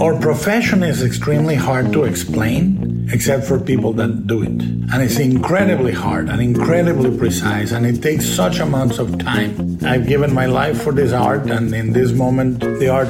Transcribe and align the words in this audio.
Our 0.00 0.18
profession 0.20 0.82
is 0.82 1.02
extremely 1.02 1.54
hard 1.54 1.92
to 1.92 2.04
explain, 2.04 3.08
except 3.12 3.44
for 3.44 3.58
people 3.60 3.92
that 3.94 4.26
do 4.26 4.42
it. 4.42 4.48
And 4.48 5.02
it's 5.02 5.18
incredibly 5.18 5.92
hard 5.92 6.28
and 6.28 6.40
incredibly 6.40 7.16
precise, 7.16 7.72
and 7.72 7.86
it 7.86 8.02
takes 8.02 8.26
such 8.26 8.58
amounts 8.58 8.98
of 8.98 9.18
time. 9.18 9.78
I've 9.82 10.06
given 10.06 10.32
my 10.32 10.46
life 10.46 10.82
for 10.82 10.92
this 10.92 11.12
art, 11.12 11.50
and 11.50 11.74
in 11.74 11.92
this 11.92 12.12
moment, 12.12 12.60
the 12.60 12.88
art 12.88 13.08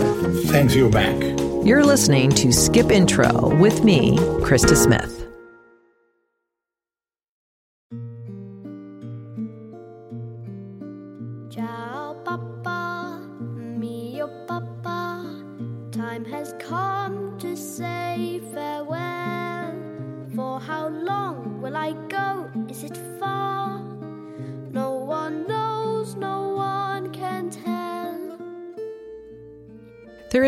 thanks 0.49 0.75
you 0.75 0.89
back. 0.89 1.17
You're 1.65 1.85
listening 1.85 2.31
to 2.31 2.53
Skip 2.53 2.91
Intro 2.91 3.55
with 3.57 3.85
me, 3.85 4.19
Krista 4.43 4.77
Smith. 4.77 5.24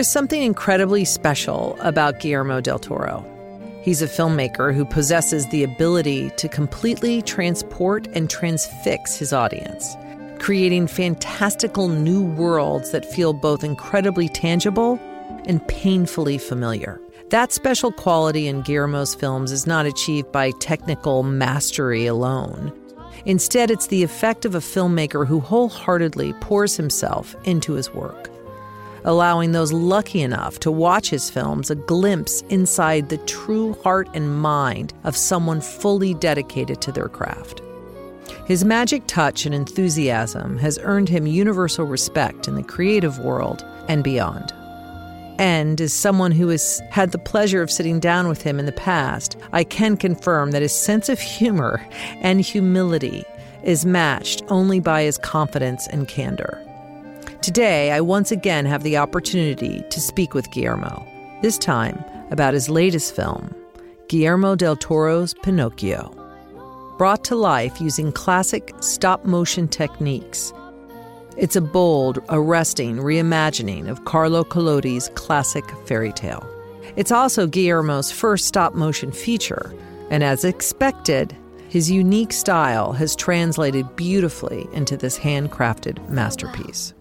There 0.07 0.11
is 0.11 0.13
something 0.13 0.43
incredibly 0.45 1.05
special 1.05 1.77
about 1.81 2.21
Guillermo 2.21 2.61
del 2.61 2.79
Toro. 2.79 3.25
He's 3.83 4.03
a 4.03 4.07
filmmaker 4.07 4.73
who 4.73 4.85
possesses 4.85 5.49
the 5.49 5.65
ability 5.65 6.31
to 6.37 6.49
completely 6.49 7.23
transport 7.23 8.07
and 8.15 8.31
transfix 8.31 9.17
his 9.17 9.33
audience, 9.33 9.97
creating 10.39 10.87
fantastical 10.87 11.89
new 11.89 12.23
worlds 12.23 12.93
that 12.93 13.05
feel 13.05 13.33
both 13.33 13.65
incredibly 13.65 14.29
tangible 14.29 15.01
and 15.47 15.67
painfully 15.67 16.39
familiar. 16.39 17.01
That 17.31 17.51
special 17.51 17.91
quality 17.91 18.47
in 18.47 18.63
Guillermo's 18.63 19.13
films 19.13 19.51
is 19.51 19.67
not 19.67 19.87
achieved 19.87 20.31
by 20.31 20.53
technical 20.61 21.25
mastery 21.25 22.07
alone. 22.07 22.73
Instead, 23.25 23.73
it's 23.73 23.89
the 23.89 24.05
effect 24.05 24.45
of 24.45 24.55
a 24.55 24.61
filmmaker 24.61 25.27
who 25.27 25.41
wholeheartedly 25.41 26.33
pours 26.35 26.77
himself 26.77 27.35
into 27.45 27.73
his 27.73 27.93
work 27.93 28.31
allowing 29.07 29.53
those 29.53 29.73
lucky 29.73 30.21
enough 30.21 30.59
to 30.61 30.71
watch 30.71 31.09
his 31.09 31.31
films 31.31 31.71
a 31.71 31.75
glimpse 31.75 32.43
inside 32.51 33.09
the 33.09 33.19
true 33.19 33.73
heart 33.83 34.09
and 34.13 34.39
mind 34.39 34.93
of 35.05 35.17
someone 35.17 35.61
fully 35.61 36.13
dedicated 36.15 36.83
to 36.83 36.93
their 36.93 37.09
craft. 37.09 37.63
His 38.47 38.65
magic 38.65 39.07
touch 39.07 39.47
and 39.47 39.55
enthusiasm 39.55 40.59
has 40.59 40.79
earned 40.83 41.09
him 41.09 41.27
universal 41.27 41.85
respect 41.85 42.47
in 42.47 42.55
the 42.55 42.63
creative 42.63 43.19
world 43.19 43.65
and 43.89 44.05
beyond. 44.05 44.53
And 45.39 45.81
as 45.81 45.93
someone 45.93 46.33
who 46.33 46.49
has 46.49 46.81
had 46.91 47.13
the 47.13 47.19
pleasure 47.19 47.63
of 47.63 47.71
sitting 47.71 48.01
down 48.01 48.27
with 48.27 48.43
him 48.43 48.59
in 48.59 48.67
the 48.67 48.73
past, 48.73 49.37
I 49.53 49.65
can 49.65 49.97
confirm 49.97 50.53
that 50.53 50.63
his 50.63 50.75
sense 50.75 51.09
of 51.09 51.21
humor 51.21 51.87
and 52.21 52.41
humility 52.41 53.25
is 53.63 53.85
matched 53.85 54.43
only 54.49 54.81
by 54.81 55.03
his 55.03 55.19
confidence 55.19 55.87
and 55.89 56.09
candor. 56.09 56.66
Today, 57.47 57.93
I 57.93 58.01
once 58.01 58.33
again 58.33 58.67
have 58.67 58.83
the 58.83 58.97
opportunity 58.97 59.81
to 59.91 60.01
speak 60.01 60.35
with 60.35 60.51
Guillermo, 60.51 61.07
this 61.43 61.57
time 61.59 62.05
about 62.33 62.55
his 62.55 62.69
latest 62.69 63.15
film, 63.15 63.55
Guillermo 64.09 64.57
del 64.57 64.75
Toro's 64.75 65.33
Pinocchio. 65.45 66.13
Brought 66.99 67.23
to 67.27 67.37
life 67.37 67.81
using 67.81 68.11
classic 68.11 68.75
stop 68.81 69.25
motion 69.25 69.69
techniques, 69.69 70.53
it's 71.37 71.55
a 71.55 71.61
bold, 71.61 72.19
arresting 72.31 72.97
reimagining 72.97 73.89
of 73.89 74.07
Carlo 74.07 74.43
Collodi's 74.43 75.09
classic 75.15 75.65
fairy 75.87 76.13
tale. 76.13 76.45
It's 76.97 77.13
also 77.13 77.47
Guillermo's 77.47 78.11
first 78.11 78.47
stop 78.47 78.75
motion 78.75 79.13
feature, 79.13 79.73
and 80.11 80.25
as 80.25 80.45
expected, 80.45 81.37
his 81.69 81.93
unique 81.93 82.33
style 82.33 82.93
has 82.95 83.15
translated 83.15 83.95
beautifully 83.95 84.67
into 84.73 84.97
this 84.97 85.17
handcrafted 85.17 86.09
masterpiece. 86.09 86.93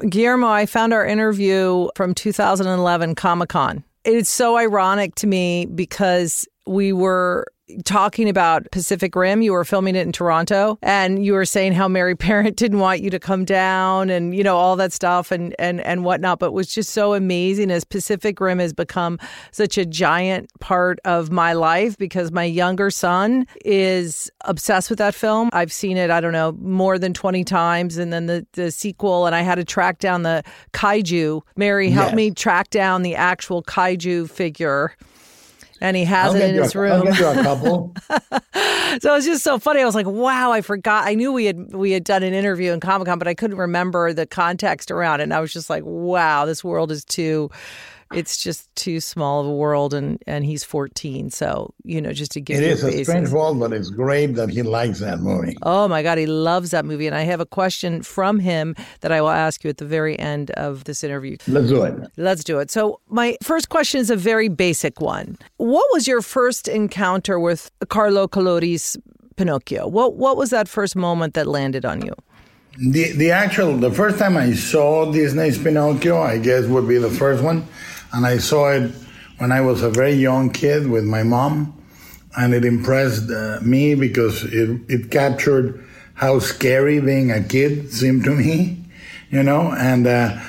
Guillermo, 0.00 0.48
I 0.48 0.66
found 0.66 0.92
our 0.92 1.06
interview 1.06 1.88
from 1.94 2.14
2011 2.14 3.14
Comic 3.14 3.48
Con. 3.48 3.82
It's 4.04 4.28
so 4.28 4.56
ironic 4.56 5.14
to 5.16 5.26
me 5.26 5.66
because 5.66 6.46
we 6.66 6.92
were 6.92 7.46
talking 7.84 8.28
about 8.28 8.70
Pacific 8.70 9.14
Rim. 9.16 9.42
You 9.42 9.52
were 9.52 9.64
filming 9.64 9.96
it 9.96 10.06
in 10.06 10.12
Toronto 10.12 10.78
and 10.82 11.24
you 11.24 11.32
were 11.32 11.44
saying 11.44 11.72
how 11.72 11.88
Mary 11.88 12.14
Parent 12.26 12.56
didn't 12.56 12.78
want 12.78 13.00
you 13.00 13.10
to 13.10 13.18
come 13.18 13.44
down 13.44 14.08
and, 14.10 14.34
you 14.34 14.42
know, 14.44 14.56
all 14.56 14.76
that 14.76 14.92
stuff 14.92 15.30
and, 15.32 15.54
and, 15.58 15.80
and 15.80 16.04
whatnot, 16.04 16.38
but 16.38 16.52
was 16.52 16.68
just 16.72 16.90
so 16.90 17.14
amazing 17.14 17.70
as 17.70 17.84
Pacific 17.84 18.40
Rim 18.40 18.58
has 18.58 18.72
become 18.72 19.18
such 19.50 19.76
a 19.78 19.84
giant 19.84 20.50
part 20.60 21.00
of 21.04 21.30
my 21.30 21.52
life 21.54 21.98
because 21.98 22.30
my 22.30 22.44
younger 22.44 22.90
son 22.90 23.46
is 23.64 24.30
obsessed 24.44 24.88
with 24.88 24.98
that 24.98 25.14
film. 25.14 25.50
I've 25.52 25.72
seen 25.72 25.96
it, 25.96 26.10
I 26.10 26.20
don't 26.20 26.32
know, 26.32 26.52
more 26.60 26.98
than 26.98 27.12
20 27.14 27.42
times. 27.44 27.96
And 27.96 28.12
then 28.12 28.26
the, 28.26 28.46
the 28.52 28.70
sequel, 28.70 29.26
and 29.26 29.34
I 29.34 29.42
had 29.42 29.56
to 29.56 29.64
track 29.64 29.98
down 29.98 30.22
the 30.22 30.42
kaiju. 30.72 31.42
Mary 31.56 31.90
helped 31.90 32.06
Yes. 32.12 32.16
me 32.16 32.30
track 32.30 32.70
down 32.70 33.02
the 33.02 33.16
actual 33.16 33.62
kaiju 33.64 34.30
figure. 34.30 34.92
And 35.80 35.96
he 35.96 36.04
has 36.04 36.34
I'll 36.34 36.40
it 36.40 36.54
in 36.54 36.62
his 36.62 36.74
a, 36.74 36.78
room. 36.78 37.06
A 37.06 37.12
couple. 37.42 37.94
So 39.00 39.12
it 39.12 39.16
was 39.16 39.26
just 39.26 39.44
so 39.44 39.58
funny. 39.58 39.82
I 39.82 39.84
was 39.84 39.94
like, 39.94 40.06
"Wow, 40.06 40.52
I 40.52 40.62
forgot. 40.62 41.06
I 41.06 41.14
knew 41.14 41.32
we 41.32 41.44
had 41.44 41.74
we 41.74 41.90
had 41.90 42.04
done 42.04 42.22
an 42.22 42.32
interview 42.32 42.72
in 42.72 42.80
Comic 42.80 43.06
Con, 43.06 43.18
but 43.18 43.28
I 43.28 43.34
couldn't 43.34 43.58
remember 43.58 44.12
the 44.12 44.26
context 44.26 44.90
around 44.90 45.20
it." 45.20 45.24
And 45.24 45.34
I 45.34 45.40
was 45.40 45.52
just 45.52 45.68
like, 45.68 45.82
"Wow, 45.84 46.46
this 46.46 46.64
world 46.64 46.90
is 46.90 47.04
too. 47.04 47.50
It's 48.12 48.36
just 48.36 48.74
too 48.76 49.00
small 49.00 49.40
of 49.40 49.46
a 49.46 49.52
world." 49.52 49.94
And 49.94 50.22
and 50.26 50.44
he's 50.44 50.64
14, 50.64 51.30
so 51.30 51.74
you 51.84 52.00
know, 52.00 52.12
just 52.12 52.32
to 52.32 52.40
give 52.40 52.58
it 52.58 52.64
is 52.64 52.82
a 52.82 52.86
basis. 52.86 53.08
strange 53.08 53.30
world, 53.30 53.58
but 53.60 53.72
it's 53.72 53.90
great 53.90 54.34
that 54.34 54.48
he 54.50 54.62
likes 54.62 55.00
that 55.00 55.20
movie. 55.20 55.56
Oh 55.62 55.88
my 55.88 56.02
God, 56.02 56.18
he 56.18 56.26
loves 56.26 56.70
that 56.70 56.84
movie, 56.84 57.06
and 57.06 57.16
I 57.16 57.22
have 57.22 57.40
a 57.40 57.46
question 57.46 58.02
from 58.02 58.38
him 58.40 58.74
that 59.00 59.12
I 59.12 59.20
will 59.20 59.30
ask 59.30 59.64
you 59.64 59.70
at 59.70 59.78
the 59.78 59.84
very 59.84 60.18
end 60.18 60.50
of 60.52 60.84
this 60.84 61.02
interview. 61.04 61.36
Let's 61.46 61.68
do 61.68 61.82
it. 61.84 61.94
Let's 62.16 62.44
do 62.44 62.58
it. 62.58 62.70
So, 62.70 63.00
my 63.08 63.36
first 63.42 63.68
question 63.68 64.00
is 64.00 64.10
a 64.10 64.16
very 64.16 64.48
basic 64.48 65.00
one. 65.00 65.36
What 65.56 65.84
was 65.92 66.06
your 66.06 66.22
first 66.22 66.68
encounter 66.68 67.38
with 67.38 67.70
Carlo 67.88 68.28
Collodi's 68.28 68.96
Pinocchio? 69.36 69.86
What 69.86 70.16
What 70.16 70.36
was 70.36 70.50
that 70.50 70.68
first 70.68 70.96
moment 70.96 71.34
that 71.34 71.46
landed 71.46 71.84
on 71.84 72.02
you? 72.02 72.14
The 72.78 73.12
the 73.12 73.30
actual 73.30 73.76
the 73.78 73.90
first 73.90 74.18
time 74.18 74.36
I 74.36 74.52
saw 74.52 75.10
Disney's 75.10 75.58
Pinocchio, 75.58 76.20
I 76.20 76.38
guess 76.38 76.66
would 76.66 76.86
be 76.86 76.98
the 76.98 77.10
first 77.10 77.42
one, 77.42 77.66
and 78.16 78.24
I 78.24 78.38
saw 78.38 78.70
it 78.70 78.90
when 79.36 79.52
I 79.52 79.60
was 79.60 79.82
a 79.82 79.90
very 79.90 80.14
young 80.14 80.50
kid 80.50 80.88
with 80.88 81.04
my 81.04 81.22
mom, 81.22 81.74
and 82.34 82.54
it 82.54 82.64
impressed 82.64 83.30
uh, 83.30 83.58
me 83.60 83.94
because 83.94 84.42
it 84.42 84.80
it 84.88 85.10
captured 85.10 85.86
how 86.14 86.38
scary 86.38 86.98
being 86.98 87.30
a 87.30 87.42
kid 87.42 87.92
seemed 87.92 88.24
to 88.24 88.30
me, 88.30 88.82
you 89.30 89.42
know, 89.42 89.72
and. 89.72 90.06
Uh, 90.06 90.40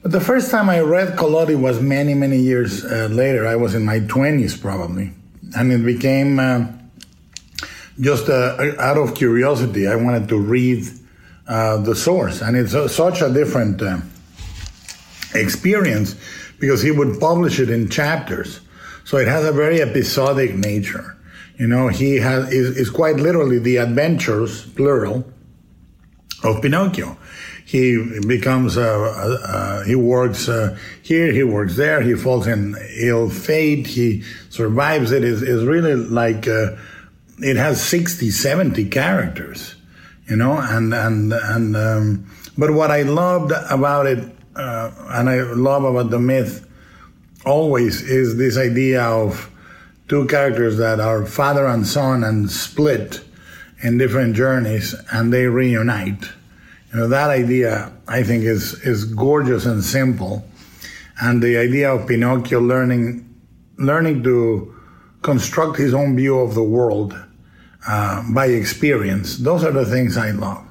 but 0.00 0.12
the 0.12 0.20
first 0.20 0.52
time 0.52 0.70
I 0.70 0.78
read 0.78 1.18
Collodi 1.18 1.60
was 1.60 1.80
many, 1.80 2.14
many 2.14 2.38
years 2.38 2.84
uh, 2.84 3.08
later. 3.10 3.48
I 3.48 3.56
was 3.56 3.74
in 3.74 3.84
my 3.84 3.98
20s 3.98 4.58
probably. 4.58 5.10
And 5.56 5.72
it 5.72 5.84
became 5.84 6.38
uh, 6.38 6.66
just 8.00 8.28
uh, 8.28 8.74
out 8.78 8.96
of 8.96 9.16
curiosity. 9.16 9.88
I 9.88 9.96
wanted 9.96 10.28
to 10.28 10.38
read 10.38 10.86
uh, 11.48 11.78
the 11.78 11.96
source. 11.96 12.42
And 12.42 12.56
it's 12.56 12.72
such 12.94 13.20
a 13.22 13.28
different 13.28 13.82
experience 15.34 16.14
because 16.58 16.82
he 16.82 16.90
would 16.90 17.20
publish 17.20 17.60
it 17.60 17.70
in 17.70 17.88
chapters. 17.88 18.60
So 19.04 19.16
it 19.16 19.28
has 19.28 19.44
a 19.44 19.52
very 19.52 19.80
episodic 19.80 20.54
nature. 20.54 21.16
You 21.56 21.66
know, 21.66 21.88
he 21.88 22.16
has 22.16 22.52
is, 22.52 22.76
is 22.76 22.90
quite 22.90 23.16
literally 23.16 23.58
the 23.58 23.78
adventures, 23.78 24.66
plural, 24.66 25.24
of 26.44 26.62
Pinocchio. 26.62 27.16
He 27.64 28.20
becomes, 28.26 28.78
uh, 28.78 28.82
uh, 28.82 29.46
uh, 29.46 29.84
he 29.84 29.94
works 29.94 30.48
uh, 30.48 30.78
here, 31.02 31.32
he 31.32 31.42
works 31.42 31.76
there, 31.76 32.00
he 32.00 32.14
falls 32.14 32.46
in 32.46 32.76
ill 32.96 33.28
fate, 33.28 33.86
he 33.86 34.22
survives 34.48 35.12
it. 35.12 35.24
Is 35.24 35.42
is 35.42 35.64
really 35.64 35.94
like 35.94 36.48
uh, 36.48 36.76
it 37.38 37.56
has 37.56 37.82
60, 37.82 38.30
70 38.30 38.88
characters, 38.88 39.74
you 40.28 40.36
know, 40.36 40.58
and 40.58 40.94
and 40.94 41.32
and. 41.32 41.76
Um, 41.76 42.30
but 42.56 42.72
what 42.72 42.90
I 42.90 43.02
loved 43.02 43.52
about 43.70 44.06
it, 44.06 44.18
uh, 44.58 44.92
and 45.10 45.30
I 45.30 45.42
love 45.42 45.84
about 45.84 46.10
the 46.10 46.18
myth, 46.18 46.66
always 47.46 48.02
is 48.02 48.36
this 48.36 48.58
idea 48.58 49.02
of 49.02 49.50
two 50.08 50.26
characters 50.26 50.76
that 50.78 51.00
are 51.00 51.24
father 51.24 51.66
and 51.66 51.86
son 51.86 52.24
and 52.24 52.50
split 52.50 53.20
in 53.82 53.98
different 53.98 54.34
journeys, 54.34 54.94
and 55.12 55.32
they 55.32 55.46
reunite. 55.46 56.22
You 56.92 57.00
know, 57.00 57.08
that 57.08 57.30
idea 57.30 57.92
I 58.08 58.22
think 58.22 58.44
is 58.44 58.74
is 58.84 59.04
gorgeous 59.04 59.66
and 59.66 59.84
simple. 59.84 60.44
And 61.20 61.42
the 61.42 61.56
idea 61.56 61.92
of 61.92 62.06
Pinocchio 62.06 62.60
learning 62.60 63.24
learning 63.78 64.22
to 64.24 64.74
construct 65.22 65.78
his 65.78 65.94
own 65.94 66.16
view 66.16 66.38
of 66.38 66.54
the 66.54 66.62
world 66.62 67.16
uh, 67.86 68.24
by 68.32 68.46
experience. 68.46 69.36
Those 69.38 69.64
are 69.64 69.72
the 69.72 69.86
things 69.86 70.16
I 70.16 70.30
love. 70.30 70.67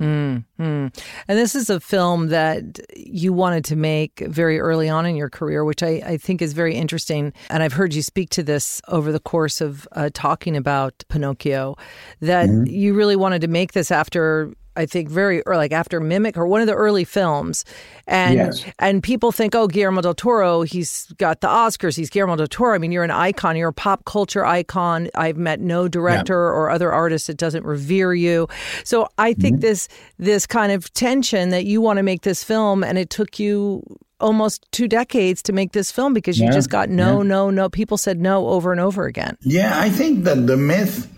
Mm, 0.00 0.44
And 0.58 0.92
this 1.28 1.54
is 1.54 1.68
a 1.68 1.78
film 1.78 2.28
that 2.28 2.80
you 2.96 3.34
wanted 3.34 3.66
to 3.66 3.76
make 3.76 4.20
very 4.26 4.58
early 4.58 4.88
on 4.88 5.04
in 5.04 5.14
your 5.14 5.28
career, 5.28 5.62
which 5.62 5.82
I, 5.82 6.02
I 6.04 6.16
think 6.16 6.40
is 6.40 6.54
very 6.54 6.74
interesting. 6.74 7.34
And 7.50 7.62
I've 7.62 7.74
heard 7.74 7.92
you 7.92 8.02
speak 8.02 8.30
to 8.30 8.42
this 8.42 8.80
over 8.88 9.12
the 9.12 9.20
course 9.20 9.60
of 9.60 9.86
uh, 9.92 10.08
talking 10.14 10.56
about 10.56 11.04
Pinocchio, 11.08 11.76
that 12.20 12.48
mm-hmm. 12.48 12.66
you 12.66 12.94
really 12.94 13.16
wanted 13.16 13.42
to 13.42 13.48
make 13.48 13.72
this 13.72 13.90
after 13.90 14.54
I 14.80 14.86
think 14.86 15.08
very 15.08 15.42
early, 15.46 15.58
like 15.58 15.72
after 15.72 16.00
Mimic 16.00 16.36
or 16.36 16.46
one 16.46 16.60
of 16.60 16.66
the 16.66 16.74
early 16.74 17.04
films, 17.04 17.64
and 18.06 18.34
yes. 18.34 18.64
and 18.78 19.02
people 19.02 19.30
think, 19.30 19.54
oh, 19.54 19.66
Guillermo 19.68 20.00
del 20.00 20.14
Toro, 20.14 20.62
he's 20.62 21.06
got 21.18 21.40
the 21.40 21.48
Oscars, 21.48 21.96
he's 21.96 22.10
Guillermo 22.10 22.36
del 22.36 22.46
Toro. 22.46 22.74
I 22.74 22.78
mean, 22.78 22.92
you're 22.92 23.04
an 23.04 23.10
icon, 23.10 23.56
you're 23.56 23.68
a 23.68 23.72
pop 23.72 24.04
culture 24.04 24.44
icon. 24.44 25.08
I've 25.14 25.36
met 25.36 25.60
no 25.60 25.86
director 25.86 26.34
yeah. 26.34 26.58
or 26.58 26.70
other 26.70 26.90
artist 26.90 27.26
that 27.26 27.36
doesn't 27.36 27.64
revere 27.64 28.14
you. 28.14 28.48
So 28.84 29.08
I 29.18 29.34
think 29.34 29.56
mm-hmm. 29.56 29.60
this 29.60 29.88
this 30.18 30.46
kind 30.46 30.72
of 30.72 30.92
tension 30.94 31.50
that 31.50 31.64
you 31.64 31.80
want 31.80 31.98
to 31.98 32.02
make 32.02 32.22
this 32.22 32.42
film, 32.42 32.82
and 32.82 32.98
it 32.98 33.10
took 33.10 33.38
you 33.38 33.82
almost 34.20 34.66
two 34.72 34.86
decades 34.86 35.42
to 35.42 35.52
make 35.52 35.72
this 35.72 35.90
film 35.90 36.12
because 36.14 36.38
you 36.38 36.46
yeah. 36.46 36.52
just 36.52 36.70
got 36.70 36.88
no, 36.88 37.18
yeah. 37.18 37.28
no, 37.28 37.50
no. 37.50 37.68
People 37.68 37.96
said 37.96 38.20
no 38.20 38.48
over 38.48 38.72
and 38.72 38.80
over 38.80 39.06
again. 39.06 39.36
Yeah, 39.42 39.78
I 39.78 39.90
think 39.90 40.24
that 40.24 40.46
the 40.46 40.56
myth 40.56 41.08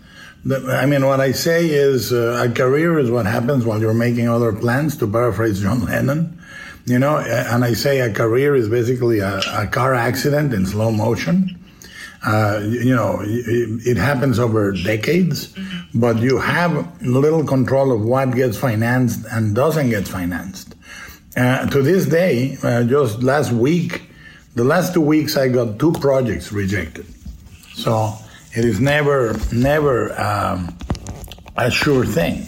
I 0.49 0.85
mean, 0.85 1.05
what 1.05 1.21
I 1.21 1.31
say 1.31 1.67
is 1.69 2.11
uh, 2.11 2.45
a 2.45 2.53
career 2.53 2.99
is 2.99 3.09
what 3.09 3.25
happens 3.25 3.65
while 3.65 3.79
you're 3.79 3.93
making 3.93 4.27
other 4.27 4.51
plans, 4.51 4.97
to 4.97 5.07
paraphrase 5.07 5.61
John 5.61 5.85
Lennon. 5.85 6.37
You 6.85 6.99
know, 6.99 7.17
and 7.17 7.63
I 7.63 7.73
say 7.73 8.01
a 8.01 8.13
career 8.13 8.53
is 8.53 8.67
basically 8.67 9.19
a, 9.19 9.39
a 9.53 9.67
car 9.67 9.93
accident 9.93 10.53
in 10.53 10.65
slow 10.65 10.91
motion. 10.91 11.57
Uh, 12.25 12.59
you 12.61 12.93
know, 12.93 13.19
it, 13.23 13.97
happens 13.97 14.37
over 14.39 14.71
decades, 14.71 15.53
but 15.93 16.19
you 16.19 16.39
have 16.39 17.01
little 17.01 17.45
control 17.45 17.91
of 17.91 18.01
what 18.01 18.33
gets 18.33 18.57
financed 18.57 19.25
and 19.31 19.55
doesn't 19.55 19.89
get 19.89 20.07
financed. 20.07 20.75
Uh, 21.35 21.67
to 21.67 21.81
this 21.81 22.05
day, 22.05 22.57
uh, 22.63 22.83
just 22.83 23.23
last 23.23 23.51
week, 23.51 24.03
the 24.55 24.63
last 24.63 24.93
two 24.93 25.01
weeks, 25.01 25.35
I 25.35 25.49
got 25.49 25.79
two 25.79 25.91
projects 25.93 26.51
rejected. 26.51 27.05
So 27.73 28.13
it 28.55 28.65
is 28.65 28.79
never, 28.79 29.39
never 29.51 30.19
um, 30.19 30.77
a 31.57 31.71
sure 31.71 32.05
thing. 32.05 32.45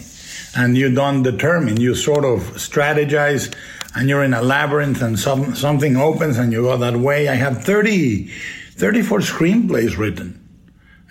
And 0.56 0.76
you 0.76 0.94
don't 0.94 1.22
determine, 1.22 1.78
you 1.80 1.94
sort 1.94 2.24
of 2.24 2.40
strategize 2.54 3.54
and 3.94 4.08
you're 4.08 4.24
in 4.24 4.34
a 4.34 4.42
labyrinth 4.42 5.02
and 5.02 5.18
some, 5.18 5.54
something 5.54 5.96
opens 5.96 6.38
and 6.38 6.52
you 6.52 6.62
go 6.62 6.76
that 6.76 6.96
way. 6.96 7.28
I 7.28 7.34
have 7.34 7.64
30, 7.64 8.30
34 8.76 9.20
screenplays 9.20 9.98
written. 9.98 10.45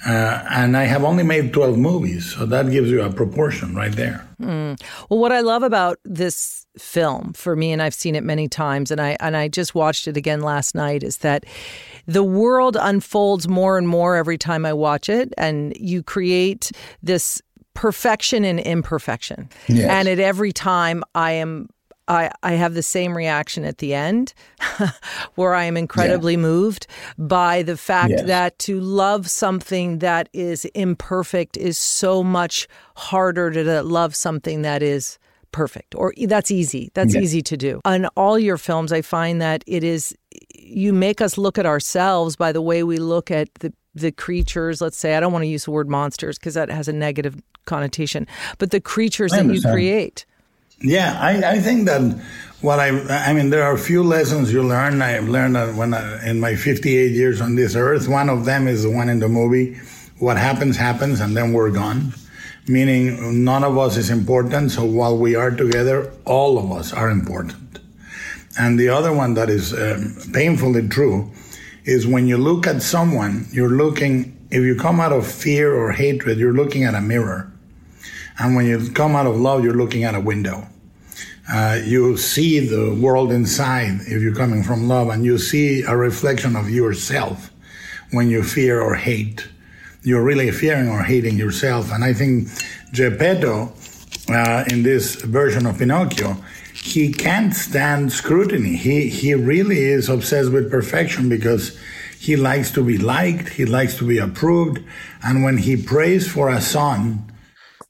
Uh, 0.06 0.46
and 0.50 0.76
I 0.76 0.84
have 0.84 1.04
only 1.04 1.24
made 1.24 1.54
12 1.54 1.78
movies. 1.78 2.34
So 2.34 2.46
that 2.46 2.70
gives 2.70 2.90
you 2.90 3.02
a 3.02 3.12
proportion 3.12 3.76
right 3.76 3.92
there. 3.92 4.28
Mm. 4.42 4.82
Well, 5.10 5.20
what 5.20 5.32
I 5.32 5.42
love 5.42 5.64
about 5.64 6.00
this 6.04 6.66
film 6.78 7.34
for 7.34 7.56
me, 7.56 7.72
and 7.72 7.82
I've 7.82 7.94
seen 7.94 8.16
it 8.16 8.24
many 8.24 8.48
times, 8.48 8.92
and 8.92 9.00
I, 9.00 9.16
and 9.20 9.38
I 9.38 9.48
just 9.48 9.74
watched 9.74 10.08
it 10.08 10.18
again 10.18 10.42
last 10.42 10.76
night, 10.76 11.04
is 11.04 11.18
that 11.18 11.46
the 12.06 12.24
world 12.24 12.78
unfolds 12.80 13.48
more 13.48 13.78
and 13.78 13.88
more 13.88 14.16
every 14.16 14.38
time 14.38 14.66
I 14.66 14.74
watch 14.74 15.10
it, 15.10 15.34
and 15.38 15.76
you 15.78 16.04
create 16.04 16.72
this 17.02 17.42
perfection 17.74 18.44
and 18.44 18.60
imperfection. 18.60 19.50
Yes. 19.68 19.90
And 19.90 20.08
at 20.08 20.20
every 20.20 20.52
time 20.52 21.04
I 21.14 21.34
am 21.34 21.70
I, 22.08 22.32
I 22.44 22.54
have 22.54 22.74
the 22.74 22.84
same 22.84 23.16
reaction 23.16 23.64
at 23.66 23.80
the 23.80 23.94
end, 23.94 24.34
where 25.36 25.56
I 25.56 25.64
am 25.66 25.78
incredibly 25.78 26.34
yeah. 26.34 26.40
moved 26.40 26.88
by 27.18 27.64
the 27.64 27.78
fact 27.78 28.12
yes. 28.12 28.24
that 28.24 28.60
to 28.60 28.80
love 28.80 29.30
something 29.30 30.00
that 30.00 30.30
is 30.34 30.66
imperfect 30.66 31.58
is 31.58 31.78
so 31.78 32.24
much 32.24 32.68
harder 32.96 33.52
to 33.52 33.82
love 33.82 34.16
something 34.16 34.62
that 34.62 34.84
is 34.84 35.18
perfect 35.52 35.96
or 35.96 36.14
that's 36.28 36.52
easy. 36.52 36.92
That's 36.94 37.16
easy 37.16 37.42
to 37.42 37.56
do. 37.56 37.80
On 37.86 38.08
all 38.18 38.38
your 38.38 38.58
films, 38.58 38.92
I 38.92 39.02
find 39.02 39.42
that 39.42 39.64
it 39.66 39.84
is 39.84 40.14
you 40.54 40.92
make 40.92 41.22
us 41.22 41.38
look 41.38 41.58
at 41.58 41.66
ourselves 41.66 42.36
by 42.36 42.52
the 42.52 42.62
way 42.62 42.84
we 42.84 42.98
look 42.98 43.32
at 43.32 43.54
the 43.56 43.74
the 43.94 44.12
creatures. 44.12 44.82
Let's 44.82 44.98
say 44.98 45.16
I 45.16 45.22
don't 45.22 45.32
want 45.32 45.44
to 45.44 45.48
use 45.48 45.66
the 45.66 45.72
word 45.72 45.90
monsters 45.90 46.38
because 46.38 46.54
that 46.56 46.70
has 46.70 46.90
a 46.90 46.94
negative 46.94 47.42
connotation, 47.66 48.28
but 48.58 48.72
the 48.72 48.82
creatures 48.82 49.32
that 49.32 49.46
you 49.46 49.62
create. 49.62 50.26
Yeah, 50.82 51.18
I, 51.20 51.56
I 51.56 51.60
think 51.60 51.86
that 51.86 52.02
what 52.62 52.80
I 52.80 52.90
I 53.30 53.34
mean 53.34 53.50
there 53.50 53.64
are 53.64 53.74
a 53.74 53.78
few 53.78 54.04
lessons 54.04 54.52
you 54.52 54.64
learn. 54.64 55.02
I've 55.02 55.30
learned 55.30 55.56
that 55.56 55.76
when 55.76 55.94
I, 55.94 56.30
in 56.30 56.40
my 56.40 56.56
58 56.56 57.12
years 57.12 57.42
on 57.42 57.56
this 57.56 57.76
earth. 57.76 58.08
One 58.08 58.30
of 58.30 58.46
them 58.46 58.68
is 58.68 58.84
the 58.84 58.90
one 58.90 59.10
in 59.10 59.20
the 59.20 59.30
movie. 59.30 59.80
What 60.20 60.38
happens 60.38 60.78
happens, 60.78 61.20
and 61.20 61.36
then 61.36 61.54
we're 61.54 61.72
gone. 61.72 62.14
Meaning, 62.68 63.44
none 63.44 63.64
of 63.64 63.78
us 63.78 63.96
is 63.96 64.10
important. 64.10 64.72
So 64.72 64.86
while 64.86 65.18
we 65.18 65.36
are 65.36 65.52
together, 65.52 66.12
all 66.26 66.58
of 66.58 66.72
us 66.72 66.94
are 66.94 67.10
important. 67.10 67.80
And 68.58 68.80
the 68.80 68.90
other 68.90 69.14
one 69.14 69.34
that 69.36 69.50
is 69.50 69.74
um, 69.74 70.16
painfully 70.34 70.88
true 70.88 71.32
is 71.84 72.08
when 72.08 72.28
you 72.28 72.38
look 72.38 72.66
at 72.66 72.82
someone, 72.82 73.46
you're 73.52 73.70
looking, 73.70 74.36
if 74.50 74.64
you 74.64 74.76
come 74.76 75.00
out 75.00 75.12
of 75.12 75.28
fear 75.28 75.76
or 75.76 75.92
hatred, 75.92 76.40
you're 76.40 76.54
looking 76.54 76.84
at 76.86 76.96
a 76.96 77.02
mirror. 77.02 77.52
And 78.38 78.56
when 78.56 78.66
you 78.66 78.90
come 78.92 79.16
out 79.16 79.28
of 79.28 79.40
love, 79.40 79.64
you're 79.64 79.74
looking 79.74 80.04
at 80.04 80.16
a 80.16 80.20
window. 80.20 80.68
Uh, 81.48 81.80
you 81.84 82.18
see 82.18 82.60
the 82.60 82.94
world 82.96 83.32
inside 83.32 84.02
if 84.02 84.22
you're 84.22 84.36
coming 84.36 84.64
from 84.64 84.88
love, 84.88 85.10
and 85.10 85.24
you 85.24 85.38
see 85.38 85.84
a 85.84 85.96
reflection 85.96 86.56
of 86.56 86.70
yourself 86.70 87.52
when 88.12 88.30
you 88.30 88.44
fear 88.44 88.82
or 88.82 88.96
hate. 88.96 89.48
You're 90.02 90.24
really 90.24 90.52
fearing 90.52 90.90
or 90.90 91.04
hating 91.04 91.38
yourself. 91.38 91.92
And 91.92 92.04
I 92.04 92.14
think 92.14 92.50
Geppetto, 92.92 93.74
uh, 94.30 94.66
in 94.70 94.84
this 94.84 95.16
version 95.22 95.66
of 95.66 95.78
Pinocchio, 95.78 96.38
he 96.74 97.12
can't 97.12 97.54
stand 97.54 98.12
scrutiny. 98.12 98.76
He 98.76 99.10
he 99.10 99.34
really 99.34 99.84
is 99.84 100.10
obsessed 100.10 100.52
with 100.52 100.70
perfection 100.70 101.30
because 101.30 101.78
he 102.20 102.36
likes 102.36 102.72
to 102.72 102.84
be 102.84 102.98
liked, 102.98 103.50
he 103.50 103.66
likes 103.66 103.96
to 103.98 104.08
be 104.08 104.18
approved, 104.18 104.80
and 105.24 105.44
when 105.44 105.58
he 105.58 105.76
prays 105.78 106.28
for 106.28 106.50
a 106.50 106.60
son 106.60 107.32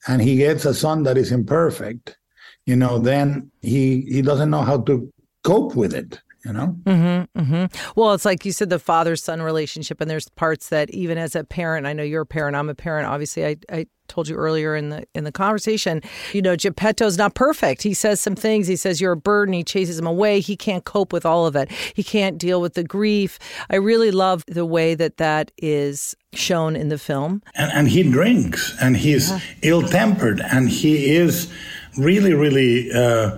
and 0.08 0.22
he 0.22 0.38
gets 0.38 0.66
a 0.66 0.74
son 0.74 1.04
that 1.04 1.18
is 1.18 1.32
imperfect, 1.32 2.18
you 2.66 2.76
know, 2.76 3.00
then 3.00 3.52
he 3.62 4.02
he 4.02 4.22
doesn't 4.22 4.50
know 4.50 4.62
how 4.62 4.82
to 4.82 5.12
cope 5.44 5.76
with 5.76 5.94
it 5.94 6.20
you 6.44 6.54
know 6.54 6.76
mm-hmm, 6.84 7.40
mm-hmm. 7.40 8.00
well 8.00 8.14
it's 8.14 8.26
like 8.26 8.46
you 8.46 8.52
said 8.52 8.70
the 8.70 8.80
father 8.80 9.16
son 9.16 9.42
relationship 9.42 10.00
and 10.00 10.10
there's 10.10 10.30
parts 10.30 10.70
that 10.70 10.90
even 10.92 11.18
as 11.18 11.36
a 11.36 11.44
parent 11.44 11.86
i 11.86 11.94
know 11.94 12.04
you're 12.04 12.22
a 12.22 12.26
parent 12.26 12.56
i'm 12.56 12.70
a 12.70 12.76
parent 12.76 13.08
obviously 13.08 13.46
i, 13.46 13.56
I 13.70 13.88
told 14.08 14.28
you 14.28 14.36
earlier 14.36 14.76
in 14.76 14.90
the 14.90 15.06
in 15.14 15.24
the 15.24 15.32
conversation 15.32 16.02
you 16.34 16.42
know 16.42 16.56
geppetto's 16.56 17.18
not 17.18 17.34
perfect. 17.36 17.84
He 17.84 17.94
says 17.94 18.20
some 18.20 18.36
things. 18.36 18.68
He 18.68 18.76
says 18.76 19.02
you're 19.02 19.14
a 19.14 19.18
burden. 19.18 19.54
He 19.54 19.64
chases 19.64 20.00
him 20.00 20.08
away. 20.08 20.40
He 20.40 20.56
can't 20.56 20.86
cope 20.86 21.14
with 21.14 21.26
all 21.26 21.46
of 21.46 21.56
it. 21.56 21.72
He 21.94 22.04
can't 22.04 22.38
deal 22.38 22.62
with 22.62 22.74
the 22.74 22.84
grief. 22.84 23.40
I 23.70 23.76
really 23.76 24.12
love 24.12 24.44
the 24.48 24.66
way 24.66 24.96
that 24.96 25.18
that 25.18 25.52
is 25.58 26.16
shown 26.34 26.76
in 26.76 26.90
the 26.90 26.98
film. 26.98 27.42
And, 27.56 27.72
and 27.72 27.88
he 27.88 28.04
drinks 28.04 28.76
and 28.82 28.98
he's 28.98 29.30
yeah. 29.30 29.40
ill-tempered 29.62 30.42
and 30.42 30.70
he 30.70 31.16
is 31.16 31.52
really 31.98 32.34
really 32.34 32.92
uh, 32.92 33.38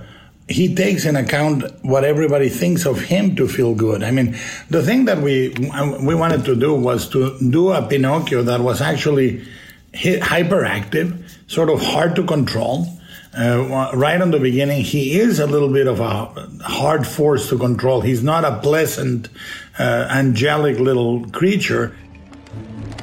he 0.50 0.74
takes 0.74 1.06
in 1.06 1.16
account 1.16 1.64
what 1.84 2.04
everybody 2.04 2.50
thinks 2.50 2.86
of 2.86 3.02
him 3.02 3.36
to 3.36 3.48
feel 3.48 3.76
good. 3.76 4.02
I 4.02 4.12
mean, 4.12 4.38
the 4.70 4.82
thing 4.82 5.06
that 5.06 5.18
we 5.22 5.54
we 6.02 6.16
wanted 6.16 6.46
to 6.46 6.56
do 6.56 6.74
was 6.74 7.10
to 7.10 7.38
do 7.50 7.72
a 7.72 7.86
Pinocchio 7.86 8.44
that 8.44 8.62
was 8.62 8.82
actually 8.82 9.44
hyperactive, 9.94 11.30
sort 11.48 11.70
of 11.70 11.82
hard 11.82 12.16
to 12.16 12.24
control. 12.24 12.88
Uh, 13.38 13.92
right 13.94 14.20
on 14.22 14.32
the 14.32 14.40
beginning, 14.40 14.82
he 14.82 15.20
is 15.20 15.40
a 15.40 15.46
little 15.46 15.72
bit 15.72 15.86
of 15.86 16.00
a 16.00 16.26
hard 16.64 17.06
force 17.06 17.50
to 17.50 17.58
control. 17.58 18.02
He's 18.02 18.24
not 18.24 18.44
a 18.44 18.58
pleasant, 18.60 19.30
uh, 19.78 20.08
angelic 20.10 20.80
little 20.80 21.24
creature. 21.30 21.96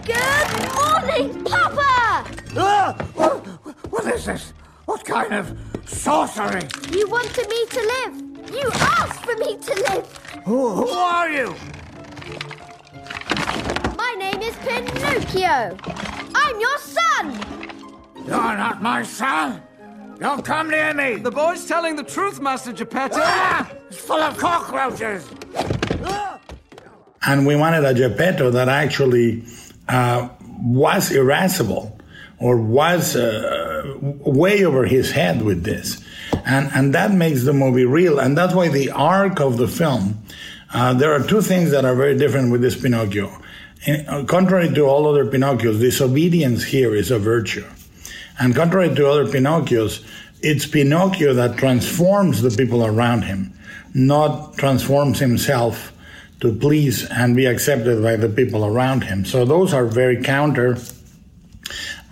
Good 0.05 0.75
morning, 0.75 1.45
Papa! 1.45 2.27
Ah, 2.57 2.97
what, 3.15 3.47
what 3.93 4.13
is 4.13 4.27
this? 4.27 4.53
What 4.87 5.05
kind 5.05 5.33
of 5.35 5.57
sorcery? 5.87 6.63
You 6.91 7.09
wanted 7.09 7.49
me 7.49 7.67
to 7.67 7.81
live. 7.81 8.53
You 8.53 8.71
asked 8.75 9.25
for 9.25 9.37
me 9.37 9.57
to 9.57 9.75
live. 9.89 10.07
Who, 10.45 10.71
who 10.71 10.89
are 10.89 11.31
you? 11.31 11.55
My 13.97 14.15
name 14.19 14.43
is 14.43 14.57
Pinocchio. 14.57 15.77
I'm 16.45 16.61
your 16.61 16.79
son. 16.79 17.25
You're 18.27 18.57
not 18.57 18.83
my 18.83 19.03
son. 19.03 19.63
Don't 20.19 20.45
come 20.45 20.71
near 20.71 20.93
me. 20.93 21.17
The 21.17 21.31
boy's 21.31 21.67
telling 21.67 21.97
the 21.97 22.03
truth, 22.03 22.39
Master 22.41 22.73
Geppetto. 22.73 23.17
Ah, 23.19 23.71
it's 23.89 23.99
full 23.99 24.21
of 24.21 24.37
cockroaches. 24.37 25.29
And 27.27 27.47
we 27.47 27.57
wanted 27.57 27.85
a 27.85 27.95
Geppetto 27.95 28.51
that 28.51 28.69
actually 28.69 29.45
uh, 29.89 30.29
was 30.61 31.11
irascible 31.11 31.99
or 32.39 32.59
was 32.59 33.17
uh, 33.17 33.97
way 34.01 34.65
over 34.65 34.85
his 34.85 35.11
head 35.11 35.41
with 35.41 35.65
this. 35.65 36.05
And, 36.45 36.71
and 36.75 36.95
that 36.95 37.13
makes 37.13 37.45
the 37.45 37.55
movie 37.55 37.87
real. 37.87 38.19
And 38.19 38.37
that's 38.37 38.55
why 38.55 38.69
the 38.69 38.91
arc 38.91 39.41
of 39.41 39.57
the 39.57 39.67
film, 39.69 40.23
uh, 40.75 40.93
there 40.93 41.13
are 41.15 41.23
two 41.27 41.41
things 41.41 41.71
that 41.71 41.87
are 41.87 41.95
very 41.95 42.19
different 42.19 42.53
with 42.53 42.61
this 42.61 42.79
Pinocchio. 42.79 43.33
In, 43.87 44.09
uh, 44.09 44.25
contrary 44.25 44.73
to 44.73 44.83
all 44.83 45.07
other 45.07 45.27
Pinocchios, 45.27 45.81
disobedience 45.81 46.65
here 46.65 46.95
is 46.95 47.11
a 47.11 47.19
virtue. 47.19 47.67
And 48.39 48.55
contrary 48.55 48.95
to 48.95 49.09
other 49.09 49.27
Pinocchios, 49.27 50.05
it's 50.43 50.67
Pinocchio 50.67 51.35
that 51.35 51.57
transforms 51.57 52.43
the 52.43 52.51
people 52.51 52.85
around 52.85 53.23
him, 53.23 53.53
not 53.95 54.57
transforms 54.57 55.19
himself 55.19 55.93
to 56.41 56.53
please 56.53 57.09
and 57.11 57.37
be 57.37 57.47
accepted 57.47 58.03
by 58.03 58.17
the 58.17 58.29
people 58.29 58.65
around 58.65 59.05
him. 59.05 59.25
So 59.25 59.45
those 59.45 59.73
are 59.73 59.87
very 59.87 60.23
counter. 60.23 60.77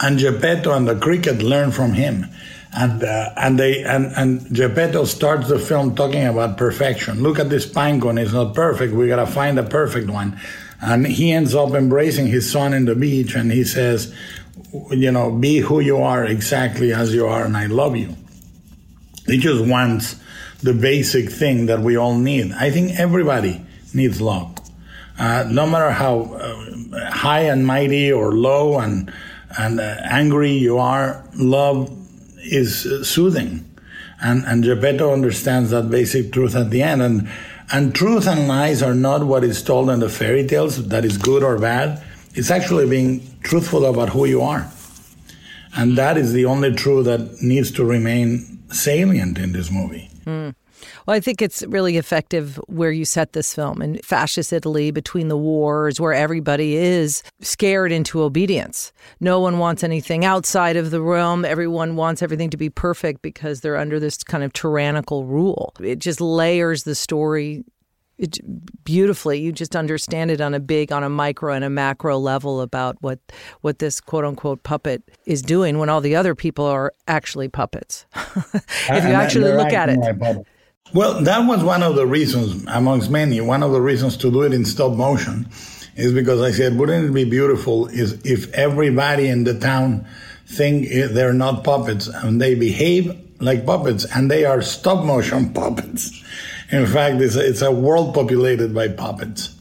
And 0.00 0.18
Geppetto 0.18 0.72
and 0.72 0.88
the 0.88 0.96
cricket 0.98 1.42
learn 1.42 1.70
from 1.70 1.92
him. 1.92 2.26
And, 2.74 3.04
uh, 3.04 3.30
and 3.36 3.58
they 3.58 3.84
and, 3.84 4.06
and 4.16 4.54
Geppetto 4.54 5.04
starts 5.04 5.48
the 5.48 5.58
film 5.58 5.94
talking 5.94 6.26
about 6.26 6.56
perfection. 6.56 7.22
Look 7.22 7.38
at 7.38 7.50
this 7.50 7.66
pine 7.66 8.00
cone; 8.00 8.16
it's 8.16 8.32
not 8.32 8.54
perfect. 8.54 8.94
We 8.94 9.08
gotta 9.08 9.26
find 9.26 9.58
a 9.58 9.62
perfect 9.62 10.08
one. 10.08 10.40
And 10.82 11.06
he 11.06 11.30
ends 11.30 11.54
up 11.54 11.74
embracing 11.74 12.26
his 12.26 12.50
son 12.50 12.74
in 12.74 12.86
the 12.86 12.96
beach, 12.96 13.36
and 13.36 13.52
he 13.52 13.64
says, 13.64 14.12
"You 14.90 15.12
know, 15.12 15.30
be 15.30 15.58
who 15.58 15.78
you 15.78 15.98
are 15.98 16.24
exactly 16.24 16.92
as 16.92 17.14
you 17.14 17.26
are, 17.26 17.44
and 17.44 17.56
I 17.56 17.66
love 17.66 17.96
you." 17.96 18.16
He 19.26 19.38
just 19.38 19.64
wants 19.64 20.16
the 20.62 20.72
basic 20.72 21.30
thing 21.30 21.66
that 21.66 21.80
we 21.80 21.96
all 21.96 22.18
need. 22.18 22.52
I 22.52 22.70
think 22.70 22.98
everybody 22.98 23.64
needs 23.94 24.20
love. 24.20 24.56
Uh, 25.18 25.44
no 25.48 25.66
matter 25.66 25.90
how 25.90 26.34
uh, 26.34 27.10
high 27.10 27.42
and 27.42 27.66
mighty 27.66 28.10
or 28.10 28.32
low 28.32 28.78
and 28.78 29.12
and 29.56 29.78
uh, 29.78 29.96
angry 30.04 30.52
you 30.52 30.78
are, 30.78 31.24
love 31.34 31.90
is 32.38 32.82
soothing, 33.06 33.68
and 34.20 34.44
and 34.46 34.64
Geppetto 34.64 35.12
understands 35.12 35.70
that 35.70 35.90
basic 35.90 36.32
truth 36.32 36.56
at 36.56 36.70
the 36.70 36.82
end. 36.82 37.02
And 37.02 37.28
and 37.72 37.94
truth 37.94 38.28
and 38.28 38.46
lies 38.46 38.82
are 38.82 38.94
not 38.94 39.24
what 39.24 39.42
is 39.42 39.62
told 39.62 39.88
in 39.88 40.00
the 40.00 40.08
fairy 40.08 40.46
tales 40.46 40.88
that 40.88 41.04
is 41.04 41.16
good 41.16 41.42
or 41.42 41.58
bad. 41.58 42.02
It's 42.34 42.50
actually 42.50 42.88
being 42.88 43.38
truthful 43.42 43.86
about 43.86 44.10
who 44.10 44.26
you 44.26 44.42
are, 44.42 44.70
and 45.76 45.96
that 45.98 46.16
is 46.16 46.32
the 46.32 46.44
only 46.44 46.72
truth 46.74 47.06
that 47.06 47.42
needs 47.42 47.70
to 47.72 47.84
remain 47.84 48.62
salient 48.70 49.38
in 49.38 49.52
this 49.52 49.70
movie. 49.70 50.10
Mm. 50.26 50.54
Well, 51.06 51.16
I 51.16 51.20
think 51.20 51.42
it's 51.42 51.62
really 51.62 51.96
effective 51.96 52.58
where 52.66 52.90
you 52.90 53.04
set 53.04 53.32
this 53.32 53.54
film 53.54 53.82
in 53.82 53.98
fascist 53.98 54.52
Italy 54.52 54.90
between 54.90 55.28
the 55.28 55.36
wars, 55.36 56.00
where 56.00 56.12
everybody 56.12 56.76
is 56.76 57.22
scared 57.40 57.92
into 57.92 58.22
obedience. 58.22 58.92
No 59.20 59.40
one 59.40 59.58
wants 59.58 59.84
anything 59.84 60.24
outside 60.24 60.76
of 60.76 60.90
the 60.90 61.00
realm. 61.00 61.44
Everyone 61.44 61.96
wants 61.96 62.22
everything 62.22 62.50
to 62.50 62.56
be 62.56 62.70
perfect 62.70 63.22
because 63.22 63.60
they're 63.60 63.76
under 63.76 63.98
this 63.98 64.22
kind 64.22 64.44
of 64.44 64.52
tyrannical 64.52 65.24
rule. 65.24 65.74
It 65.80 65.98
just 65.98 66.20
layers 66.20 66.84
the 66.84 66.94
story 66.94 67.64
it, 68.18 68.38
beautifully. 68.84 69.40
You 69.40 69.52
just 69.52 69.74
understand 69.74 70.30
it 70.30 70.40
on 70.40 70.54
a 70.54 70.60
big, 70.60 70.92
on 70.92 71.02
a 71.02 71.08
micro 71.08 71.52
and 71.52 71.64
a 71.64 71.70
macro 71.70 72.18
level 72.18 72.60
about 72.60 72.96
what 73.00 73.18
what 73.62 73.78
this 73.78 74.00
quote 74.00 74.24
unquote 74.24 74.62
puppet 74.62 75.02
is 75.26 75.42
doing 75.42 75.78
when 75.78 75.88
all 75.88 76.00
the 76.00 76.16
other 76.16 76.34
people 76.34 76.64
are 76.64 76.92
actually 77.08 77.48
puppets. 77.48 78.06
if 78.54 79.04
you 79.04 79.10
actually 79.10 79.52
look 79.52 79.72
at 79.72 79.88
it. 79.88 80.46
Well, 80.94 81.22
that 81.22 81.46
was 81.46 81.64
one 81.64 81.82
of 81.82 81.96
the 81.96 82.06
reasons, 82.06 82.64
amongst 82.68 83.10
many, 83.10 83.40
one 83.40 83.62
of 83.62 83.72
the 83.72 83.80
reasons 83.80 84.16
to 84.18 84.30
do 84.30 84.42
it 84.42 84.52
in 84.52 84.64
stop 84.64 84.92
motion 84.92 85.48
is 85.96 86.12
because 86.12 86.40
I 86.40 86.50
said, 86.50 86.78
wouldn't 86.78 87.10
it 87.10 87.12
be 87.12 87.24
beautiful 87.24 87.86
is 87.88 88.20
if 88.24 88.52
everybody 88.52 89.28
in 89.28 89.44
the 89.44 89.58
town 89.58 90.06
think 90.46 90.88
they're 90.90 91.32
not 91.32 91.64
puppets 91.64 92.08
and 92.08 92.40
they 92.40 92.54
behave 92.54 93.18
like 93.40 93.66
puppets 93.66 94.04
and 94.14 94.30
they 94.30 94.44
are 94.44 94.62
stop 94.62 95.04
motion 95.04 95.52
puppets. 95.54 96.22
In 96.70 96.86
fact, 96.86 97.20
it's 97.20 97.36
a, 97.36 97.46
it's 97.46 97.62
a 97.62 97.72
world 97.72 98.14
populated 98.14 98.74
by 98.74 98.88
puppets. 98.88 99.54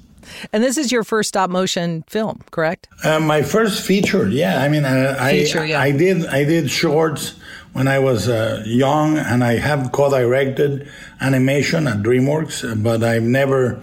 And 0.53 0.63
this 0.63 0.77
is 0.77 0.91
your 0.91 1.03
first 1.03 1.29
stop 1.29 1.49
motion 1.49 2.03
film, 2.07 2.41
correct? 2.51 2.87
Uh, 3.03 3.19
my 3.19 3.41
first 3.41 3.85
feature, 3.85 4.27
yeah. 4.27 4.61
I 4.61 4.69
mean, 4.69 4.85
I, 4.85 5.43
feature, 5.43 5.59
I, 5.59 5.65
yeah. 5.65 5.81
I 5.81 5.91
did 5.91 6.25
I 6.25 6.43
did 6.45 6.69
shorts 6.69 7.35
when 7.73 7.87
I 7.87 7.99
was 7.99 8.27
uh, 8.27 8.63
young, 8.65 9.17
and 9.17 9.43
I 9.43 9.57
have 9.57 9.91
co-directed 9.91 10.89
animation 11.19 11.87
at 11.87 11.97
DreamWorks, 11.97 12.83
but 12.83 13.03
I've 13.03 13.23
never 13.23 13.81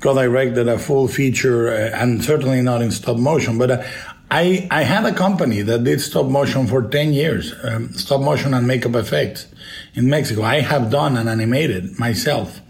co-directed 0.00 0.68
a 0.68 0.78
full 0.78 1.08
feature, 1.08 1.68
uh, 1.68 1.90
and 1.94 2.24
certainly 2.24 2.62
not 2.62 2.82
in 2.82 2.90
stop 2.90 3.16
motion. 3.16 3.58
But 3.58 3.70
uh, 3.70 3.82
I 4.30 4.68
I 4.70 4.82
had 4.82 5.04
a 5.06 5.14
company 5.14 5.62
that 5.62 5.84
did 5.84 6.00
stop 6.00 6.26
motion 6.26 6.66
for 6.66 6.82
ten 6.82 7.12
years, 7.12 7.54
um, 7.62 7.92
stop 7.94 8.20
motion 8.20 8.54
and 8.54 8.66
makeup 8.66 8.94
effects 8.94 9.46
in 9.94 10.08
Mexico. 10.08 10.42
I 10.42 10.60
have 10.60 10.90
done 10.90 11.16
and 11.16 11.28
animated 11.28 11.98
myself 11.98 12.60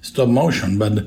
stop 0.00 0.28
motion, 0.28 0.78
but 0.78 1.06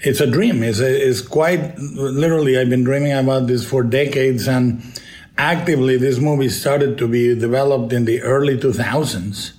it's 0.00 0.20
a 0.20 0.26
dream. 0.26 0.62
It's, 0.62 0.80
a, 0.80 1.08
it's 1.08 1.20
quite 1.20 1.78
literally. 1.78 2.58
I've 2.58 2.70
been 2.70 2.84
dreaming 2.84 3.12
about 3.12 3.46
this 3.46 3.64
for 3.64 3.82
decades, 3.82 4.48
and 4.48 4.82
actively, 5.42 5.96
this 5.96 6.18
movie 6.18 6.48
started 6.48 6.96
to 6.98 7.08
be 7.08 7.34
developed 7.34 7.92
in 7.92 8.04
the 8.04 8.22
early 8.22 8.56
2000s. 8.56 9.52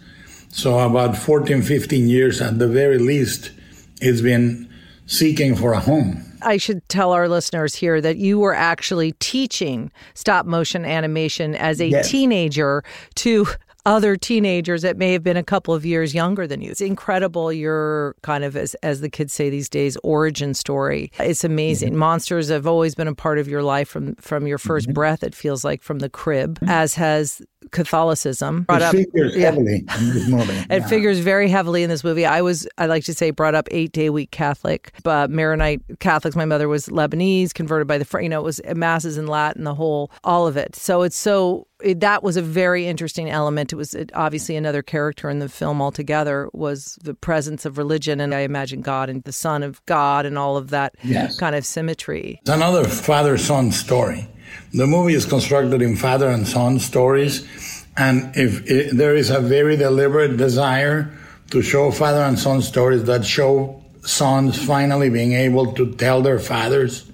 So 0.50 0.80
about 0.80 1.18
14, 1.18 1.62
15 1.62 2.08
years 2.08 2.42
at 2.42 2.58
the 2.58 2.68
very 2.68 2.98
least, 2.98 3.52
it's 4.00 4.22
been 4.22 4.70
seeking 5.08 5.56
for 5.56 5.74
a 5.74 5.80
home. 5.80 6.24
I 6.42 6.58
should 6.58 6.88
tell 6.88 7.12
our 7.12 7.28
listeners 7.28 7.76
here 7.76 8.00
that 8.02 8.18
you 8.18 8.40
were 8.40 8.54
actually 8.54 9.14
teaching 9.20 9.92
stop 10.14 10.46
motion 10.46 10.86
animation 10.86 11.56
as 11.56 11.82
a 11.82 11.88
yes. 11.88 12.10
teenager 12.10 12.84
to 13.16 13.48
other 13.86 14.16
teenagers 14.16 14.82
that 14.82 14.98
may 14.98 15.14
have 15.14 15.24
been 15.24 15.38
a 15.38 15.44
couple 15.44 15.74
of 15.74 15.86
years 15.86 16.14
younger 16.14 16.48
than 16.48 16.62
you. 16.62 16.72
It's 16.72 16.82
incredible 16.82 17.52
your 17.52 18.16
kind 18.22 18.44
of 18.44 18.56
as 18.56 18.76
as 18.76 19.02
the 19.02 19.10
kids 19.10 19.34
say 19.34 19.50
these 19.50 19.70
days 19.70 19.98
origin 20.04 20.54
story. 20.54 21.12
It's 21.20 21.44
amazing. 21.44 21.90
Mm-hmm. 21.90 22.00
Monsters 22.00 22.50
have 22.50 22.68
always 22.68 22.96
been 22.96 23.08
a 23.08 23.16
part 23.16 23.40
of 23.40 23.48
your 23.48 23.64
life 23.64 23.90
from 23.90 24.16
from 24.16 24.48
your 24.48 24.58
1st 24.58 24.84
mm-hmm. 24.84 24.94
breath 24.94 25.24
it 25.24 25.36
feels 25.36 25.64
like 25.64 25.82
from 25.82 26.00
the 26.00 26.10
crib 26.10 26.60
mm-hmm. 26.60 26.70
as 26.70 26.96
has 26.96 27.42
Catholicism. 27.72 28.64
Brought 28.64 28.82
it 28.82 28.86
up, 28.86 28.92
figures 28.92 29.36
yeah. 29.36 29.46
heavily 29.46 29.86
in 30.00 30.14
this 30.14 30.28
movie. 30.28 30.54
it 30.54 30.68
yeah. 30.70 30.88
figures 30.88 31.20
very 31.20 31.50
heavily 31.50 31.84
in 31.84 31.90
this 31.90 32.04
movie. 32.04 32.26
I 32.26 32.42
was, 32.42 32.68
I 32.78 32.86
like 32.86 33.04
to 33.06 33.14
say, 33.14 33.32
brought 33.32 33.56
up 33.56 33.68
eight 33.72 33.92
day 33.92 34.10
week 34.10 34.32
Catholic, 34.32 34.94
but 35.04 35.30
Maronite 35.30 35.82
Catholics. 36.00 36.36
My 36.36 36.46
mother 36.46 36.68
was 36.68 36.88
Lebanese, 36.88 37.54
converted 37.54 37.88
by 37.88 37.98
the, 37.98 38.22
you 38.22 38.30
know, 38.30 38.40
it 38.40 38.44
was 38.44 38.62
masses 38.76 39.18
in 39.18 39.28
Latin, 39.28 39.64
the 39.64 39.76
whole, 39.76 40.12
all 40.24 40.48
of 40.48 40.58
it. 40.58 40.76
So 40.76 41.02
it's 41.02 41.18
so, 41.18 41.68
it, 41.82 42.00
that 42.00 42.24
was 42.24 42.38
a 42.38 42.42
very 42.42 42.88
interesting 42.88 43.30
element. 43.30 43.74
It 43.74 43.76
was 43.76 43.94
it, 43.94 44.12
obviously 44.14 44.56
another 44.56 44.82
character 44.82 45.30
in 45.30 45.40
the 45.40 45.50
film 45.50 45.82
altogether 45.82 46.50
was 46.54 46.98
the 47.04 47.14
presence 47.14 47.66
of 47.66 47.78
religion, 47.78 48.20
and 48.20 48.34
I 48.34 48.40
imagine 48.40 48.82
God 48.82 49.10
and 49.10 49.24
the 49.24 49.34
Son 49.34 49.64
of 49.64 49.86
God 49.86 50.26
and 50.26 50.38
all 50.38 50.58
of 50.58 50.70
that 50.70 50.96
yes. 51.04 51.38
kind 51.38 51.56
of 51.56 51.66
symmetry. 51.66 52.40
It's 52.42 52.50
another 52.50 52.86
father 52.86 53.38
son 53.38 53.72
story. 53.72 54.28
The 54.74 54.88
movie 54.88 55.14
is 55.14 55.26
constructed 55.26 55.82
in 55.82 55.96
father 55.96 56.30
and 56.30 56.48
son 56.48 56.80
stories, 56.80 57.48
and 57.96 58.36
if 58.36 58.70
it, 58.70 58.96
there 58.96 59.16
is 59.16 59.30
a 59.30 59.40
very 59.40 59.78
deliberate 59.78 60.38
desire 60.38 61.12
to 61.52 61.62
show 61.62 61.92
father 61.92 62.22
and 62.22 62.40
son 62.40 62.62
stories 62.62 63.04
that 63.06 63.26
show 63.26 63.84
sons 64.02 64.62
finally 64.64 65.10
being 65.10 65.34
able 65.34 65.74
to 65.74 65.94
tell 65.96 66.22
their 66.22 66.40
fathers 66.40 67.10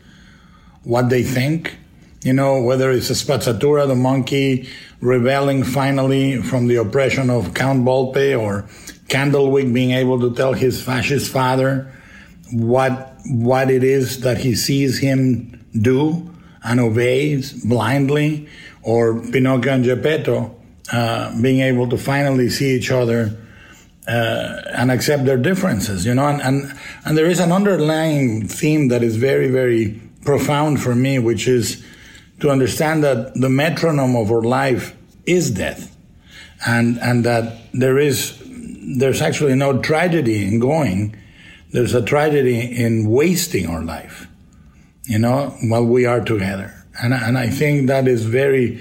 what 0.83 1.09
they 1.09 1.23
think, 1.23 1.77
you 2.23 2.33
know, 2.33 2.61
whether 2.61 2.91
it's 2.91 3.11
Spazzatura, 3.11 3.87
the 3.87 3.95
monkey, 3.95 4.69
rebelling 5.01 5.63
finally 5.63 6.41
from 6.41 6.67
the 6.67 6.75
oppression 6.75 7.29
of 7.29 7.53
Count 7.53 7.83
Volpe, 7.85 8.39
or 8.39 8.63
Candlewick 9.07 9.73
being 9.73 9.91
able 9.91 10.19
to 10.19 10.33
tell 10.35 10.53
his 10.53 10.81
fascist 10.81 11.31
father 11.31 11.91
what 12.51 13.15
what 13.25 13.69
it 13.69 13.83
is 13.83 14.21
that 14.21 14.37
he 14.37 14.55
sees 14.55 14.97
him 14.99 15.63
do 15.73 16.29
and 16.63 16.79
obeys 16.79 17.53
blindly, 17.63 18.47
or 18.81 19.21
Pinocchio 19.31 19.73
and 19.73 19.83
Geppetto 19.83 20.55
uh, 20.91 21.41
being 21.41 21.61
able 21.61 21.87
to 21.89 21.97
finally 21.97 22.49
see 22.49 22.75
each 22.75 22.91
other 22.91 23.37
uh, 24.07 24.61
and 24.73 24.91
accept 24.91 25.25
their 25.25 25.37
differences, 25.37 26.05
you 26.05 26.15
know, 26.15 26.27
and, 26.27 26.41
and, 26.41 26.73
and 27.05 27.17
there 27.17 27.27
is 27.27 27.39
an 27.39 27.51
underlying 27.51 28.47
theme 28.47 28.87
that 28.87 29.03
is 29.03 29.15
very, 29.17 29.49
very 29.49 30.01
profound 30.23 30.81
for 30.81 30.95
me, 30.95 31.19
which 31.19 31.47
is 31.47 31.83
to 32.39 32.49
understand 32.49 33.03
that 33.03 33.35
the 33.35 33.49
metronome 33.49 34.15
of 34.15 34.31
our 34.31 34.41
life 34.41 34.95
is 35.25 35.51
death 35.51 35.95
and, 36.65 36.97
and 36.99 37.23
that 37.23 37.57
there 37.73 37.99
is, 37.99 38.41
there's 38.97 39.21
actually 39.21 39.55
no 39.55 39.79
tragedy 39.79 40.45
in 40.45 40.59
going. 40.59 41.15
There's 41.71 41.93
a 41.93 42.01
tragedy 42.01 42.59
in 42.59 43.09
wasting 43.09 43.67
our 43.67 43.83
life 43.83 44.27
you 45.09 45.17
know, 45.17 45.49
while 45.63 45.83
we 45.83 46.05
are 46.05 46.21
together. 46.21 46.71
And, 47.01 47.15
and 47.15 47.35
I 47.35 47.49
think 47.49 47.87
that 47.87 48.07
is 48.07 48.25
very 48.25 48.79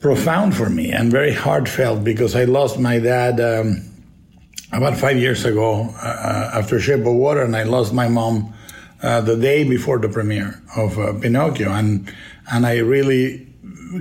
profound 0.00 0.56
for 0.56 0.70
me 0.70 0.92
and 0.92 1.12
very 1.12 1.34
heartfelt 1.34 2.02
because 2.02 2.34
I 2.34 2.44
lost 2.44 2.78
my 2.78 2.98
dad 2.98 3.38
um, 3.38 3.86
about 4.72 4.96
five 4.96 5.18
years 5.18 5.44
ago 5.44 5.94
uh, 6.02 6.52
after 6.54 6.80
Shape 6.80 7.00
of 7.00 7.12
Water, 7.12 7.42
and 7.42 7.54
I 7.54 7.64
lost 7.64 7.92
my 7.92 8.08
mom 8.08 8.54
uh, 9.02 9.20
the 9.20 9.36
day 9.36 9.68
before 9.68 9.98
the 9.98 10.08
premiere 10.08 10.58
of 10.74 10.98
uh, 10.98 11.12
Pinocchio. 11.20 11.70
And, 11.70 12.10
and 12.50 12.64
I 12.64 12.78
really 12.78 13.46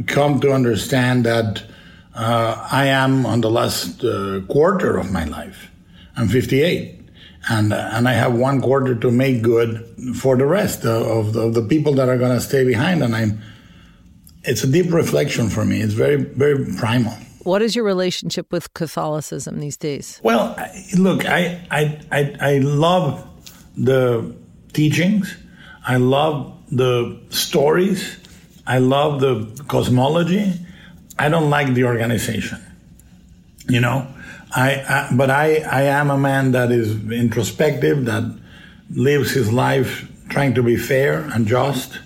come 0.08 0.40
to 0.40 0.54
understand 0.54 1.26
that 1.26 1.64
uh, 2.16 2.66
I 2.72 2.86
am 2.86 3.26
on 3.26 3.42
the 3.42 3.52
last 3.52 4.06
uh, 4.06 4.40
quarter 4.48 4.98
of 4.98 5.12
my 5.12 5.26
life. 5.26 5.70
I'm 6.16 6.30
58 6.30 6.99
and 7.48 7.72
uh, 7.74 7.90
and 7.94 8.08
I 8.08 8.14
have 8.14 8.34
one 8.34 8.62
quarter 8.62 8.96
to 8.96 9.12
make 9.12 9.42
good 9.42 9.86
for 10.16 10.36
the 10.36 10.46
rest 10.46 10.86
of 10.86 11.34
the, 11.34 11.42
of 11.42 11.54
the 11.54 11.62
people 11.62 11.94
that 11.94 12.10
are 12.10 12.18
going 12.18 12.36
to 12.36 12.42
stay 12.42 12.66
behind. 12.66 13.04
And 13.04 13.16
I'm, 13.16 13.42
it's 14.44 14.64
a 14.64 14.68
deep 14.68 14.92
reflection 14.92 15.50
for 15.50 15.64
me. 15.64 15.82
It's 15.82 15.94
very 15.94 16.18
very 16.18 16.66
primal. 16.78 17.14
What 17.44 17.62
is 17.62 17.76
your 17.76 17.86
relationship 17.86 18.52
with 18.52 18.74
Catholicism 18.74 19.60
these 19.60 19.78
days? 19.78 20.20
Well, 20.24 20.54
I, 20.58 20.84
look, 20.98 21.26
I, 21.26 21.66
I 21.72 22.00
I 22.12 22.36
I 22.40 22.58
love 22.60 23.26
the 23.78 24.36
teachings. 24.74 25.36
I 25.88 25.98
love 25.98 26.54
the 26.72 27.20
stories. 27.30 28.18
I 28.68 28.80
love 28.80 29.22
the 29.22 29.64
cosmology. 29.68 30.54
I 31.18 31.30
don't 31.30 31.50
like 31.50 31.74
the 31.74 31.86
organization. 31.86 32.60
You 33.68 33.80
know, 33.80 34.08
I, 34.56 34.72
I, 34.82 35.10
but 35.16 35.30
I 35.30 35.58
I 35.58 35.82
am 35.84 36.10
a 36.10 36.18
man 36.18 36.52
that 36.54 36.72
is 36.72 37.12
introspective 37.12 38.06
that 38.06 38.24
lives 38.90 39.32
his 39.32 39.52
life 39.54 40.10
trying 40.30 40.56
to 40.56 40.64
be 40.64 40.76
fair 40.76 41.22
and 41.34 41.48
just, 41.48 42.00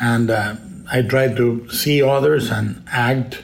and 0.00 0.30
uh, 0.30 0.56
I 0.90 1.02
try 1.02 1.34
to 1.34 1.68
see 1.70 2.02
others 2.02 2.50
and 2.50 2.82
act 2.90 3.42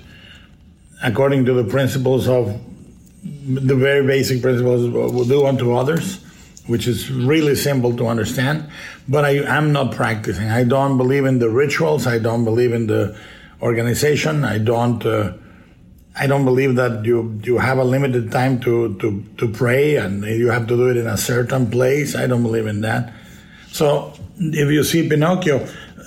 according 1.03 1.45
to 1.47 1.53
the 1.55 1.65
principles 1.65 2.29
of 2.29 2.61
the 3.23 3.75
very 3.75 4.07
basic 4.07 4.43
principles 4.43 4.85
of 4.85 5.29
do 5.29 5.47
unto 5.47 5.75
others, 5.75 6.23
which 6.67 6.87
is 6.87 7.11
really 7.11 7.55
simple 7.55 7.97
to 7.97 8.07
understand. 8.07 8.69
But 9.09 9.25
I 9.25 9.31
am 9.45 9.73
not 9.73 9.95
practicing. 9.95 10.49
I 10.49 10.65
don't 10.65 10.97
believe 10.97 11.25
in 11.25 11.39
the 11.39 11.49
rituals. 11.49 12.07
I 12.07 12.19
don't 12.19 12.45
believe 12.45 12.73
in 12.73 12.87
the 12.87 13.19
organization. 13.61 14.45
I 14.45 14.59
don't. 14.59 15.05
Uh, 15.05 15.33
I 16.19 16.27
don't 16.27 16.45
believe 16.47 16.77
that 16.77 17.05
you 17.05 17.39
you 17.45 17.59
have 17.59 17.79
a 17.79 17.85
limited 17.85 18.33
time 18.33 18.59
to, 18.61 18.97
to, 19.01 19.23
to 19.37 19.49
pray 19.49 19.97
and 19.97 20.25
you 20.25 20.49
have 20.49 20.67
to 20.69 20.77
do 20.77 20.89
it 20.89 20.97
in 20.97 21.07
a 21.07 21.17
certain 21.17 21.71
place. 21.71 22.17
I 22.17 22.27
don't 22.27 22.43
believe 22.43 22.67
in 22.67 22.81
that. 22.81 23.13
So 23.71 24.15
if 24.39 24.71
you 24.71 24.83
see 24.83 25.09
Pinocchio, 25.09 25.59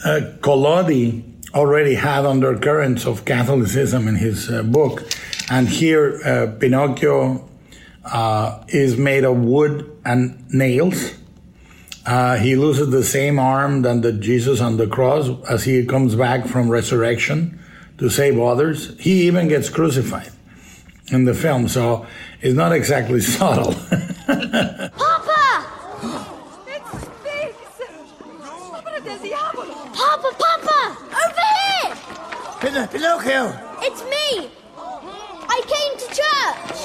uh, 0.03 0.21
Collodi 0.41 1.23
already 1.53 1.93
had 1.93 2.25
undercurrents 2.25 3.05
of 3.05 3.25
Catholicism 3.25 4.07
in 4.07 4.15
his 4.15 4.49
uh, 4.49 4.63
book, 4.63 5.07
and 5.49 5.69
here 5.69 6.19
uh, 6.25 6.57
Pinocchio 6.59 7.47
uh, 8.05 8.63
is 8.67 8.97
made 8.97 9.23
of 9.23 9.37
wood 9.37 9.95
and 10.05 10.51
nails. 10.51 11.13
Uh, 12.05 12.37
he 12.37 12.55
loses 12.55 12.89
the 12.89 13.03
same 13.03 13.37
arm 13.37 13.83
than 13.83 14.01
the 14.01 14.11
Jesus 14.11 14.61
on 14.61 14.77
the 14.77 14.87
cross 14.87 15.29
as 15.47 15.65
he 15.65 15.85
comes 15.85 16.15
back 16.15 16.47
from 16.47 16.69
resurrection 16.69 17.58
to 17.99 18.09
save 18.09 18.39
others. 18.39 18.97
He 18.99 19.27
even 19.27 19.47
gets 19.47 19.69
crucified 19.69 20.31
in 21.11 21.25
the 21.25 21.33
film, 21.33 21.67
so 21.67 22.05
it's 22.41 22.55
not 22.55 22.71
exactly 22.71 23.21
subtle. 23.37 23.73
Papa! 23.73 25.65
Papa, 29.93 30.29
Papa! 30.39 30.97
Over 31.11 31.45
here! 31.61 31.95
Pin- 32.61 32.87
Pinocchio! 32.87 33.53
It's 33.81 34.01
me! 34.03 34.49
I 34.77 35.61
came 35.67 35.97
to 35.99 36.07
church! 36.15 36.79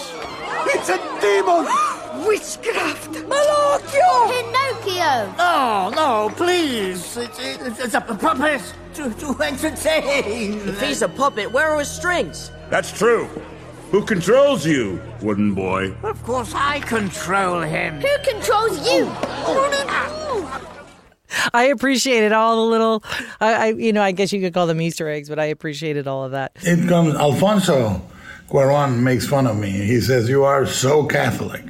It's 0.75 0.89
a 0.89 0.99
demon! 1.21 1.91
Witchcraft! 2.27 3.11
Malocchio! 3.29 4.29
Pinocchio! 4.31 5.35
No, 5.37 5.91
no, 5.95 6.33
please. 6.37 7.17
It's, 7.17 7.39
it's, 7.39 7.81
it's 7.81 7.95
a 7.95 8.01
puppet 8.01 8.63
to, 8.95 9.11
to 9.15 9.43
entertain. 9.43 10.59
If 10.69 10.81
he's 10.81 11.03
a 11.03 11.09
puppet, 11.09 11.51
where 11.53 11.71
are 11.71 11.79
his 11.79 11.91
strings? 11.91 12.51
That's 12.71 12.91
true. 12.93 13.27
Who 13.91 14.05
controls 14.05 14.67
you, 14.67 15.01
wooden 15.23 15.55
boy? 15.55 15.93
Of 16.03 16.23
course, 16.25 16.53
I 16.55 16.81
control 16.81 17.61
him. 17.61 18.01
Who 18.01 18.19
controls 18.25 18.79
you? 18.93 19.07
Oh. 19.09 20.71
I 21.53 21.65
appreciated 21.65 22.33
all 22.33 22.57
the 22.57 22.71
little, 22.71 23.05
I, 23.41 23.55
I, 23.55 23.67
you 23.73 23.93
know, 23.93 24.03
I 24.03 24.13
guess 24.13 24.33
you 24.33 24.41
could 24.41 24.55
call 24.55 24.67
them 24.67 24.81
Easter 24.81 25.09
eggs, 25.09 25.29
but 25.29 25.39
I 25.39 25.47
appreciated 25.47 26.07
all 26.07 26.25
of 26.25 26.33
that. 26.33 26.53
it 26.63 26.89
comes, 26.89 27.15
Alfonso 27.15 28.01
Cuaron 28.49 29.01
makes 29.01 29.27
fun 29.27 29.47
of 29.47 29.57
me. 29.57 29.71
He 29.71 30.01
says, 30.01 30.29
You 30.29 30.45
are 30.45 30.67
so 30.67 31.05
Catholic. 31.05 31.63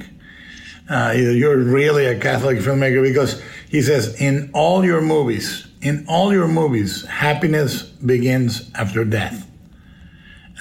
Uh, 0.89 1.13
you're 1.15 1.57
really 1.57 2.05
a 2.05 2.19
Catholic 2.19 2.59
filmmaker 2.59 3.01
because 3.01 3.41
he 3.69 3.81
says, 3.81 4.19
In 4.21 4.51
all 4.53 4.85
your 4.85 5.01
movies, 5.01 5.67
in 5.81 6.05
all 6.07 6.31
your 6.31 6.47
movies, 6.47 7.05
happiness 7.05 7.81
begins 7.83 8.71
after 8.75 9.03
death. 9.03 9.49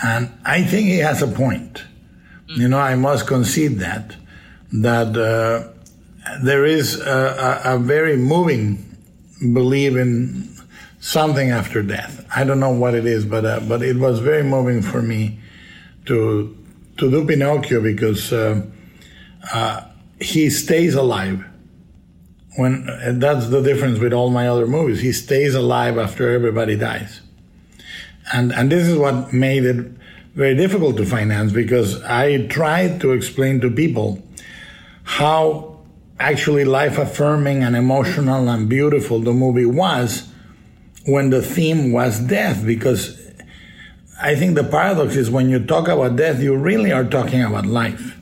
And 0.02 0.32
I 0.44 0.62
think 0.62 0.86
he 0.86 0.98
has 0.98 1.22
a 1.22 1.28
point. 1.28 1.84
You 2.46 2.68
know, 2.68 2.78
I 2.78 2.94
must 2.94 3.26
concede 3.26 3.78
that, 3.78 4.16
that 4.72 5.16
uh, 5.16 5.68
there 6.42 6.64
is 6.64 7.00
a, 7.00 7.62
a, 7.64 7.74
a 7.74 7.78
very 7.78 8.16
moving 8.16 8.84
belief 9.40 9.96
in 9.96 10.54
something 11.00 11.50
after 11.50 11.82
death. 11.82 12.24
I 12.34 12.44
don't 12.44 12.60
know 12.60 12.70
what 12.70 12.94
it 12.94 13.06
is, 13.06 13.24
but 13.24 13.44
uh, 13.44 13.60
but 13.60 13.82
it 13.82 13.96
was 13.96 14.20
very 14.20 14.42
moving 14.42 14.82
for 14.82 15.02
me 15.02 15.38
to 16.06 16.56
to 16.98 17.10
do 17.10 17.26
Pinocchio 17.26 17.82
because 17.82 18.32
uh, 18.32 18.62
uh, 19.52 19.82
he 20.20 20.50
stays 20.50 20.94
alive. 20.94 21.44
When 22.56 22.88
and 22.88 23.20
that's 23.20 23.48
the 23.48 23.62
difference 23.62 23.98
with 23.98 24.12
all 24.12 24.30
my 24.30 24.48
other 24.48 24.66
movies. 24.66 25.00
He 25.00 25.12
stays 25.12 25.54
alive 25.54 25.98
after 25.98 26.30
everybody 26.30 26.76
dies, 26.76 27.20
and 28.32 28.52
and 28.52 28.70
this 28.70 28.86
is 28.86 28.96
what 28.96 29.32
made 29.32 29.64
it 29.64 29.86
very 30.34 30.54
difficult 30.54 30.96
to 30.96 31.06
finance 31.06 31.52
because 31.52 32.02
I 32.02 32.46
tried 32.46 33.00
to 33.00 33.12
explain 33.12 33.60
to 33.60 33.70
people 33.70 34.22
how 35.04 35.80
actually 36.18 36.64
life 36.64 36.98
affirming 36.98 37.62
and 37.62 37.76
emotional 37.76 38.48
and 38.48 38.68
beautiful 38.68 39.20
the 39.20 39.32
movie 39.32 39.66
was 39.66 40.28
when 41.06 41.30
the 41.30 41.42
theme 41.42 41.92
was 41.92 42.18
death 42.20 42.64
because 42.64 43.20
I 44.20 44.34
think 44.36 44.54
the 44.54 44.64
paradox 44.64 45.16
is 45.16 45.30
when 45.30 45.50
you 45.50 45.64
talk 45.64 45.88
about 45.88 46.16
death, 46.16 46.40
you 46.40 46.56
really 46.56 46.92
are 46.92 47.04
talking 47.04 47.42
about 47.42 47.66
life. 47.66 48.16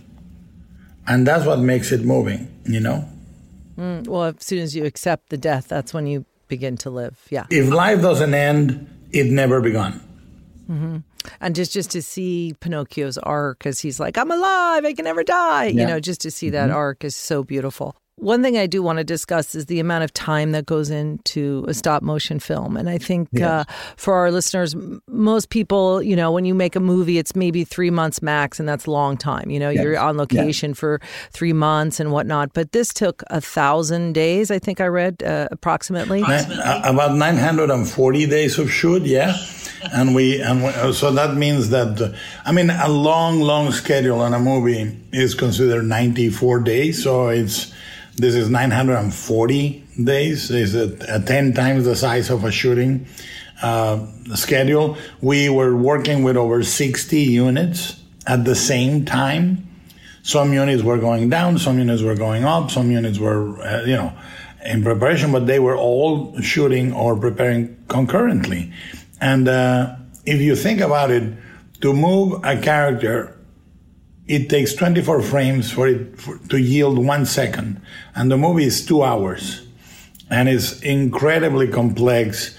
And 1.06 1.26
that's 1.26 1.44
what 1.44 1.58
makes 1.58 1.92
it 1.92 2.04
moving, 2.04 2.48
you 2.64 2.80
know? 2.80 3.08
Mm, 3.76 4.06
well, 4.06 4.24
as 4.24 4.34
soon 4.40 4.60
as 4.60 4.76
you 4.76 4.84
accept 4.84 5.30
the 5.30 5.36
death, 5.36 5.68
that's 5.68 5.92
when 5.92 6.06
you 6.06 6.24
begin 6.48 6.76
to 6.78 6.90
live. 6.90 7.18
Yeah. 7.30 7.46
If 7.50 7.70
life 7.70 8.02
doesn't 8.02 8.34
end, 8.34 8.88
it 9.10 9.26
never 9.26 9.60
begun. 9.60 10.00
Mm-hmm. 10.70 10.98
And 11.40 11.54
just 11.54 11.72
just 11.72 11.90
to 11.92 12.02
see 12.02 12.54
Pinocchio's 12.60 13.18
arc, 13.18 13.58
because 13.58 13.80
he's 13.80 14.00
like, 14.00 14.18
I'm 14.18 14.30
alive, 14.30 14.84
I 14.84 14.92
can 14.92 15.04
never 15.04 15.22
die. 15.22 15.66
You 15.66 15.86
know, 15.86 16.00
just 16.00 16.20
to 16.22 16.30
see 16.30 16.50
that 16.50 16.68
mm-hmm. 16.68 16.76
arc 16.76 17.04
is 17.04 17.16
so 17.16 17.42
beautiful. 17.42 17.96
One 18.22 18.40
thing 18.42 18.56
I 18.56 18.66
do 18.68 18.82
want 18.84 18.98
to 18.98 19.04
discuss 19.04 19.54
is 19.56 19.66
the 19.66 19.80
amount 19.80 20.04
of 20.04 20.14
time 20.14 20.52
that 20.52 20.64
goes 20.64 20.90
into 20.90 21.64
a 21.66 21.74
stop 21.74 22.02
motion 22.02 22.38
film. 22.38 22.76
And 22.76 22.88
I 22.88 22.96
think 22.98 23.28
uh, 23.40 23.64
for 23.96 24.14
our 24.14 24.30
listeners, 24.30 24.76
most 25.08 25.50
people, 25.50 26.00
you 26.00 26.14
know, 26.14 26.30
when 26.30 26.44
you 26.44 26.54
make 26.54 26.76
a 26.76 26.80
movie, 26.80 27.18
it's 27.18 27.34
maybe 27.34 27.64
three 27.64 27.90
months 27.90 28.22
max, 28.22 28.60
and 28.60 28.68
that's 28.68 28.86
a 28.86 28.90
long 28.92 29.16
time. 29.16 29.50
You 29.50 29.58
know, 29.58 29.70
you're 29.70 29.98
on 29.98 30.16
location 30.16 30.72
for 30.72 31.00
three 31.32 31.52
months 31.52 31.98
and 31.98 32.12
whatnot. 32.12 32.54
But 32.54 32.70
this 32.70 32.94
took 32.94 33.24
a 33.28 33.40
thousand 33.40 34.12
days, 34.12 34.50
I 34.52 34.58
think 34.60 34.80
I 34.80 34.86
read 34.86 35.22
uh, 35.24 35.48
approximately. 35.50 36.22
Ni- 36.22 36.60
About 36.84 37.16
940 37.16 38.26
days 38.26 38.58
of 38.58 38.70
shoot, 38.70 39.02
yeah. 39.02 39.36
And 39.92 40.14
we, 40.14 40.40
and 40.40 40.62
we, 40.62 40.68
uh, 40.68 40.92
so 40.92 41.10
that 41.10 41.34
means 41.34 41.70
that, 41.70 42.00
uh, 42.00 42.12
I 42.44 42.52
mean, 42.52 42.70
a 42.70 42.88
long, 42.88 43.40
long 43.40 43.72
schedule 43.72 44.20
on 44.20 44.32
a 44.32 44.38
movie 44.38 44.96
is 45.12 45.34
considered 45.34 45.82
94 45.86 46.60
days. 46.60 47.02
So 47.02 47.30
it's, 47.30 47.72
this 48.16 48.34
is 48.34 48.50
940 48.50 49.84
days. 50.04 50.50
Is 50.50 50.74
it 50.74 51.08
uh, 51.08 51.18
10 51.20 51.54
times 51.54 51.84
the 51.84 51.96
size 51.96 52.30
of 52.30 52.44
a 52.44 52.52
shooting 52.52 53.06
uh, 53.62 54.06
schedule? 54.34 54.96
We 55.20 55.48
were 55.48 55.74
working 55.74 56.22
with 56.22 56.36
over 56.36 56.62
60 56.62 57.20
units 57.20 58.00
at 58.26 58.44
the 58.44 58.54
same 58.54 59.04
time. 59.04 59.68
Some 60.22 60.52
units 60.52 60.82
were 60.82 60.98
going 60.98 61.30
down, 61.30 61.58
some 61.58 61.78
units 61.78 62.02
were 62.02 62.14
going 62.14 62.44
up, 62.44 62.70
some 62.70 62.90
units 62.90 63.18
were, 63.18 63.60
uh, 63.60 63.82
you 63.84 63.96
know, 63.96 64.12
in 64.64 64.84
preparation, 64.84 65.32
but 65.32 65.46
they 65.46 65.58
were 65.58 65.76
all 65.76 66.40
shooting 66.40 66.92
or 66.92 67.16
preparing 67.16 67.76
concurrently. 67.88 68.72
And 69.20 69.48
uh, 69.48 69.96
if 70.24 70.40
you 70.40 70.54
think 70.54 70.80
about 70.80 71.10
it, 71.10 71.32
to 71.80 71.92
move 71.92 72.44
a 72.44 72.56
character, 72.60 73.31
it 74.26 74.48
takes 74.48 74.74
24 74.74 75.22
frames 75.22 75.70
for 75.70 75.88
it 75.88 76.18
for, 76.18 76.38
to 76.48 76.58
yield 76.58 76.98
one 76.98 77.26
second, 77.26 77.80
and 78.14 78.30
the 78.30 78.38
movie 78.38 78.64
is 78.64 78.84
two 78.84 79.02
hours, 79.02 79.66
and 80.30 80.48
it's 80.48 80.80
incredibly 80.82 81.68
complex 81.68 82.56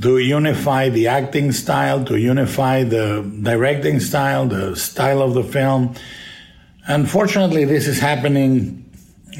to 0.00 0.18
unify 0.18 0.88
the 0.88 1.08
acting 1.08 1.52
style, 1.52 2.04
to 2.04 2.18
unify 2.18 2.84
the 2.84 3.22
directing 3.42 4.00
style, 4.00 4.46
the 4.46 4.74
style 4.76 5.20
of 5.20 5.34
the 5.34 5.42
film. 5.42 5.94
Unfortunately, 6.86 7.64
this 7.64 7.86
is 7.86 7.98
happening 7.98 8.80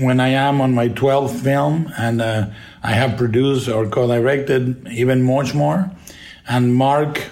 when 0.00 0.20
I 0.20 0.28
am 0.28 0.60
on 0.60 0.74
my 0.74 0.88
12th 0.88 1.40
film, 1.42 1.92
and 1.96 2.20
uh, 2.20 2.46
I 2.82 2.92
have 2.92 3.16
produced 3.16 3.68
or 3.68 3.88
co-directed 3.88 4.88
even 4.88 5.22
much 5.22 5.54
more. 5.54 5.90
And 6.48 6.74
Mark 6.74 7.22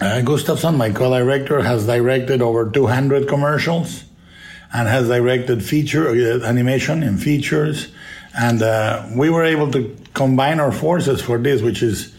uh, 0.00 0.20
Gustafson, 0.22 0.76
my 0.76 0.90
co-director, 0.90 1.62
has 1.62 1.86
directed 1.86 2.42
over 2.42 2.70
200 2.70 3.28
commercials, 3.28 4.04
and 4.72 4.88
has 4.88 5.08
directed 5.08 5.64
feature 5.64 6.08
uh, 6.08 6.46
animation 6.46 7.02
and 7.02 7.22
features. 7.22 7.92
And 8.36 8.62
uh, 8.62 9.06
we 9.14 9.30
were 9.30 9.44
able 9.44 9.70
to 9.72 9.96
combine 10.14 10.58
our 10.58 10.72
forces 10.72 11.22
for 11.22 11.38
this, 11.38 11.62
which 11.62 11.82
is 11.82 12.14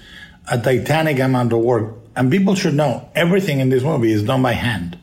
a 0.50 0.60
titanic 0.60 1.20
amount 1.20 1.52
of 1.52 1.60
work. 1.60 1.96
And 2.16 2.32
people 2.32 2.56
should 2.56 2.74
know 2.74 3.10
everything 3.14 3.60
in 3.60 3.70
this 3.70 3.84
movie 3.84 4.12
is 4.12 4.24
done 4.24 4.42
by 4.42 4.54
hand. 4.54 4.98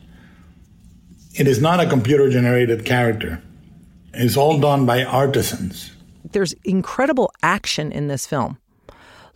It 1.35 1.47
is 1.47 1.61
not 1.61 1.79
a 1.79 1.87
computer 1.87 2.29
generated 2.29 2.85
character. 2.85 3.41
It's 4.13 4.37
all 4.37 4.59
done 4.59 4.85
by 4.85 5.03
artisans. 5.03 5.91
There's 6.31 6.53
incredible 6.63 7.31
action 7.43 7.91
in 7.91 8.07
this 8.07 8.25
film. 8.25 8.57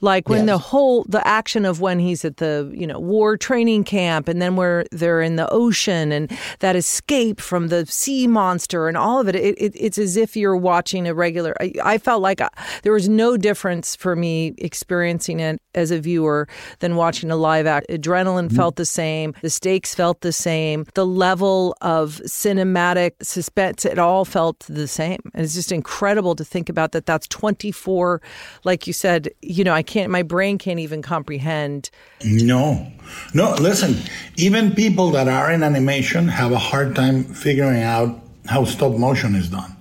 Like 0.01 0.29
when 0.29 0.45
Yes. 0.45 0.47
the 0.47 0.57
whole 0.57 1.05
the 1.07 1.25
action 1.27 1.65
of 1.65 1.81
when 1.81 1.99
he's 1.99 2.23
at 2.23 2.37
the 2.37 2.71
you 2.73 2.85
know 2.85 2.99
war 2.99 3.37
training 3.37 3.83
camp, 3.83 4.27
and 4.27 4.41
then 4.41 4.55
where 4.55 4.85
they're 4.91 5.21
in 5.21 5.35
the 5.35 5.49
ocean, 5.51 6.11
and 6.11 6.31
that 6.59 6.75
escape 6.75 7.39
from 7.41 7.69
the 7.69 7.85
sea 7.85 8.27
monster, 8.27 8.87
and 8.87 8.97
all 8.97 9.19
of 9.19 9.27
it. 9.27 9.35
It, 9.35 9.55
it 9.57 9.73
it's 9.75 9.97
as 9.97 10.17
if 10.17 10.35
you're 10.35 10.57
watching 10.57 11.07
a 11.07 11.13
regular. 11.13 11.55
I, 11.59 11.73
I 11.83 11.97
felt 11.97 12.21
like 12.21 12.41
I, 12.41 12.49
there 12.83 12.93
was 12.93 13.09
no 13.09 13.37
difference 13.37 13.95
for 13.95 14.15
me 14.15 14.53
experiencing 14.57 15.39
it 15.39 15.59
as 15.77 15.91
a 15.91 15.99
viewer 15.99 16.47
than 16.79 16.95
watching 16.95 17.31
a 17.31 17.35
live 17.35 17.65
act. 17.65 17.87
Adrenaline 17.89 18.47
mm-hmm. 18.47 18.55
felt 18.55 18.75
the 18.75 18.85
same. 18.85 19.33
The 19.41 19.49
stakes 19.49 19.95
felt 19.95 20.21
the 20.21 20.31
same. 20.31 20.85
The 20.95 21.05
level 21.05 21.75
of 21.81 22.21
cinematic 22.25 23.11
suspense, 23.21 23.85
it 23.85 23.99
all 23.99 24.25
felt 24.25 24.59
the 24.67 24.87
same. 24.87 25.19
And 25.33 25.43
it's 25.43 25.53
just 25.53 25.71
incredible 25.71 26.35
to 26.35 26.43
think 26.43 26.67
about 26.67 26.91
that. 26.91 27.05
That's 27.05 27.27
24, 27.27 28.21
like 28.63 28.87
you 28.87 28.93
said, 28.93 29.29
you 29.41 29.63
know, 29.63 29.73
I 29.73 29.83
can't, 29.87 30.11
my 30.11 30.21
brain 30.21 30.57
can't 30.57 30.79
even 30.79 31.01
comprehend. 31.01 31.89
No, 32.23 32.91
no. 33.33 33.55
Listen, 33.55 33.97
even 34.35 34.73
people 34.73 35.11
that 35.11 35.27
are 35.27 35.51
in 35.51 35.63
animation 35.63 36.27
have 36.27 36.51
a 36.51 36.59
hard 36.59 36.95
time 36.95 37.23
figuring 37.23 37.81
out 37.81 38.19
how 38.45 38.65
stop 38.65 38.93
motion 38.93 39.33
is 39.35 39.49
done. 39.49 39.75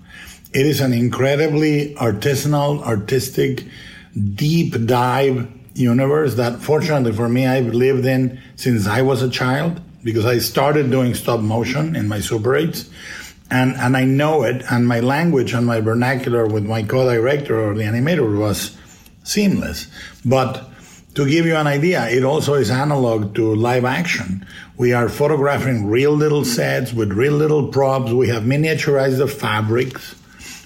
It 0.53 0.65
is 0.65 0.81
an 0.81 0.93
incredibly 0.93 1.95
artisanal, 1.97 2.83
artistic, 2.83 3.65
deep 4.35 4.87
dive 4.87 5.49
universe 5.75 6.37
that, 6.37 6.61
fortunately 6.61 7.13
for 7.13 7.29
me, 7.29 7.47
I've 7.47 7.75
lived 7.75 8.07
in 8.07 8.41
since 8.57 8.87
I 8.87 9.03
was 9.03 9.23
a 9.23 9.29
child 9.29 9.81
because 10.03 10.25
I 10.25 10.39
started 10.39 10.91
doing 10.91 11.15
stop 11.15 11.41
motion 11.41 11.97
in 11.97 12.09
my 12.09 12.21
Super 12.21 12.51
8s. 12.51 12.89
And, 13.51 13.77
and 13.77 13.97
I 13.97 14.05
know 14.05 14.43
it, 14.43 14.65
and 14.71 14.89
my 14.89 15.01
language 15.01 15.53
and 15.53 15.67
my 15.67 15.81
vernacular 15.81 16.47
with 16.47 16.65
my 16.65 16.83
co 16.83 17.09
director 17.09 17.61
or 17.61 17.75
the 17.75 17.83
animator 17.83 18.37
was 18.37 18.77
seamless. 19.27 19.89
But 20.25 20.69
to 21.15 21.27
give 21.29 21.47
you 21.47 21.57
an 21.57 21.67
idea, 21.67 22.09
it 22.09 22.25
also 22.25 22.55
is 22.55 22.71
analog 22.71 23.35
to 23.37 23.55
live 23.55 23.85
action. 23.85 24.47
We 24.77 24.93
are 24.93 25.09
photographing 25.09 25.87
real 25.87 26.13
little 26.13 26.45
sets 26.45 26.93
with 26.93 27.13
real 27.13 27.33
little 27.33 27.69
props. 27.69 28.13
We 28.13 28.29
have 28.29 28.43
miniaturized 28.43 29.19
the 29.19 29.27
fabrics. 29.27 30.15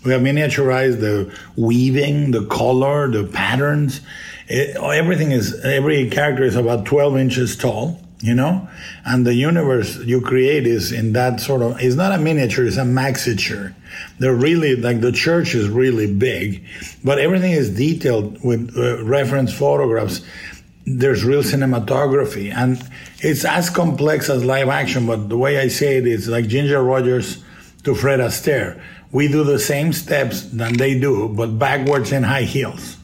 We 0.04 0.12
have 0.12 0.22
miniaturized 0.22 1.00
the 1.00 1.32
weaving, 1.56 2.32
the 2.32 2.46
color, 2.46 3.08
the 3.08 3.24
patterns. 3.24 4.00
It, 4.48 4.76
everything 4.76 5.30
is, 5.30 5.60
every 5.64 6.10
character 6.10 6.42
is 6.42 6.56
about 6.56 6.84
12 6.84 7.16
inches 7.16 7.56
tall, 7.56 8.00
you 8.20 8.34
know? 8.34 8.68
And 9.04 9.26
the 9.26 9.34
universe 9.34 9.96
you 9.98 10.20
create 10.20 10.66
is 10.66 10.92
in 10.92 11.12
that 11.14 11.40
sort 11.40 11.62
of, 11.62 11.80
it's 11.80 11.96
not 11.96 12.12
a 12.12 12.18
miniature, 12.18 12.66
it's 12.66 12.76
a 12.76 12.84
maxiture. 12.84 13.74
They're 14.18 14.34
really, 14.34 14.76
like 14.76 15.00
the 15.00 15.12
church 15.12 15.54
is 15.54 15.68
really 15.68 16.12
big, 16.12 16.64
but 17.02 17.18
everything 17.18 17.52
is 17.52 17.74
detailed 17.74 18.42
with 18.44 18.76
uh, 18.76 19.02
reference 19.04 19.52
photographs. 19.52 20.20
There's 20.86 21.24
real 21.24 21.42
cinematography 21.42 22.52
and 22.54 22.82
it's 23.20 23.44
as 23.44 23.70
complex 23.70 24.28
as 24.28 24.44
live 24.44 24.68
action, 24.68 25.06
but 25.06 25.28
the 25.28 25.36
way 25.36 25.58
I 25.58 25.68
say 25.68 25.98
it 25.98 26.06
is 26.06 26.28
like 26.28 26.46
Ginger 26.48 26.82
Rogers 26.82 27.42
to 27.84 27.94
Fred 27.94 28.20
Astaire. 28.20 28.80
We 29.12 29.28
do 29.28 29.44
the 29.44 29.58
same 29.58 29.92
steps 29.92 30.42
than 30.42 30.74
they 30.76 30.98
do, 30.98 31.28
but 31.28 31.58
backwards 31.58 32.12
in 32.12 32.22
high 32.22 32.42
heels. 32.44 32.96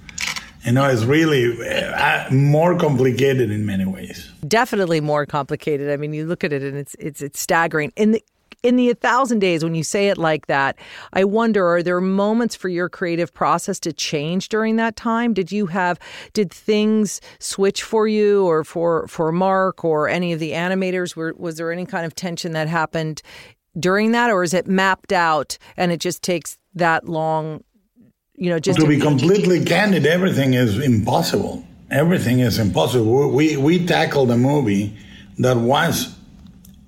You 0.64 0.72
know, 0.72 0.86
it's 0.86 1.04
really 1.04 1.56
uh, 1.64 2.30
more 2.32 2.76
complicated 2.76 3.50
in 3.50 3.66
many 3.66 3.84
ways. 3.84 4.30
Definitely 4.46 5.00
more 5.00 5.26
complicated. 5.26 5.90
I 5.90 5.96
mean, 5.96 6.12
you 6.12 6.26
look 6.26 6.44
at 6.44 6.52
it 6.52 6.62
and 6.62 6.76
it's, 6.76 6.94
it's, 6.98 7.22
it's 7.22 7.40
staggering. 7.40 7.92
In 7.96 8.12
the, 8.12 8.22
in 8.62 8.76
the 8.76 8.88
1000 8.88 9.38
days 9.38 9.62
when 9.62 9.74
you 9.74 9.84
say 9.84 10.08
it 10.08 10.18
like 10.18 10.46
that 10.46 10.76
i 11.12 11.22
wonder 11.22 11.66
are 11.66 11.82
there 11.82 12.00
moments 12.00 12.56
for 12.56 12.68
your 12.68 12.88
creative 12.88 13.32
process 13.32 13.78
to 13.78 13.92
change 13.92 14.48
during 14.48 14.76
that 14.76 14.96
time 14.96 15.32
did 15.32 15.52
you 15.52 15.66
have 15.66 15.98
did 16.32 16.50
things 16.50 17.20
switch 17.38 17.82
for 17.82 18.08
you 18.08 18.44
or 18.44 18.64
for 18.64 19.06
for 19.08 19.30
mark 19.30 19.84
or 19.84 20.08
any 20.08 20.32
of 20.32 20.40
the 20.40 20.52
animators 20.52 21.14
Were, 21.14 21.34
was 21.36 21.56
there 21.56 21.70
any 21.70 21.86
kind 21.86 22.06
of 22.06 22.14
tension 22.14 22.52
that 22.52 22.66
happened 22.66 23.22
during 23.78 24.12
that 24.12 24.30
or 24.30 24.42
is 24.42 24.54
it 24.54 24.66
mapped 24.66 25.12
out 25.12 25.58
and 25.76 25.92
it 25.92 26.00
just 26.00 26.22
takes 26.22 26.58
that 26.74 27.08
long 27.08 27.62
you 28.34 28.50
know 28.50 28.58
just 28.58 28.80
to 28.80 28.86
be 28.86 28.98
completely 28.98 29.64
candid 29.64 30.06
everything 30.06 30.54
is 30.54 30.78
impossible 30.78 31.64
everything 31.90 32.40
is 32.40 32.58
impossible 32.58 33.30
we 33.30 33.56
we 33.56 33.86
tackled 33.86 34.30
a 34.30 34.36
movie 34.36 34.96
that 35.38 35.56
was 35.56 36.16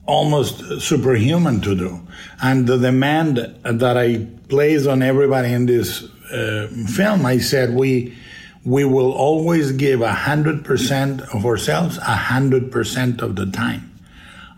almost 0.08 0.80
superhuman 0.80 1.60
to 1.60 1.76
do. 1.76 2.00
And 2.42 2.66
the 2.66 2.78
demand 2.78 3.36
that 3.62 3.96
I 3.96 4.26
place 4.48 4.86
on 4.86 5.02
everybody 5.02 5.52
in 5.52 5.66
this 5.66 6.02
uh, 6.32 6.68
film, 6.88 7.26
I 7.26 7.38
said 7.38 7.74
we 7.74 8.16
we 8.64 8.84
will 8.84 9.12
always 9.12 9.72
give 9.72 10.00
a 10.00 10.12
hundred 10.12 10.64
percent 10.64 11.20
of 11.34 11.46
ourselves 11.46 11.98
a 11.98 12.16
hundred 12.16 12.72
percent 12.72 13.20
of 13.20 13.36
the 13.36 13.46
time. 13.46 13.84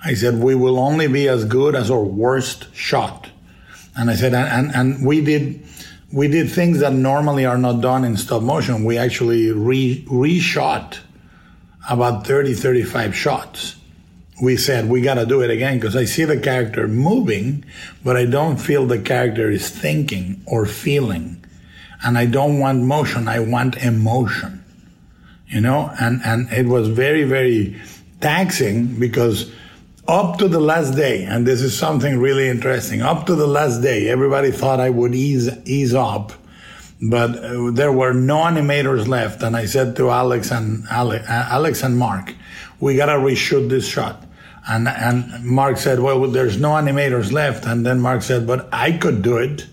I 0.02 0.14
said 0.14 0.38
we 0.38 0.54
will 0.54 0.78
only 0.78 1.08
be 1.08 1.28
as 1.28 1.44
good 1.44 1.74
as 1.74 1.90
our 1.90 2.02
worst 2.02 2.74
shot. 2.74 3.28
And 3.96 4.08
I 4.08 4.14
said, 4.14 4.32
and 4.32 4.74
and 4.74 5.04
we 5.04 5.20
did. 5.20 5.66
We 6.12 6.28
did 6.28 6.50
things 6.50 6.80
that 6.80 6.92
normally 6.92 7.46
are 7.46 7.58
not 7.58 7.80
done 7.80 8.04
in 8.04 8.16
stop 8.16 8.42
motion. 8.42 8.84
We 8.84 8.98
actually 8.98 9.52
re, 9.52 10.04
reshot 10.08 10.98
about 11.88 12.26
30, 12.26 12.54
35 12.54 13.14
shots 13.14 13.76
we 14.40 14.56
said 14.56 14.88
we 14.88 15.02
got 15.02 15.14
to 15.14 15.26
do 15.26 15.42
it 15.42 15.50
again 15.50 15.78
because 15.78 15.96
I 15.96 16.04
see 16.04 16.24
the 16.24 16.38
character 16.38 16.88
moving, 16.88 17.64
but 18.02 18.16
I 18.16 18.24
don't 18.24 18.56
feel 18.56 18.86
the 18.86 19.00
character 19.00 19.50
is 19.50 19.68
thinking 19.68 20.42
or 20.46 20.66
feeling. 20.66 21.44
And 22.02 22.16
I 22.16 22.26
don't 22.26 22.58
want 22.58 22.82
motion, 22.82 23.28
I 23.28 23.40
want 23.40 23.76
emotion. 23.76 24.64
You 25.48 25.60
know, 25.60 25.92
and, 26.00 26.20
and 26.24 26.50
it 26.52 26.66
was 26.66 26.88
very, 26.88 27.24
very 27.24 27.80
taxing 28.20 28.98
because 28.98 29.52
up 30.10 30.38
to 30.38 30.48
the 30.48 30.58
last 30.58 30.96
day, 30.96 31.22
and 31.22 31.46
this 31.46 31.62
is 31.62 31.78
something 31.78 32.18
really 32.18 32.48
interesting, 32.48 33.00
up 33.00 33.26
to 33.26 33.36
the 33.36 33.46
last 33.46 33.80
day, 33.80 34.08
everybody 34.08 34.50
thought 34.50 34.80
I 34.80 34.90
would 34.90 35.14
ease, 35.14 35.48
ease 35.64 35.94
up. 35.94 36.32
But 37.00 37.36
uh, 37.36 37.70
there 37.70 37.92
were 37.92 38.12
no 38.12 38.38
animators 38.38 39.06
left, 39.06 39.42
and 39.42 39.56
I 39.56 39.66
said 39.66 39.94
to 39.96 40.10
Alex 40.10 40.50
and 40.50 40.84
Ale- 40.90 41.12
uh, 41.12 41.48
Alex 41.56 41.82
and 41.82 41.96
Mark, 41.96 42.34
"We 42.80 42.96
gotta 42.96 43.12
reshoot 43.12 43.70
this 43.70 43.86
shot." 43.86 44.22
And 44.68 44.86
and 44.86 45.44
Mark 45.44 45.78
said, 45.78 46.00
"Well, 46.00 46.26
there's 46.26 46.58
no 46.58 46.70
animators 46.70 47.32
left." 47.32 47.64
And 47.64 47.86
then 47.86 48.00
Mark 48.00 48.22
said, 48.22 48.46
"But 48.46 48.68
I 48.70 48.92
could 48.92 49.22
do 49.22 49.38
it." 49.38 49.66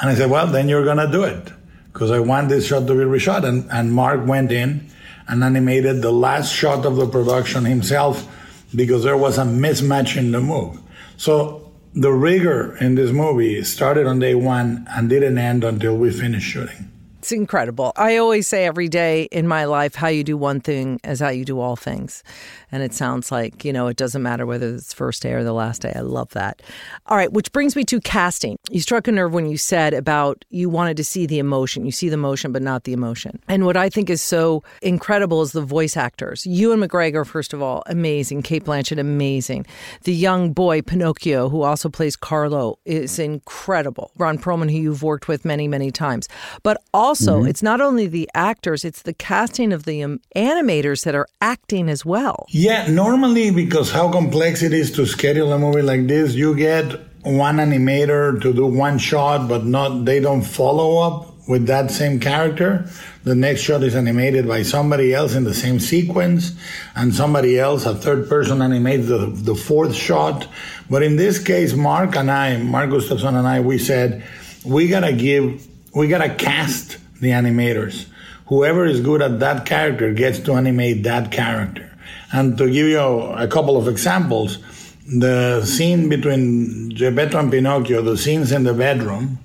And 0.00 0.10
I 0.10 0.14
said, 0.16 0.28
"Well, 0.28 0.48
then 0.48 0.68
you're 0.68 0.84
gonna 0.84 1.12
do 1.12 1.22
it 1.22 1.52
because 1.92 2.10
I 2.10 2.18
want 2.18 2.48
this 2.48 2.66
shot 2.66 2.88
to 2.88 2.94
be 2.94 3.04
reshot." 3.04 3.44
And 3.44 3.68
and 3.70 3.92
Mark 3.92 4.26
went 4.26 4.50
in 4.50 4.86
and 5.28 5.44
animated 5.44 6.02
the 6.02 6.10
last 6.10 6.52
shot 6.52 6.84
of 6.84 6.96
the 6.96 7.06
production 7.06 7.64
himself 7.64 8.26
because 8.74 9.04
there 9.04 9.16
was 9.16 9.38
a 9.38 9.42
mismatch 9.42 10.16
in 10.16 10.32
the 10.32 10.40
move. 10.40 10.80
So 11.16 11.72
the 11.94 12.12
rigor 12.12 12.76
in 12.76 12.94
this 12.94 13.10
movie 13.10 13.62
started 13.64 14.06
on 14.06 14.20
day 14.20 14.34
one 14.34 14.86
and 14.90 15.08
didn't 15.08 15.38
end 15.38 15.64
until 15.64 15.96
we 15.96 16.10
finished 16.10 16.46
shooting. 16.46 16.90
It's 17.20 17.32
incredible. 17.32 17.92
I 17.96 18.16
always 18.16 18.46
say 18.46 18.64
every 18.64 18.88
day 18.88 19.24
in 19.24 19.46
my 19.46 19.66
life, 19.66 19.94
how 19.94 20.08
you 20.08 20.24
do 20.24 20.38
one 20.38 20.58
thing 20.58 21.00
is 21.04 21.20
how 21.20 21.28
you 21.28 21.44
do 21.44 21.60
all 21.60 21.76
things. 21.76 22.24
And 22.72 22.82
it 22.82 22.94
sounds 22.94 23.30
like, 23.30 23.62
you 23.62 23.74
know, 23.74 23.88
it 23.88 23.98
doesn't 23.98 24.22
matter 24.22 24.46
whether 24.46 24.74
it's 24.74 24.94
first 24.94 25.20
day 25.20 25.34
or 25.34 25.44
the 25.44 25.52
last 25.52 25.82
day. 25.82 25.92
I 25.94 26.00
love 26.00 26.30
that. 26.30 26.62
All 27.08 27.18
right, 27.18 27.30
which 27.30 27.52
brings 27.52 27.76
me 27.76 27.84
to 27.84 28.00
casting. 28.00 28.56
You 28.70 28.80
struck 28.80 29.06
a 29.06 29.12
nerve 29.12 29.34
when 29.34 29.44
you 29.44 29.58
said 29.58 29.92
about 29.92 30.46
you 30.48 30.70
wanted 30.70 30.96
to 30.96 31.04
see 31.04 31.26
the 31.26 31.38
emotion. 31.38 31.84
You 31.84 31.92
see 31.92 32.08
the 32.08 32.16
motion, 32.16 32.52
but 32.52 32.62
not 32.62 32.84
the 32.84 32.94
emotion. 32.94 33.38
And 33.48 33.66
what 33.66 33.76
I 33.76 33.90
think 33.90 34.08
is 34.08 34.22
so 34.22 34.62
incredible 34.80 35.42
is 35.42 35.52
the 35.52 35.60
voice 35.60 35.98
actors. 35.98 36.46
Ewan 36.46 36.80
McGregor, 36.80 37.26
first 37.26 37.52
of 37.52 37.60
all, 37.60 37.82
amazing. 37.84 38.40
Cate 38.40 38.64
Blanchett, 38.64 38.98
amazing. 38.98 39.66
The 40.04 40.14
young 40.14 40.54
boy, 40.54 40.80
Pinocchio, 40.80 41.50
who 41.50 41.60
also 41.60 41.90
plays 41.90 42.16
Carlo, 42.16 42.78
is 42.86 43.18
incredible. 43.18 44.10
Ron 44.16 44.38
Perlman, 44.38 44.70
who 44.70 44.78
you've 44.78 45.02
worked 45.02 45.28
with 45.28 45.44
many, 45.44 45.68
many 45.68 45.90
times. 45.90 46.26
But 46.62 46.82
also, 47.10 47.42
it's 47.42 47.62
not 47.62 47.80
only 47.80 48.06
the 48.06 48.30
actors, 48.34 48.84
it's 48.84 49.02
the 49.02 49.12
casting 49.12 49.72
of 49.72 49.82
the 49.82 50.02
um, 50.04 50.20
animators 50.36 51.02
that 51.04 51.14
are 51.16 51.26
acting 51.40 51.88
as 51.88 52.04
well. 52.04 52.46
Yeah, 52.50 52.86
normally 52.88 53.50
because 53.50 53.90
how 53.90 54.12
complex 54.12 54.62
it 54.62 54.72
is 54.72 54.92
to 54.92 55.06
schedule 55.06 55.52
a 55.52 55.58
movie 55.58 55.82
like 55.82 56.06
this, 56.06 56.34
you 56.34 56.54
get 56.54 56.84
one 57.22 57.56
animator 57.56 58.40
to 58.42 58.52
do 58.52 58.64
one 58.64 58.98
shot, 58.98 59.48
but 59.48 59.64
not 59.64 60.04
they 60.04 60.20
don't 60.20 60.42
follow 60.42 60.98
up 61.06 61.48
with 61.48 61.66
that 61.66 61.90
same 61.90 62.20
character. 62.20 62.88
The 63.24 63.34
next 63.34 63.62
shot 63.62 63.82
is 63.82 63.96
animated 63.96 64.46
by 64.46 64.62
somebody 64.62 65.12
else 65.12 65.34
in 65.34 65.42
the 65.42 65.52
same 65.52 65.80
sequence, 65.80 66.52
and 66.94 67.12
somebody 67.12 67.58
else, 67.58 67.86
a 67.86 67.94
third 67.94 68.28
person, 68.28 68.62
animates 68.62 69.08
the, 69.08 69.26
the 69.34 69.56
fourth 69.56 69.94
shot. 69.94 70.46
But 70.88 71.02
in 71.02 71.16
this 71.16 71.42
case, 71.42 71.74
Mark 71.74 72.14
and 72.14 72.30
I, 72.30 72.56
Mark 72.58 72.90
Gustafson 72.90 73.34
and 73.34 73.48
I, 73.48 73.60
we 73.60 73.78
said, 73.78 74.22
we 74.64 74.86
gotta 74.86 75.12
give, 75.12 75.66
we 75.94 76.08
gotta 76.08 76.34
cast 76.34 76.98
the 77.20 77.30
animators. 77.30 78.06
Whoever 78.46 78.84
is 78.84 79.00
good 79.00 79.22
at 79.22 79.40
that 79.40 79.66
character 79.66 80.12
gets 80.12 80.38
to 80.40 80.54
animate 80.54 81.02
that 81.04 81.30
character. 81.32 81.90
And 82.32 82.56
to 82.58 82.66
give 82.66 82.86
you 82.86 83.00
a 83.00 83.46
couple 83.48 83.76
of 83.76 83.88
examples, 83.88 84.58
the 85.06 85.64
scene 85.64 86.08
between 86.08 86.90
Geppetto 86.90 87.38
and 87.38 87.50
Pinocchio, 87.50 88.02
the 88.02 88.16
scenes 88.16 88.52
in 88.52 88.64
the 88.64 88.74
bedroom, 88.74 89.38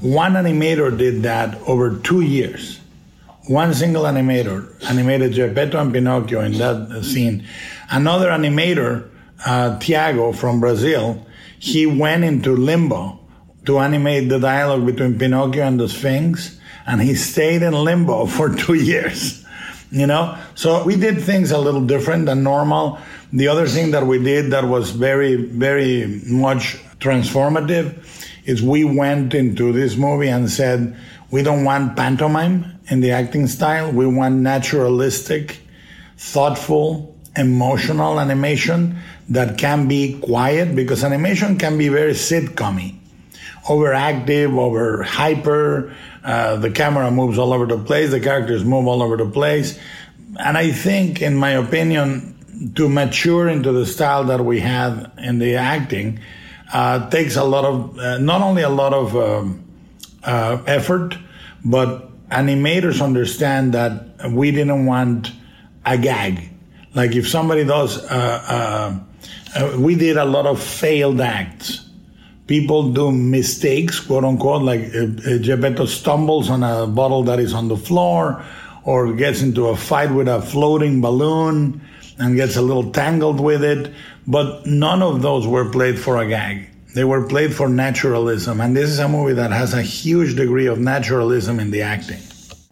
one 0.00 0.34
animator 0.34 0.96
did 0.96 1.22
that 1.22 1.58
over 1.62 1.96
two 1.98 2.20
years. 2.20 2.80
One 3.46 3.72
single 3.72 4.04
animator 4.04 4.68
animated 4.90 5.32
Geppetto 5.32 5.80
and 5.80 5.92
Pinocchio 5.92 6.40
in 6.40 6.52
that 6.58 7.04
scene. 7.04 7.46
Another 7.90 8.28
animator, 8.28 9.08
uh, 9.46 9.78
Tiago 9.78 10.32
from 10.32 10.60
Brazil, 10.60 11.24
he 11.58 11.86
went 11.86 12.24
into 12.24 12.54
limbo 12.54 13.20
to 13.66 13.78
animate 13.80 14.28
the 14.28 14.38
dialogue 14.38 14.86
between 14.86 15.18
Pinocchio 15.18 15.64
and 15.64 15.78
the 15.78 15.88
Sphinx, 15.88 16.58
and 16.86 17.02
he 17.02 17.14
stayed 17.14 17.62
in 17.62 17.72
limbo 17.72 18.26
for 18.36 18.54
two 18.54 18.74
years. 18.74 19.44
You 19.90 20.06
know, 20.06 20.36
so 20.56 20.82
we 20.82 20.96
did 20.96 21.20
things 21.20 21.52
a 21.52 21.58
little 21.58 21.84
different 21.84 22.26
than 22.26 22.42
normal. 22.42 22.98
The 23.32 23.46
other 23.46 23.68
thing 23.68 23.92
that 23.92 24.04
we 24.04 24.22
did 24.22 24.50
that 24.50 24.64
was 24.64 24.90
very, 24.90 25.36
very 25.36 26.22
much 26.26 26.76
transformative 26.98 28.04
is 28.44 28.62
we 28.62 28.82
went 28.82 29.32
into 29.32 29.72
this 29.72 29.96
movie 29.96 30.28
and 30.28 30.50
said, 30.50 30.96
we 31.30 31.42
don't 31.42 31.64
want 31.64 31.96
pantomime 31.96 32.80
in 32.88 33.00
the 33.00 33.12
acting 33.12 33.46
style. 33.46 33.92
We 33.92 34.06
want 34.06 34.36
naturalistic, 34.36 35.60
thoughtful, 36.16 37.16
emotional 37.36 38.18
animation 38.18 38.98
that 39.28 39.56
can 39.56 39.86
be 39.86 40.18
quiet 40.20 40.74
because 40.74 41.04
animation 41.04 41.58
can 41.58 41.78
be 41.78 41.88
very 41.88 42.12
sitcom 42.12 42.96
overactive, 43.66 44.56
over 44.58 45.02
hyper. 45.02 45.94
Uh, 46.24 46.56
the 46.56 46.70
camera 46.70 47.10
moves 47.10 47.38
all 47.38 47.52
over 47.52 47.66
the 47.66 47.78
place. 47.78 48.10
The 48.10 48.20
characters 48.20 48.64
move 48.64 48.86
all 48.86 49.02
over 49.02 49.16
the 49.16 49.28
place. 49.28 49.78
And 50.38 50.56
I 50.56 50.72
think, 50.72 51.22
in 51.22 51.36
my 51.36 51.50
opinion, 51.50 52.72
to 52.76 52.88
mature 52.88 53.48
into 53.48 53.72
the 53.72 53.86
style 53.86 54.24
that 54.24 54.44
we 54.44 54.60
have 54.60 55.12
in 55.18 55.38
the 55.38 55.56
acting 55.56 56.20
uh, 56.72 57.08
takes 57.10 57.36
a 57.36 57.44
lot 57.44 57.64
of, 57.64 57.98
uh, 57.98 58.18
not 58.18 58.40
only 58.40 58.62
a 58.62 58.68
lot 58.68 58.92
of 58.92 59.16
um, 59.16 59.64
uh, 60.24 60.62
effort, 60.66 61.16
but 61.64 62.10
animators 62.28 63.02
understand 63.02 63.74
that 63.74 64.30
we 64.30 64.50
didn't 64.50 64.86
want 64.86 65.32
a 65.84 65.96
gag. 65.96 66.50
Like 66.94 67.14
if 67.14 67.28
somebody 67.28 67.64
does, 67.64 67.98
uh, 68.04 69.00
uh, 69.54 69.76
we 69.78 69.94
did 69.94 70.16
a 70.16 70.24
lot 70.24 70.46
of 70.46 70.62
failed 70.62 71.20
acts 71.20 71.85
people 72.46 72.92
do 72.92 73.10
mistakes, 73.10 74.00
quote 74.00 74.24
unquote, 74.24 74.62
like 74.62 74.94
uh, 74.94 75.38
Geppetto 75.38 75.86
stumbles 75.86 76.50
on 76.50 76.62
a 76.62 76.86
bottle 76.86 77.22
that 77.24 77.38
is 77.38 77.52
on 77.52 77.68
the 77.68 77.76
floor 77.76 78.44
or 78.84 79.12
gets 79.12 79.42
into 79.42 79.68
a 79.68 79.76
fight 79.76 80.10
with 80.10 80.28
a 80.28 80.40
floating 80.40 81.00
balloon 81.00 81.80
and 82.18 82.36
gets 82.36 82.56
a 82.56 82.62
little 82.62 82.90
tangled 82.92 83.40
with 83.40 83.64
it. 83.64 83.92
But 84.26 84.66
none 84.66 85.02
of 85.02 85.22
those 85.22 85.46
were 85.46 85.70
played 85.70 85.98
for 85.98 86.16
a 86.18 86.28
gag. 86.28 86.68
They 86.94 87.04
were 87.04 87.26
played 87.26 87.54
for 87.54 87.68
naturalism. 87.68 88.60
And 88.60 88.76
this 88.76 88.88
is 88.88 88.98
a 88.98 89.08
movie 89.08 89.34
that 89.34 89.50
has 89.50 89.74
a 89.74 89.82
huge 89.82 90.36
degree 90.36 90.66
of 90.66 90.78
naturalism 90.78 91.60
in 91.60 91.70
the 91.70 91.82
acting. 91.82 92.22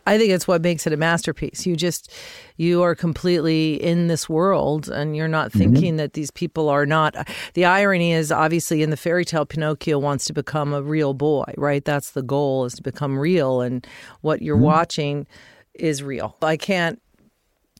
I 0.06 0.18
think 0.18 0.30
it's 0.30 0.46
what 0.46 0.62
makes 0.62 0.86
it 0.86 0.92
a 0.92 0.96
masterpiece. 0.96 1.66
You 1.66 1.76
just 1.76 2.12
you 2.56 2.82
are 2.82 2.94
completely 2.94 3.82
in 3.82 4.08
this 4.08 4.28
world 4.28 4.88
and 4.88 5.16
you're 5.16 5.28
not 5.28 5.50
mm-hmm. 5.50 5.58
thinking 5.58 5.84
mm-hmm. 5.92 5.96
that 5.98 6.12
these 6.12 6.30
people 6.30 6.68
are 6.68 6.86
not 6.86 7.14
the 7.54 7.64
irony 7.64 8.12
is 8.12 8.30
obviously 8.30 8.82
in 8.82 8.90
the 8.90 8.96
fairy 8.96 9.24
tale 9.24 9.46
Pinocchio 9.46 9.98
wants 9.98 10.24
to 10.26 10.32
become 10.32 10.72
a 10.72 10.82
real 10.82 11.14
boy, 11.14 11.52
right? 11.56 11.84
That's 11.84 12.10
the 12.12 12.22
goal 12.22 12.64
is 12.64 12.74
to 12.74 12.82
become 12.82 13.18
real 13.18 13.60
and 13.60 13.86
what 14.20 14.42
you're 14.42 14.56
mm-hmm. 14.56 14.64
watching 14.64 15.26
is 15.74 16.02
real. 16.02 16.36
I 16.40 16.56
can't 16.56 17.00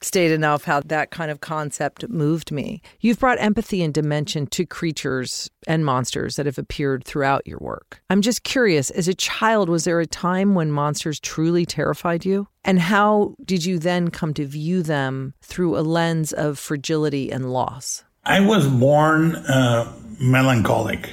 state 0.01 0.31
enough 0.31 0.65
how 0.65 0.81
that 0.81 1.11
kind 1.11 1.31
of 1.31 1.39
concept 1.39 2.07
moved 2.09 2.51
me. 2.51 2.81
You've 2.99 3.19
brought 3.19 3.39
empathy 3.39 3.81
and 3.81 3.93
dimension 3.93 4.47
to 4.47 4.65
creatures 4.65 5.49
and 5.67 5.85
monsters 5.85 6.35
that 6.35 6.45
have 6.45 6.57
appeared 6.57 7.03
throughout 7.05 7.47
your 7.47 7.59
work. 7.59 8.01
I'm 8.09 8.21
just 8.21 8.43
curious, 8.43 8.89
as 8.89 9.07
a 9.07 9.13
child, 9.13 9.69
was 9.69 9.85
there 9.85 9.99
a 9.99 10.05
time 10.05 10.53
when 10.53 10.71
monsters 10.71 11.19
truly 11.19 11.65
terrified 11.65 12.25
you? 12.25 12.47
And 12.63 12.79
how 12.79 13.35
did 13.43 13.63
you 13.65 13.79
then 13.79 14.09
come 14.09 14.33
to 14.35 14.45
view 14.45 14.83
them 14.83 15.33
through 15.41 15.77
a 15.77 15.81
lens 15.81 16.33
of 16.33 16.59
fragility 16.59 17.31
and 17.31 17.51
loss? 17.51 18.03
I 18.25 18.39
was 18.41 18.67
born 18.67 19.35
uh, 19.35 19.91
melancholic. 20.19 21.09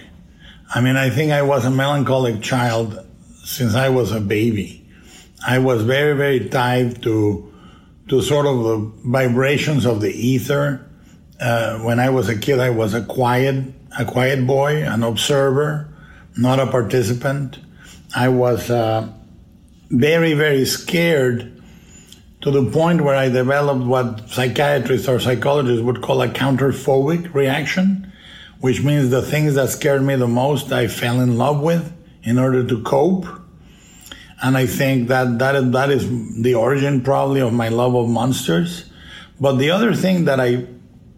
I 0.75 0.81
mean, 0.81 0.97
I 0.97 1.11
think 1.11 1.33
I 1.33 1.43
was 1.43 1.67
a 1.67 1.71
melancholic 1.71 2.41
child 2.41 2.99
since 3.45 3.75
I 3.75 3.91
was 3.91 4.13
a 4.13 4.21
baby. 4.21 4.89
I 5.47 5.59
was 5.59 5.83
very, 5.83 6.17
very 6.17 6.49
tied 6.49 7.03
to 7.03 7.52
to 8.13 8.21
sort 8.21 8.45
of 8.45 8.63
the 8.63 8.93
vibrations 9.09 9.87
of 9.87 10.03
the 10.03 10.11
ether. 10.11 10.87
Uh, 11.41 11.79
when 11.79 11.99
I 11.99 12.11
was 12.11 12.29
a 12.29 12.37
kid, 12.37 12.61
I 12.61 12.69
was 12.69 12.93
a 12.93 13.03
quiet, 13.03 13.73
a 13.99 14.05
quiet 14.05 14.47
boy, 14.47 14.83
an 14.83 15.03
observer, 15.03 15.89
not 16.37 16.61
a 16.61 16.67
participant. 16.67 17.59
I 18.15 18.29
was 18.29 18.69
uh, 18.69 19.09
very, 19.89 20.35
very 20.35 20.67
scared 20.67 21.63
to 22.43 22.51
the 22.51 22.71
point 22.71 23.01
where 23.01 23.17
I 23.17 23.31
developed 23.31 23.87
what 23.87 24.29
psychiatrists 24.29 25.09
or 25.09 25.19
psychologists 25.19 25.83
would 25.83 26.03
call 26.03 26.21
a 26.21 26.29
counterphobic 26.29 27.33
reaction, 27.33 28.13
which 28.61 28.83
means 28.83 29.09
the 29.09 29.23
things 29.23 29.55
that 29.55 29.71
scared 29.71 30.03
me 30.03 30.17
the 30.17 30.29
most 30.29 30.71
I 30.71 30.87
fell 30.87 31.19
in 31.19 31.39
love 31.39 31.63
with 31.63 31.91
in 32.25 32.39
order 32.39 32.63
to 32.63 32.83
cope 32.83 33.25
and 34.43 34.57
I 34.57 34.67
think 34.67 35.09
that 35.09 35.39
that 35.39 35.73
that 35.73 35.91
is 35.91 36.09
the 36.43 36.55
origin 36.57 37.03
probably 37.03 37.41
of 37.41 37.53
my 37.53 37.69
love 37.69 37.95
of 37.95 38.09
monsters. 38.09 38.91
But 39.41 39.57
the 39.57 39.71
other 39.71 39.95
thing 39.95 40.25
that 40.25 40.41
I 40.41 40.67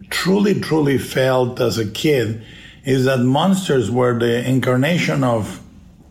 truly 0.09 0.59
truly 0.61 0.97
felt 0.99 1.59
as 1.59 1.77
a 1.79 1.89
kid 1.89 2.43
is 2.83 3.05
that 3.05 3.19
monsters 3.19 3.89
were 3.89 4.17
the 4.17 4.47
incarnation 4.47 5.23
of 5.23 5.59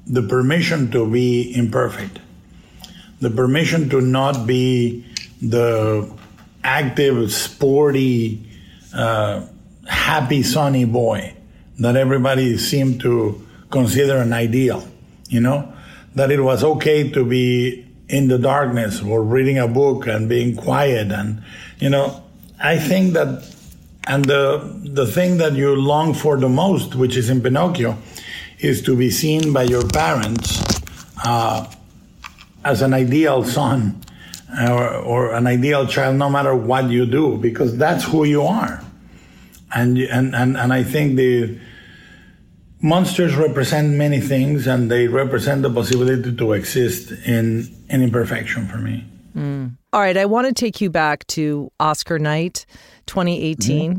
the 0.06 0.22
permission 0.22 0.90
to 0.90 1.08
be 1.08 1.54
imperfect, 1.56 2.18
the 3.20 3.30
permission 3.30 3.88
to 3.90 4.00
not 4.00 4.46
be 4.46 5.06
the 5.40 6.12
active, 6.64 7.32
sporty, 7.32 8.44
uh, 8.92 9.46
happy, 9.86 10.42
sunny 10.42 10.84
boy 10.84 11.34
that 11.78 11.96
everybody 11.96 12.58
seemed 12.58 13.00
to 13.00 13.46
consider 13.70 14.16
an 14.18 14.32
ideal, 14.32 14.86
you 15.28 15.40
know? 15.40 15.73
That 16.14 16.30
it 16.30 16.40
was 16.40 16.62
okay 16.62 17.10
to 17.10 17.24
be 17.24 17.86
in 18.08 18.28
the 18.28 18.38
darkness 18.38 19.02
or 19.02 19.22
reading 19.22 19.58
a 19.58 19.66
book 19.66 20.06
and 20.06 20.28
being 20.28 20.54
quiet 20.54 21.10
and 21.10 21.42
you 21.78 21.88
know 21.88 22.22
i 22.62 22.78
think 22.78 23.14
that 23.14 23.42
and 24.06 24.26
the 24.26 24.60
the 24.84 25.06
thing 25.06 25.38
that 25.38 25.54
you 25.54 25.74
long 25.74 26.12
for 26.12 26.36
the 26.38 26.48
most 26.48 26.94
which 26.94 27.16
is 27.16 27.30
in 27.30 27.40
pinocchio 27.40 27.96
is 28.58 28.82
to 28.82 28.96
be 28.96 29.10
seen 29.10 29.52
by 29.52 29.62
your 29.62 29.86
parents 29.88 30.62
uh, 31.24 31.70
as 32.64 32.82
an 32.82 32.94
ideal 32.94 33.44
son 33.44 34.00
or, 34.68 34.94
or 34.96 35.34
an 35.34 35.46
ideal 35.46 35.86
child 35.86 36.16
no 36.16 36.30
matter 36.30 36.54
what 36.54 36.88
you 36.90 37.06
do 37.06 37.36
because 37.38 37.76
that's 37.76 38.04
who 38.04 38.24
you 38.24 38.42
are. 38.42 38.82
And 39.74 39.98
and 39.98 40.36
and, 40.36 40.56
and 40.56 40.72
i 40.72 40.84
think 40.84 41.16
the 41.16 41.58
monsters 42.84 43.34
represent 43.34 43.94
many 43.94 44.20
things 44.20 44.66
and 44.66 44.90
they 44.90 45.08
represent 45.08 45.62
the 45.62 45.70
possibility 45.70 46.36
to 46.36 46.52
exist 46.52 47.10
in, 47.24 47.66
in 47.88 48.02
imperfection 48.02 48.68
for 48.68 48.76
me. 48.76 49.02
Mm. 49.34 49.76
All 49.92 50.00
right, 50.00 50.16
I 50.16 50.26
want 50.26 50.46
to 50.48 50.52
take 50.52 50.82
you 50.82 50.90
back 50.90 51.26
to 51.28 51.72
Oscar 51.80 52.18
night 52.18 52.66
2018, 53.06 53.90
mm-hmm. 53.90 53.98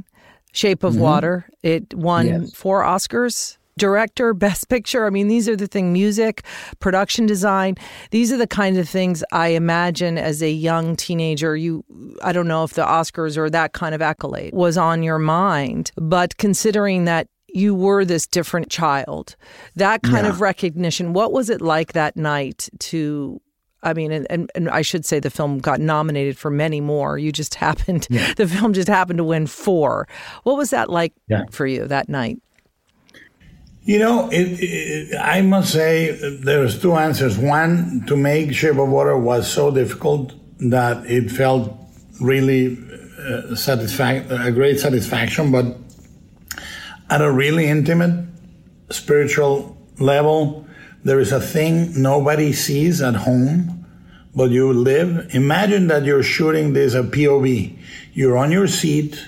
Shape 0.53 0.83
of 0.83 0.93
mm-hmm. 0.93 1.01
Water. 1.01 1.49
It 1.63 1.93
won 1.95 2.27
yes. 2.27 2.53
four 2.53 2.83
Oscars. 2.83 3.57
Director, 3.77 4.33
best 4.47 4.69
picture. 4.69 5.05
I 5.05 5.09
mean, 5.09 5.27
these 5.27 5.49
are 5.49 5.55
the 5.57 5.67
thing 5.67 5.91
music, 5.91 6.45
production 6.79 7.25
design. 7.25 7.75
These 8.11 8.31
are 8.31 8.37
the 8.37 8.47
kind 8.47 8.77
of 8.77 8.87
things 8.87 9.21
I 9.33 9.49
imagine 9.49 10.17
as 10.17 10.41
a 10.41 10.49
young 10.49 10.95
teenager. 10.95 11.57
You, 11.57 11.83
I 12.23 12.31
don't 12.31 12.47
know 12.47 12.63
if 12.63 12.73
the 12.73 12.85
Oscars 12.85 13.35
or 13.35 13.49
that 13.49 13.73
kind 13.73 13.93
of 13.93 14.01
accolade 14.01 14.53
was 14.53 14.77
on 14.77 15.03
your 15.03 15.19
mind, 15.19 15.91
but 15.97 16.37
considering 16.37 17.03
that 17.03 17.27
you 17.55 17.73
were 17.73 18.03
this 18.03 18.27
different 18.27 18.69
child. 18.69 19.35
That 19.75 20.03
kind 20.03 20.25
yeah. 20.25 20.29
of 20.29 20.41
recognition, 20.41 21.13
what 21.13 21.31
was 21.31 21.49
it 21.49 21.61
like 21.61 21.93
that 21.93 22.17
night 22.17 22.69
to 22.79 23.41
I 23.83 23.93
mean, 23.93 24.11
and, 24.11 24.25
and, 24.31 24.51
and, 24.55 24.67
I 24.67 24.81
should 24.81 25.05
say 25.05 25.19
the 25.19 25.29
film 25.29 25.59
got 25.59 25.79
nominated 25.79 26.39
for 26.39 26.49
many 26.49 26.81
more. 26.81 27.19
You 27.19 27.31
just 27.31 27.53
happened, 27.65 28.07
yeah. 28.09 28.33
the 28.33 28.47
film 28.47 28.73
just 28.73 28.87
happened 28.87 29.17
to 29.17 29.23
win 29.23 29.45
four. 29.45 30.07
What 30.41 30.57
was 30.57 30.71
that 30.71 30.89
like 30.89 31.13
yeah. 31.27 31.43
for 31.51 31.67
you 31.67 31.85
that 31.85 32.09
night? 32.09 32.41
You 33.83 33.99
know, 33.99 34.27
it, 34.31 34.57
it, 34.59 35.15
I 35.21 35.41
must 35.41 35.71
say 35.71 36.17
there's 36.41 36.81
two 36.81 36.95
answers. 36.95 37.37
One, 37.37 38.03
to 38.07 38.17
make 38.17 38.55
Shape 38.55 38.79
of 38.79 38.89
Water 38.89 39.15
was 39.15 39.47
so 39.47 39.69
difficult 39.69 40.33
that 40.61 41.05
it 41.05 41.29
felt 41.29 41.71
really 42.19 42.73
uh, 43.19 43.53
satisfac- 43.53 44.31
a 44.31 44.51
great 44.51 44.79
satisfaction, 44.79 45.51
but 45.51 45.77
at 47.09 47.21
a 47.21 47.31
really 47.31 47.67
intimate 47.67 48.27
spiritual 48.89 49.77
level, 49.99 50.67
there 51.03 51.19
is 51.19 51.31
a 51.31 51.39
thing 51.39 52.01
nobody 52.01 52.51
sees 52.51 53.01
at 53.01 53.15
home, 53.15 53.85
but 54.35 54.49
you 54.51 54.73
live. 54.73 55.33
Imagine 55.33 55.87
that 55.87 56.03
you're 56.03 56.23
shooting 56.23 56.73
this 56.73 56.93
a 56.93 57.03
POV. 57.03 57.77
You're 58.13 58.37
on 58.37 58.51
your 58.51 58.67
seat 58.67 59.23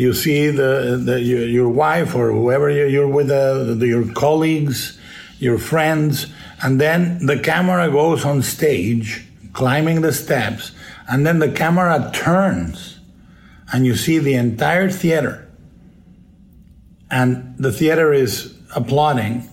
you 0.00 0.14
see 0.14 0.48
the, 0.48 1.00
the 1.04 1.20
your, 1.20 1.46
your, 1.46 1.68
wife 1.68 2.14
or 2.14 2.32
whoever 2.32 2.70
you're 2.70 3.08
with, 3.08 3.30
uh, 3.30 3.74
the, 3.74 3.86
your 3.86 4.10
colleagues, 4.12 4.98
your 5.38 5.58
friends, 5.58 6.26
and 6.62 6.80
then 6.80 7.26
the 7.26 7.38
camera 7.38 7.90
goes 7.90 8.24
on 8.24 8.42
stage, 8.42 9.26
climbing 9.52 10.00
the 10.00 10.12
steps, 10.12 10.72
and 11.08 11.26
then 11.26 11.38
the 11.38 11.50
camera 11.50 12.10
turns, 12.14 12.98
and 13.72 13.84
you 13.84 13.96
see 13.96 14.18
the 14.18 14.34
entire 14.34 14.88
theater, 14.88 15.49
and 17.10 17.56
the 17.58 17.72
theater 17.72 18.12
is 18.12 18.56
applauding, 18.74 19.48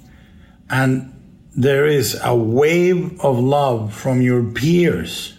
and 0.69 1.13
there 1.55 1.87
is 1.87 2.19
a 2.23 2.35
wave 2.35 3.19
of 3.21 3.39
love 3.39 3.93
from 3.93 4.21
your 4.21 4.43
peers 4.43 5.37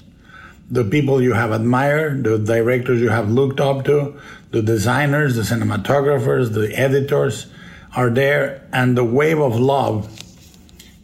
the 0.71 0.85
people 0.85 1.23
you 1.23 1.33
have 1.33 1.51
admired, 1.51 2.25
the 2.25 2.39
directors 2.39 3.01
you 3.01 3.09
have 3.09 3.31
looked 3.31 3.61
up 3.61 3.85
to, 3.87 4.19
the 4.51 4.63
designers, 4.63 5.35
the 5.35 5.43
cinematographers, 5.43 6.53
the 6.53 6.77
editors 6.79 7.47
are 7.97 8.11
there, 8.11 8.67
and 8.73 8.97
the 8.97 9.05
wave 9.05 9.39
of 9.39 9.59
love 9.59 10.11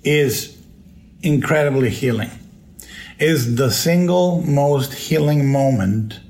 is 0.02 0.58
incredibly 1.22 1.88
healing. 1.88 2.30
Is 3.18 3.56
the 3.56 3.70
single 3.70 4.42
most 4.42 4.92
healing 4.92 5.50
moment 5.50 6.20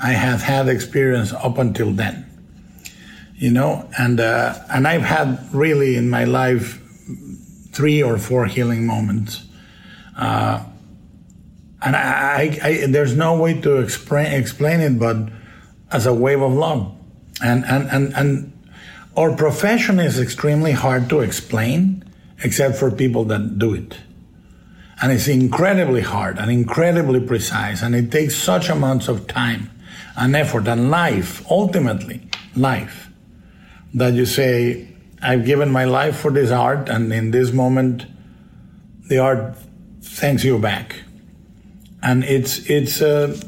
I 0.00 0.12
have 0.12 0.42
had 0.42 0.68
experience 0.68 1.32
up 1.32 1.58
until 1.58 1.92
then. 1.92 2.29
You 3.40 3.50
know, 3.50 3.88
and 3.98 4.20
uh, 4.20 4.52
and 4.68 4.86
I've 4.86 5.00
had 5.00 5.48
really 5.54 5.96
in 5.96 6.10
my 6.10 6.24
life 6.24 6.78
three 7.72 8.02
or 8.02 8.18
four 8.18 8.44
healing 8.44 8.84
moments. 8.84 9.44
Uh, 10.14 10.62
and 11.80 11.96
I, 11.96 12.58
I, 12.62 12.68
I, 12.68 12.86
there's 12.86 13.16
no 13.16 13.40
way 13.40 13.58
to 13.62 13.78
explain 13.78 14.26
explain 14.26 14.80
it, 14.80 14.98
but 14.98 15.16
as 15.90 16.06
a 16.06 16.12
wave 16.12 16.42
of 16.42 16.52
love. 16.52 16.94
And, 17.42 17.64
and, 17.64 17.88
and, 17.88 18.14
and 18.14 18.52
our 19.16 19.34
profession 19.34 19.98
is 19.98 20.20
extremely 20.20 20.72
hard 20.72 21.08
to 21.08 21.20
explain, 21.20 22.04
except 22.44 22.76
for 22.76 22.90
people 22.90 23.24
that 23.24 23.58
do 23.58 23.74
it. 23.74 23.96
And 25.02 25.10
it's 25.10 25.28
incredibly 25.28 26.02
hard 26.02 26.38
and 26.38 26.50
incredibly 26.50 27.20
precise, 27.20 27.82
and 27.82 27.94
it 27.94 28.12
takes 28.12 28.36
such 28.36 28.68
amounts 28.68 29.08
of 29.08 29.26
time 29.26 29.70
and 30.16 30.36
effort 30.36 30.68
and 30.68 30.90
life, 30.90 31.42
ultimately, 31.50 32.28
life, 32.54 33.09
that 33.94 34.14
you 34.14 34.26
say, 34.26 34.88
I've 35.22 35.44
given 35.44 35.70
my 35.70 35.84
life 35.84 36.16
for 36.16 36.30
this 36.30 36.50
art, 36.50 36.88
and 36.88 37.12
in 37.12 37.30
this 37.30 37.52
moment, 37.52 38.06
the 39.08 39.18
art 39.18 39.56
thanks 40.02 40.44
you 40.44 40.58
back. 40.58 40.96
And 42.02 42.24
it's, 42.24 42.70
it's, 42.70 43.02
uh, 43.02 43.38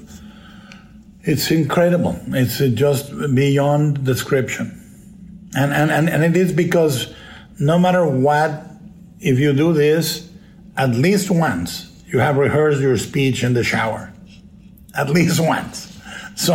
it's 1.22 1.50
incredible. 1.50 2.18
It's 2.28 2.58
just 2.58 3.12
beyond 3.34 4.04
description. 4.04 4.78
And, 5.56 5.72
and, 5.72 5.90
and, 5.90 6.08
and 6.08 6.24
it 6.24 6.36
is 6.36 6.52
because 6.52 7.14
no 7.58 7.78
matter 7.78 8.04
what, 8.04 8.66
if 9.20 9.38
you 9.38 9.52
do 9.52 9.72
this, 9.72 10.30
at 10.76 10.90
least 10.90 11.30
once, 11.30 12.02
you 12.06 12.18
have 12.18 12.36
rehearsed 12.36 12.80
your 12.80 12.96
speech 12.96 13.44
in 13.44 13.54
the 13.54 13.62
shower. 13.64 14.12
At 14.94 15.08
least 15.08 15.40
once. 15.40 15.98
So 16.34 16.54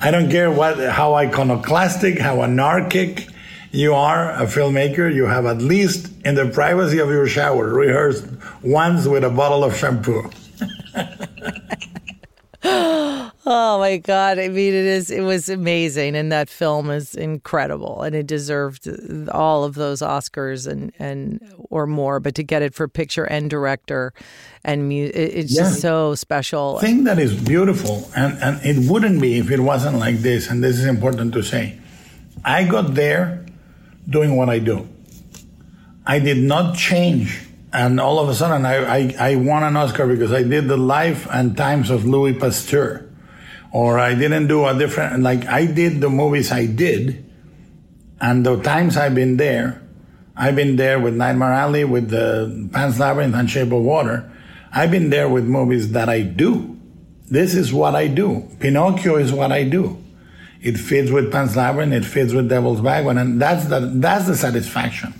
I 0.00 0.10
don't 0.10 0.30
care 0.30 0.50
what, 0.50 0.78
how 0.78 1.14
iconoclastic, 1.14 2.18
how 2.18 2.42
anarchic 2.42 3.28
you 3.72 3.94
are 3.94 4.30
a 4.30 4.46
filmmaker, 4.46 5.12
you 5.12 5.26
have 5.26 5.44
at 5.44 5.58
least 5.58 6.10
in 6.24 6.34
the 6.34 6.46
privacy 6.46 7.00
of 7.00 7.08
your 7.08 7.26
shower 7.26 7.68
rehearsed 7.74 8.26
once 8.62 9.06
with 9.06 9.24
a 9.24 9.30
bottle 9.30 9.64
of 9.64 9.76
shampoo. 9.76 10.30
Oh 13.50 13.78
my 13.78 13.96
God. 13.96 14.38
I 14.38 14.48
mean, 14.48 14.74
it 14.74 14.84
is, 14.84 15.10
it 15.10 15.22
was 15.22 15.48
amazing. 15.48 16.14
And 16.14 16.30
that 16.30 16.50
film 16.50 16.90
is 16.90 17.14
incredible 17.14 18.02
and 18.02 18.14
it 18.14 18.26
deserved 18.26 18.86
all 19.30 19.64
of 19.64 19.74
those 19.74 20.02
Oscars 20.02 20.66
and, 20.66 20.92
and, 20.98 21.40
or 21.70 21.86
more, 21.86 22.20
but 22.20 22.34
to 22.34 22.42
get 22.42 22.60
it 22.60 22.74
for 22.74 22.88
picture 22.88 23.24
and 23.24 23.48
director 23.48 24.12
and 24.64 24.90
mu- 24.90 25.10
it's 25.14 25.56
yeah. 25.56 25.62
just 25.62 25.80
so 25.80 26.14
special. 26.14 26.74
The 26.74 26.80
thing 26.80 27.04
that 27.04 27.18
is 27.18 27.34
beautiful 27.34 28.10
and, 28.14 28.36
and 28.42 28.60
it 28.62 28.86
wouldn't 28.86 29.18
be 29.18 29.38
if 29.38 29.50
it 29.50 29.60
wasn't 29.60 29.96
like 29.96 30.16
this. 30.18 30.50
And 30.50 30.62
this 30.62 30.78
is 30.78 30.84
important 30.84 31.32
to 31.32 31.42
say. 31.42 31.78
I 32.44 32.64
got 32.64 32.96
there 32.96 33.46
doing 34.10 34.36
what 34.36 34.50
I 34.50 34.58
do. 34.58 34.86
I 36.04 36.18
did 36.18 36.36
not 36.36 36.76
change 36.76 37.46
and 37.72 37.98
all 37.98 38.18
of 38.18 38.28
a 38.28 38.34
sudden 38.34 38.66
I, 38.66 38.76
I, 38.76 39.14
I, 39.18 39.36
won 39.36 39.62
an 39.62 39.74
Oscar 39.74 40.06
because 40.06 40.34
I 40.34 40.42
did 40.42 40.68
the 40.68 40.76
life 40.76 41.26
and 41.30 41.56
times 41.56 41.88
of 41.88 42.04
Louis 42.04 42.34
Pasteur 42.34 43.07
or 43.72 43.98
I 43.98 44.14
didn't 44.14 44.46
do 44.48 44.66
a 44.66 44.76
different, 44.78 45.22
like 45.22 45.46
I 45.46 45.66
did 45.66 46.00
the 46.00 46.08
movies 46.08 46.50
I 46.50 46.66
did, 46.66 47.24
and 48.20 48.44
the 48.44 48.60
times 48.62 48.96
I've 48.96 49.14
been 49.14 49.36
there, 49.36 49.82
I've 50.36 50.56
been 50.56 50.76
there 50.76 50.98
with 50.98 51.14
Nightmare 51.14 51.52
Alley, 51.52 51.84
with 51.84 52.10
the 52.10 52.68
Pan's 52.72 52.98
Labyrinth 52.98 53.34
and 53.34 53.50
Shape 53.50 53.72
of 53.72 53.82
Water. 53.82 54.30
I've 54.72 54.90
been 54.90 55.10
there 55.10 55.28
with 55.28 55.44
movies 55.44 55.92
that 55.92 56.08
I 56.08 56.22
do. 56.22 56.78
This 57.30 57.54
is 57.54 57.72
what 57.72 57.94
I 57.94 58.06
do. 58.06 58.48
Pinocchio 58.60 59.16
is 59.16 59.32
what 59.32 59.52
I 59.52 59.64
do. 59.64 60.02
It 60.60 60.78
fits 60.78 61.10
with 61.10 61.30
Pan's 61.30 61.56
Labyrinth, 61.56 61.92
it 61.92 62.04
fits 62.04 62.32
with 62.32 62.48
Devil's 62.48 62.80
Backbone, 62.80 63.18
and 63.18 63.40
that's 63.40 63.66
the, 63.66 63.80
that's 63.80 64.26
the 64.26 64.36
satisfaction. 64.36 65.14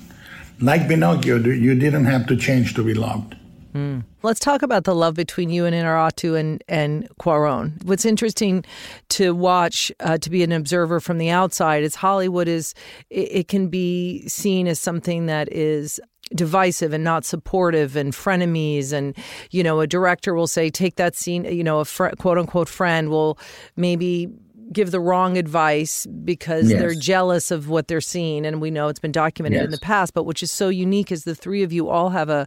Like 0.60 0.88
Pinocchio, 0.88 1.38
you 1.38 1.74
didn't 1.74 2.06
have 2.06 2.26
to 2.28 2.36
change 2.36 2.74
to 2.74 2.82
be 2.84 2.94
loved. 2.94 3.36
Mm. 3.78 4.04
Let's 4.22 4.40
talk 4.40 4.62
about 4.62 4.84
the 4.84 4.94
love 4.94 5.14
between 5.14 5.50
you 5.50 5.64
and 5.64 5.74
Inarritu 5.74 6.38
and, 6.38 6.62
and 6.68 7.08
Cuaron. 7.20 7.82
What's 7.84 8.04
interesting 8.04 8.64
to 9.10 9.34
watch, 9.34 9.92
uh, 10.00 10.18
to 10.18 10.30
be 10.30 10.42
an 10.42 10.50
observer 10.50 10.98
from 10.98 11.18
the 11.18 11.30
outside, 11.30 11.84
is 11.84 11.94
Hollywood 11.94 12.48
is, 12.48 12.74
it, 13.10 13.28
it 13.30 13.48
can 13.48 13.68
be 13.68 14.26
seen 14.26 14.66
as 14.66 14.80
something 14.80 15.26
that 15.26 15.52
is 15.52 16.00
divisive 16.34 16.92
and 16.92 17.04
not 17.04 17.24
supportive 17.24 17.96
and 17.96 18.12
frenemies 18.12 18.92
and 18.92 19.16
you 19.50 19.62
know 19.62 19.80
a 19.80 19.86
director 19.86 20.34
will 20.34 20.46
say 20.46 20.68
take 20.68 20.96
that 20.96 21.16
scene 21.16 21.44
you 21.46 21.64
know 21.64 21.80
a 21.80 21.86
fr- 21.86 22.10
quote 22.18 22.36
unquote 22.36 22.68
friend 22.68 23.08
will 23.08 23.38
maybe 23.76 24.28
give 24.70 24.90
the 24.90 25.00
wrong 25.00 25.38
advice 25.38 26.06
because 26.24 26.70
yes. 26.70 26.78
they're 26.78 26.94
jealous 26.94 27.50
of 27.50 27.70
what 27.70 27.88
they're 27.88 28.00
seeing 28.00 28.44
and 28.44 28.60
we 28.60 28.70
know 28.70 28.88
it's 28.88 29.00
been 29.00 29.12
documented 29.12 29.56
yes. 29.56 29.64
in 29.64 29.70
the 29.70 29.78
past 29.78 30.12
but 30.12 30.24
which 30.24 30.42
is 30.42 30.50
so 30.50 30.68
unique 30.68 31.10
is 31.10 31.24
the 31.24 31.34
three 31.34 31.62
of 31.62 31.72
you 31.72 31.88
all 31.88 32.10
have 32.10 32.28
a 32.28 32.46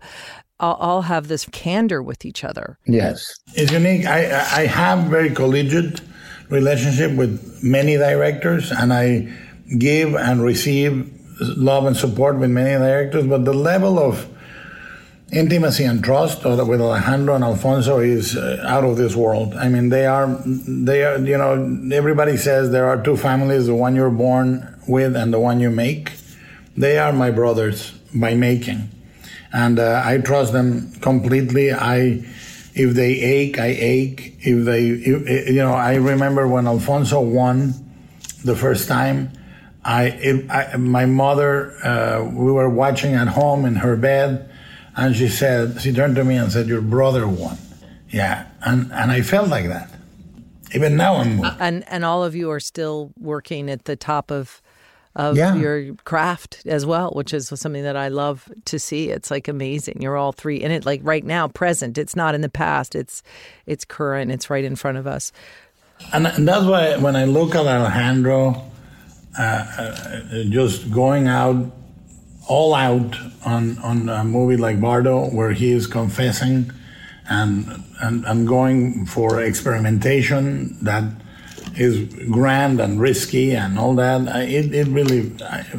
all 0.61 1.03
have 1.03 1.27
this 1.27 1.45
candor 1.45 2.01
with 2.01 2.25
each 2.25 2.43
other. 2.43 2.77
Yes, 2.85 3.35
it's 3.53 3.71
unique. 3.71 4.05
I 4.05 4.61
I 4.61 4.65
have 4.65 5.05
very 5.05 5.31
collegiate 5.31 6.01
relationship 6.49 7.13
with 7.13 7.63
many 7.63 7.97
directors, 7.97 8.71
and 8.71 8.93
I 8.93 9.31
give 9.77 10.15
and 10.15 10.43
receive 10.43 11.11
love 11.39 11.85
and 11.85 11.97
support 11.97 12.37
with 12.37 12.51
many 12.51 12.77
directors. 12.77 13.25
But 13.25 13.45
the 13.45 13.53
level 13.53 13.97
of 13.97 14.27
intimacy 15.31 15.85
and 15.85 16.03
trust 16.03 16.43
with 16.43 16.59
Alejandro 16.59 17.35
and 17.35 17.43
Alfonso 17.43 17.99
is 17.99 18.35
uh, 18.35 18.63
out 18.67 18.83
of 18.83 18.97
this 18.97 19.15
world. 19.15 19.53
I 19.55 19.69
mean, 19.69 19.89
they 19.89 20.05
are, 20.05 20.27
they 20.45 21.05
are, 21.05 21.17
you 21.17 21.37
know, 21.37 21.79
everybody 21.93 22.37
says 22.37 22.71
there 22.71 22.87
are 22.87 23.01
two 23.01 23.15
families, 23.15 23.67
the 23.67 23.75
one 23.75 23.95
you're 23.95 24.09
born 24.09 24.79
with 24.87 25.15
and 25.15 25.33
the 25.33 25.39
one 25.39 25.59
you 25.59 25.69
make. 25.69 26.11
They 26.75 26.97
are 26.97 27.13
my 27.13 27.31
brothers 27.31 27.91
by 28.13 28.35
making 28.35 28.89
and 29.53 29.79
uh, 29.79 30.01
I 30.03 30.17
trust 30.19 30.53
them 30.53 30.93
completely. 31.01 31.71
I, 31.71 32.23
if 32.73 32.93
they 32.95 33.13
ache, 33.19 33.59
I 33.59 33.67
ache. 33.67 34.35
If 34.39 34.65
they, 34.65 34.87
if, 34.87 35.49
you 35.49 35.61
know, 35.61 35.73
I 35.73 35.95
remember 35.95 36.47
when 36.47 36.67
Alfonso 36.67 37.19
won 37.19 37.73
the 38.43 38.55
first 38.55 38.87
time. 38.87 39.31
I, 39.83 40.45
I 40.49 40.77
my 40.77 41.05
mother, 41.05 41.73
uh, 41.83 42.23
we 42.23 42.51
were 42.51 42.69
watching 42.69 43.15
at 43.15 43.27
home 43.27 43.65
in 43.65 43.75
her 43.75 43.95
bed, 43.95 44.49
and 44.95 45.15
she 45.15 45.27
said, 45.27 45.81
she 45.81 45.91
turned 45.91 46.15
to 46.17 46.23
me 46.23 46.35
and 46.35 46.51
said, 46.51 46.67
"Your 46.67 46.81
brother 46.81 47.27
won." 47.27 47.57
Yeah, 48.09 48.47
and 48.61 48.91
and 48.91 49.11
I 49.11 49.21
felt 49.21 49.49
like 49.49 49.67
that. 49.67 49.89
Even 50.73 50.95
now, 50.95 51.15
I'm 51.15 51.37
moved. 51.37 51.57
And 51.59 51.83
and 51.89 52.05
all 52.05 52.23
of 52.23 52.35
you 52.35 52.51
are 52.51 52.59
still 52.59 53.11
working 53.17 53.69
at 53.69 53.85
the 53.85 53.95
top 53.95 54.31
of 54.31 54.61
of 55.15 55.35
yeah. 55.35 55.55
your 55.55 55.93
craft 56.05 56.63
as 56.65 56.85
well, 56.85 57.11
which 57.11 57.33
is 57.33 57.47
something 57.47 57.83
that 57.83 57.97
I 57.97 58.07
love 58.07 58.51
to 58.65 58.79
see. 58.79 59.09
It's 59.09 59.29
like 59.29 59.47
amazing. 59.47 60.01
You're 60.01 60.17
all 60.17 60.31
three 60.31 60.61
in 60.61 60.71
it, 60.71 60.85
like 60.85 61.01
right 61.03 61.23
now, 61.23 61.47
present. 61.47 61.97
It's 61.97 62.15
not 62.15 62.35
in 62.35 62.41
the 62.41 62.49
past. 62.49 62.95
It's 62.95 63.21
it's 63.65 63.83
current. 63.83 64.31
It's 64.31 64.49
right 64.49 64.63
in 64.63 64.75
front 64.75 64.97
of 64.97 65.07
us. 65.07 65.31
And, 66.13 66.27
and 66.27 66.47
that's 66.47 66.65
why 66.65 66.97
when 66.97 67.15
I 67.15 67.25
look 67.25 67.55
at 67.55 67.67
Alejandro, 67.67 68.63
uh, 69.37 69.41
uh, 69.41 70.43
just 70.49 70.91
going 70.91 71.27
out 71.27 71.71
all 72.47 72.73
out 72.73 73.15
on 73.45 73.77
on 73.79 74.09
a 74.09 74.23
movie 74.23 74.57
like 74.57 74.79
Bardo, 74.79 75.29
where 75.29 75.51
he 75.51 75.71
is 75.71 75.87
confessing 75.87 76.71
and 77.29 77.83
and, 78.01 78.25
and 78.25 78.47
going 78.47 79.05
for 79.05 79.41
experimentation 79.41 80.77
that 80.83 81.03
is 81.75 82.03
grand 82.29 82.79
and 82.79 82.99
risky 82.99 83.55
and 83.55 83.79
all 83.79 83.95
that. 83.95 84.21
It 84.47 84.73
it 84.73 84.87
really 84.87 85.29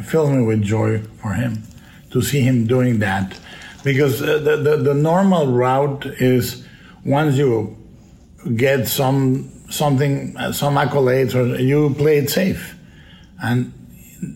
fills 0.03 0.29
me 0.31 0.41
with 0.43 0.61
joy 0.61 1.01
for 1.21 1.33
him 1.33 1.63
to 2.11 2.21
see 2.21 2.41
him 2.41 2.67
doing 2.67 2.99
that, 2.99 3.39
because 3.83 4.21
uh, 4.21 4.39
the 4.39 4.57
the, 4.57 4.77
the 4.77 4.93
normal 4.93 5.47
route 5.47 6.05
is 6.19 6.65
once 7.05 7.37
you 7.37 7.75
get 8.55 8.87
some 8.87 9.49
something 9.69 10.35
uh, 10.37 10.51
some 10.51 10.75
accolades 10.75 11.33
or 11.35 11.59
you 11.59 11.93
play 11.95 12.17
it 12.17 12.29
safe, 12.29 12.75
and 13.41 13.73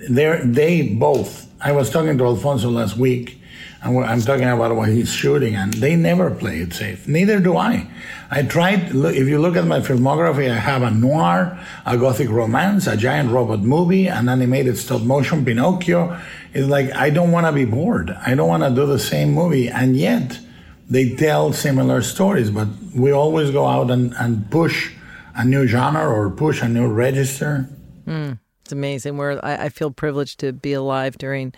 they 0.10 0.41
they 0.43 0.82
both. 0.82 1.45
I 1.60 1.72
was 1.72 1.89
talking 1.89 2.18
to 2.20 2.26
Alfonso 2.26 2.70
last 2.70 2.97
week, 2.97 3.37
and 3.84 4.04
I'm 4.04 4.22
talking 4.22 4.48
about 4.48 4.76
what 4.76 4.90
he's 4.90 5.12
shooting, 5.12 5.56
and 5.56 5.74
they 5.74 5.96
never 5.96 6.32
play 6.32 6.60
it 6.60 6.74
safe. 6.74 7.08
Neither 7.08 7.40
do 7.40 7.58
I. 7.58 7.88
I 8.32 8.44
tried. 8.44 8.96
If 8.96 9.28
you 9.28 9.40
look 9.40 9.56
at 9.56 9.66
my 9.66 9.80
filmography, 9.80 10.50
I 10.50 10.56
have 10.56 10.82
a 10.82 10.92
noir, 10.92 11.58
a 11.86 11.98
gothic 11.98 12.30
romance, 12.30 12.88
a 12.88 12.98
giant 12.98 13.32
robot 13.32 13.60
movie, 13.60 14.08
an 14.08 14.30
animated 14.30 14.78
stop 14.78 15.02
motion 15.02 15.46
Pinocchio. 15.46 16.20
It's 16.54 16.68
like 16.68 16.92
I 16.94 17.10
don't 17.10 17.32
want 17.32 17.46
to 17.46 17.52
be 17.52 17.66
bored. 17.66 18.10
I 18.26 18.34
don't 18.36 18.48
want 18.48 18.64
to 18.64 18.70
do 18.72 18.86
the 18.86 19.00
same 19.00 19.32
movie, 19.34 19.70
and 19.70 19.96
yet 19.96 20.40
they 20.90 21.16
tell 21.16 21.54
similar 21.54 22.02
stories. 22.02 22.50
But 22.50 22.68
we 22.96 23.12
always 23.12 23.52
go 23.52 23.68
out 23.68 23.92
and, 23.92 24.14
and 24.16 24.50
push 24.50 24.92
a 25.36 25.46
new 25.46 25.68
genre 25.68 26.08
or 26.08 26.32
push 26.32 26.62
a 26.62 26.68
new 26.68 26.88
register. 26.88 27.70
Mm. 28.08 28.40
It's 28.64 28.72
amazing. 28.74 29.18
Where 29.18 29.44
I, 29.46 29.66
I 29.66 29.70
feel 29.70 29.92
privileged 29.92 30.40
to 30.40 30.52
be 30.52 30.74
alive 30.74 31.18
during 31.18 31.54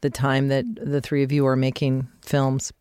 the 0.00 0.10
time 0.10 0.48
that 0.48 0.64
the 0.76 1.00
three 1.00 1.22
of 1.22 1.32
you 1.32 1.46
are 1.46 1.56
making 1.56 2.08
films. 2.22 2.72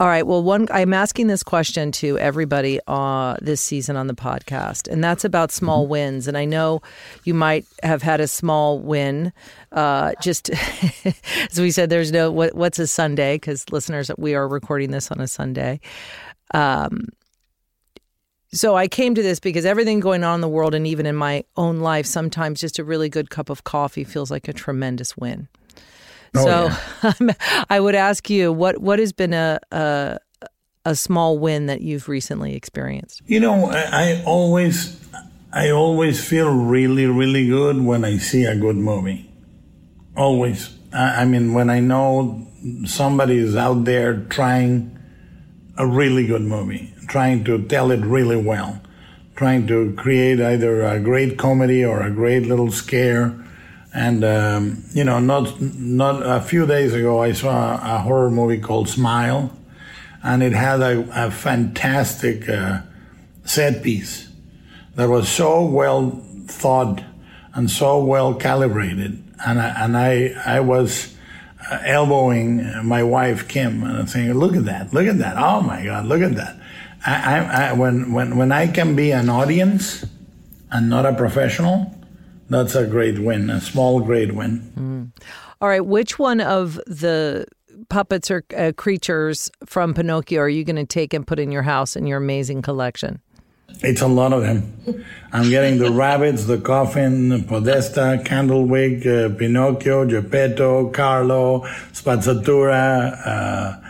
All 0.00 0.08
right. 0.08 0.26
Well, 0.26 0.42
one, 0.42 0.66
I'm 0.72 0.92
asking 0.92 1.28
this 1.28 1.44
question 1.44 1.92
to 1.92 2.18
everybody 2.18 2.80
uh, 2.88 3.36
this 3.40 3.60
season 3.60 3.96
on 3.96 4.08
the 4.08 4.14
podcast, 4.14 4.88
and 4.88 5.04
that's 5.04 5.24
about 5.24 5.52
small 5.52 5.84
mm-hmm. 5.84 5.92
wins. 5.92 6.26
And 6.26 6.36
I 6.36 6.44
know 6.44 6.82
you 7.22 7.32
might 7.32 7.64
have 7.84 8.02
had 8.02 8.20
a 8.20 8.26
small 8.26 8.80
win. 8.80 9.32
Uh, 9.70 10.12
just 10.20 10.50
as 11.50 11.60
we 11.60 11.70
said, 11.70 11.90
there's 11.90 12.10
no 12.10 12.32
what, 12.32 12.56
what's 12.56 12.80
a 12.80 12.88
Sunday 12.88 13.36
because 13.36 13.70
listeners, 13.70 14.10
we 14.18 14.34
are 14.34 14.48
recording 14.48 14.90
this 14.90 15.12
on 15.12 15.20
a 15.20 15.28
Sunday. 15.28 15.78
Um, 16.52 17.06
so 18.52 18.76
I 18.76 18.88
came 18.88 19.14
to 19.14 19.22
this 19.22 19.38
because 19.38 19.64
everything 19.64 20.00
going 20.00 20.24
on 20.24 20.36
in 20.36 20.40
the 20.40 20.48
world 20.48 20.74
and 20.74 20.86
even 20.86 21.06
in 21.06 21.16
my 21.16 21.44
own 21.56 21.80
life, 21.80 22.06
sometimes 22.06 22.60
just 22.60 22.78
a 22.78 22.84
really 22.84 23.08
good 23.08 23.30
cup 23.30 23.48
of 23.48 23.62
coffee 23.64 24.04
feels 24.04 24.30
like 24.30 24.48
a 24.48 24.52
tremendous 24.52 25.16
win. 25.16 25.48
Oh, 26.34 26.44
so 26.44 27.12
yeah. 27.26 27.34
I 27.70 27.80
would 27.80 27.94
ask 27.94 28.28
you 28.30 28.52
what 28.52 28.78
what 28.78 28.98
has 28.98 29.12
been 29.12 29.32
a, 29.32 29.60
a 29.70 30.18
a 30.84 30.94
small 30.94 31.38
win 31.38 31.66
that 31.66 31.80
you've 31.80 32.08
recently 32.08 32.54
experienced? 32.54 33.22
You 33.26 33.40
know, 33.40 33.66
I, 33.66 33.88
I 33.92 34.22
always 34.24 35.00
I 35.52 35.70
always 35.70 36.24
feel 36.26 36.52
really 36.54 37.06
really 37.06 37.48
good 37.48 37.80
when 37.80 38.04
I 38.04 38.18
see 38.18 38.44
a 38.44 38.56
good 38.56 38.76
movie. 38.76 39.30
Always. 40.16 40.76
I, 40.92 41.22
I 41.22 41.24
mean, 41.24 41.54
when 41.54 41.70
I 41.70 41.80
know 41.80 42.46
somebody 42.84 43.38
is 43.38 43.56
out 43.56 43.84
there 43.84 44.20
trying 44.30 44.90
a 45.76 45.86
really 45.86 46.26
good 46.26 46.42
movie 46.42 46.94
trying 47.06 47.44
to 47.44 47.62
tell 47.66 47.90
it 47.90 48.00
really 48.04 48.36
well, 48.36 48.80
trying 49.36 49.66
to 49.66 49.92
create 49.96 50.40
either 50.40 50.82
a 50.82 51.00
great 51.00 51.38
comedy 51.38 51.84
or 51.84 52.02
a 52.02 52.10
great 52.10 52.46
little 52.46 52.70
scare. 52.70 53.38
And 53.94 54.24
um, 54.24 54.84
you 54.92 55.04
know, 55.04 55.20
not 55.20 55.60
not 55.60 56.22
a 56.24 56.40
few 56.40 56.66
days 56.66 56.92
ago, 56.92 57.22
I 57.22 57.32
saw 57.32 57.74
a, 57.74 57.98
horror 58.00 58.30
movie 58.30 58.58
called 58.58 58.88
Smile, 58.88 59.56
and 60.22 60.42
it 60.42 60.52
had 60.52 60.80
a, 60.80 61.26
a 61.26 61.30
fantastic 61.30 62.48
uh, 62.48 62.80
set 63.44 63.84
piece 63.84 64.28
that 64.96 65.08
was 65.08 65.28
so 65.28 65.64
well 65.64 66.22
thought 66.48 67.04
and 67.54 67.70
so 67.70 68.04
well 68.04 68.34
calibrated. 68.34 69.22
And 69.46 69.60
I, 69.60 69.84
and 69.84 69.96
I 69.96 70.34
I 70.44 70.60
was 70.60 71.14
uh, 71.70 71.78
elbowing 71.84 72.84
my 72.84 73.04
wife 73.04 73.46
Kim 73.46 73.84
and 73.84 74.10
saying, 74.10 74.32
"Look 74.32 74.56
at 74.56 74.64
that! 74.64 74.92
Look 74.92 75.06
at 75.06 75.18
that! 75.18 75.36
Oh 75.38 75.60
my 75.60 75.84
God! 75.84 76.06
Look 76.06 76.20
at 76.20 76.34
that!" 76.34 76.56
I, 77.06 77.68
I, 77.68 77.72
when, 77.74 78.12
when, 78.12 78.36
when 78.36 78.50
I 78.50 78.66
can 78.66 78.96
be 78.96 79.10
an 79.10 79.28
audience 79.28 80.06
and 80.70 80.88
not 80.88 81.04
a 81.04 81.12
professional, 81.12 81.93
that's 82.48 82.74
a 82.74 82.86
great 82.86 83.18
win, 83.18 83.50
a 83.50 83.60
small 83.60 84.00
great 84.00 84.34
win. 84.34 84.72
Mm. 84.76 85.24
All 85.60 85.68
right, 85.68 85.84
which 85.84 86.18
one 86.18 86.40
of 86.40 86.74
the 86.86 87.46
puppets 87.88 88.30
or 88.30 88.44
uh, 88.56 88.72
creatures 88.76 89.50
from 89.64 89.94
Pinocchio 89.94 90.40
are 90.40 90.48
you 90.48 90.64
going 90.64 90.76
to 90.76 90.86
take 90.86 91.14
and 91.14 91.26
put 91.26 91.38
in 91.38 91.50
your 91.50 91.62
house 91.62 91.96
in 91.96 92.06
your 92.06 92.18
amazing 92.18 92.62
collection? 92.62 93.20
It's 93.82 94.00
a 94.00 94.06
lot 94.06 94.32
of 94.32 94.42
them. 94.42 95.04
I'm 95.32 95.50
getting 95.50 95.78
the 95.78 95.90
rabbits, 95.90 96.44
the 96.44 96.58
coffin, 96.58 97.44
Podesta, 97.44 98.22
Candlewick, 98.24 99.06
uh, 99.06 99.34
Pinocchio, 99.36 100.06
Geppetto, 100.06 100.90
Carlo, 100.90 101.60
Spazzatura, 101.92 103.26
uh, 103.26 103.80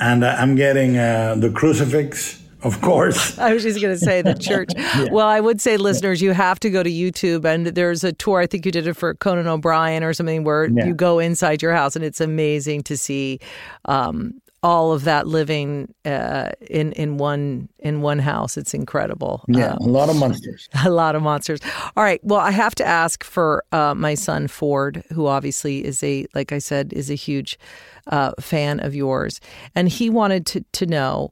and 0.00 0.24
uh, 0.24 0.36
I'm 0.38 0.56
getting 0.56 0.96
uh, 0.96 1.34
the 1.36 1.50
crucifix 1.50 2.43
of 2.64 2.80
course. 2.80 3.38
I 3.38 3.52
was 3.52 3.62
just 3.62 3.80
going 3.80 3.94
to 3.94 3.98
say 3.98 4.22
the 4.22 4.34
church. 4.40 4.70
yeah. 4.76 5.06
Well, 5.10 5.26
I 5.26 5.40
would 5.40 5.60
say, 5.60 5.76
listeners, 5.76 6.20
you 6.20 6.32
have 6.32 6.58
to 6.60 6.70
go 6.70 6.82
to 6.82 6.90
YouTube, 6.90 7.44
and 7.44 7.66
there's 7.66 8.04
a 8.04 8.12
tour. 8.12 8.40
I 8.40 8.46
think 8.46 8.66
you 8.66 8.72
did 8.72 8.86
it 8.86 8.94
for 8.94 9.14
Conan 9.14 9.46
O'Brien 9.46 10.02
or 10.02 10.12
something, 10.12 10.44
where 10.44 10.66
yeah. 10.66 10.86
you 10.86 10.94
go 10.94 11.18
inside 11.18 11.62
your 11.62 11.72
house, 11.72 11.94
and 11.94 12.04
it's 12.04 12.20
amazing 12.20 12.82
to 12.84 12.96
see 12.96 13.38
um, 13.84 14.40
all 14.64 14.92
of 14.92 15.04
that 15.04 15.26
living 15.26 15.94
uh, 16.06 16.50
in 16.70 16.92
in 16.92 17.18
one 17.18 17.68
in 17.80 18.00
one 18.00 18.18
house. 18.18 18.56
It's 18.56 18.72
incredible. 18.72 19.44
Yeah, 19.46 19.72
um, 19.72 19.88
a 19.88 19.90
lot 19.90 20.08
of 20.08 20.16
monsters. 20.16 20.68
A 20.84 20.90
lot 20.90 21.14
of 21.14 21.22
monsters. 21.22 21.60
All 21.96 22.02
right. 22.02 22.18
Well, 22.24 22.40
I 22.40 22.50
have 22.50 22.74
to 22.76 22.84
ask 22.84 23.22
for 23.22 23.62
uh, 23.72 23.94
my 23.94 24.14
son 24.14 24.48
Ford, 24.48 25.04
who 25.12 25.26
obviously 25.26 25.84
is 25.84 26.02
a 26.02 26.26
like 26.34 26.50
I 26.50 26.58
said 26.58 26.94
is 26.94 27.10
a 27.10 27.14
huge 27.14 27.58
uh, 28.06 28.32
fan 28.40 28.80
of 28.80 28.94
yours, 28.94 29.38
and 29.74 29.88
he 29.88 30.08
wanted 30.08 30.46
to 30.46 30.64
to 30.72 30.86
know 30.86 31.30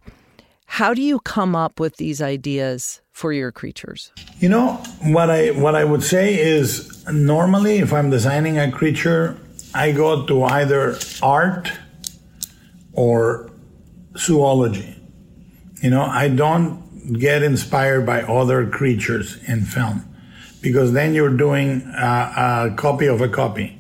how 0.72 0.94
do 0.94 1.02
you 1.02 1.20
come 1.20 1.54
up 1.54 1.78
with 1.78 1.96
these 1.96 2.22
ideas 2.22 3.02
for 3.10 3.30
your 3.30 3.52
creatures? 3.52 4.10
You 4.38 4.48
know, 4.48 4.82
what 5.02 5.28
I 5.28 5.50
what 5.50 5.74
I 5.74 5.84
would 5.84 6.02
say 6.02 6.40
is 6.40 7.06
normally 7.12 7.80
if 7.80 7.92
I'm 7.92 8.08
designing 8.08 8.58
a 8.58 8.72
creature, 8.72 9.36
I 9.74 9.92
go 9.92 10.24
to 10.24 10.44
either 10.44 10.96
art 11.22 11.70
or 12.94 13.50
zoology. 14.16 14.96
You 15.82 15.90
know, 15.90 16.04
I 16.04 16.28
don't 16.28 16.80
get 17.18 17.42
inspired 17.42 18.06
by 18.06 18.22
other 18.22 18.66
creatures 18.66 19.36
in 19.46 19.66
film 19.66 20.08
because 20.62 20.94
then 20.94 21.12
you're 21.12 21.36
doing 21.36 21.82
a, 21.98 22.70
a 22.70 22.74
copy 22.78 23.08
of 23.08 23.20
a 23.20 23.28
copy. 23.28 23.78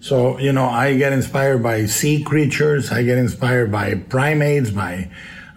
So, 0.00 0.38
you 0.38 0.52
know, 0.52 0.64
I 0.64 0.96
get 0.96 1.12
inspired 1.12 1.62
by 1.62 1.84
sea 1.84 2.22
creatures, 2.22 2.90
I 2.90 3.02
get 3.02 3.18
inspired 3.18 3.70
by 3.70 3.96
primates, 3.96 4.70
by 4.70 5.10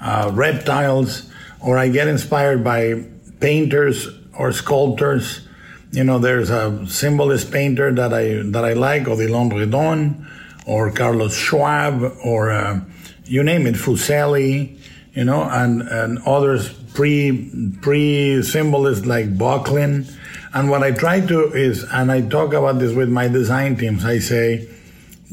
uh, 0.06 0.30
reptiles, 0.34 1.28
or 1.60 1.80
I 1.80 1.90
get 1.90 2.08
inspired 2.08 2.64
by 2.64 3.04
painters 3.40 4.08
or 4.38 4.52
sculptors. 4.52 5.42
You 5.92 6.04
know, 6.04 6.20
there's 6.20 6.52
a 6.52 6.86
symbolist 6.88 7.52
painter 7.52 7.92
that 7.92 8.14
I 8.14 8.44
that 8.52 8.64
I 8.64 8.74
like, 8.74 9.04
Odilon 9.04 9.52
Redon, 9.52 10.28
or 10.68 10.92
Carlos 10.92 11.36
Schwabe, 11.36 12.16
or 12.24 12.52
uh, 12.52 12.82
you 13.26 13.42
name 13.44 13.66
it, 13.66 13.76
Fuseli, 13.76 14.78
you 15.14 15.24
know, 15.24 15.42
and 15.44 15.82
and 15.82 16.20
others 16.20 16.72
pre 16.94 17.50
pre 17.82 18.44
symbolists 18.44 19.08
like 19.08 19.36
Böcklin. 19.36 20.08
And 20.54 20.70
what 20.70 20.84
I 20.84 20.92
try 20.92 21.20
to 21.20 21.52
is, 21.52 21.84
and 21.92 22.12
I 22.12 22.22
talk 22.22 22.54
about 22.54 22.80
this 22.80 22.94
with 22.94 23.10
my 23.10 23.28
design 23.28 23.76
teams. 23.76 24.06
I 24.06 24.20
say, 24.20 24.70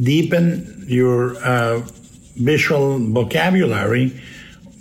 deepen 0.00 0.84
your 0.88 1.36
uh, 1.44 1.82
visual 2.36 2.98
vocabulary 2.98 4.18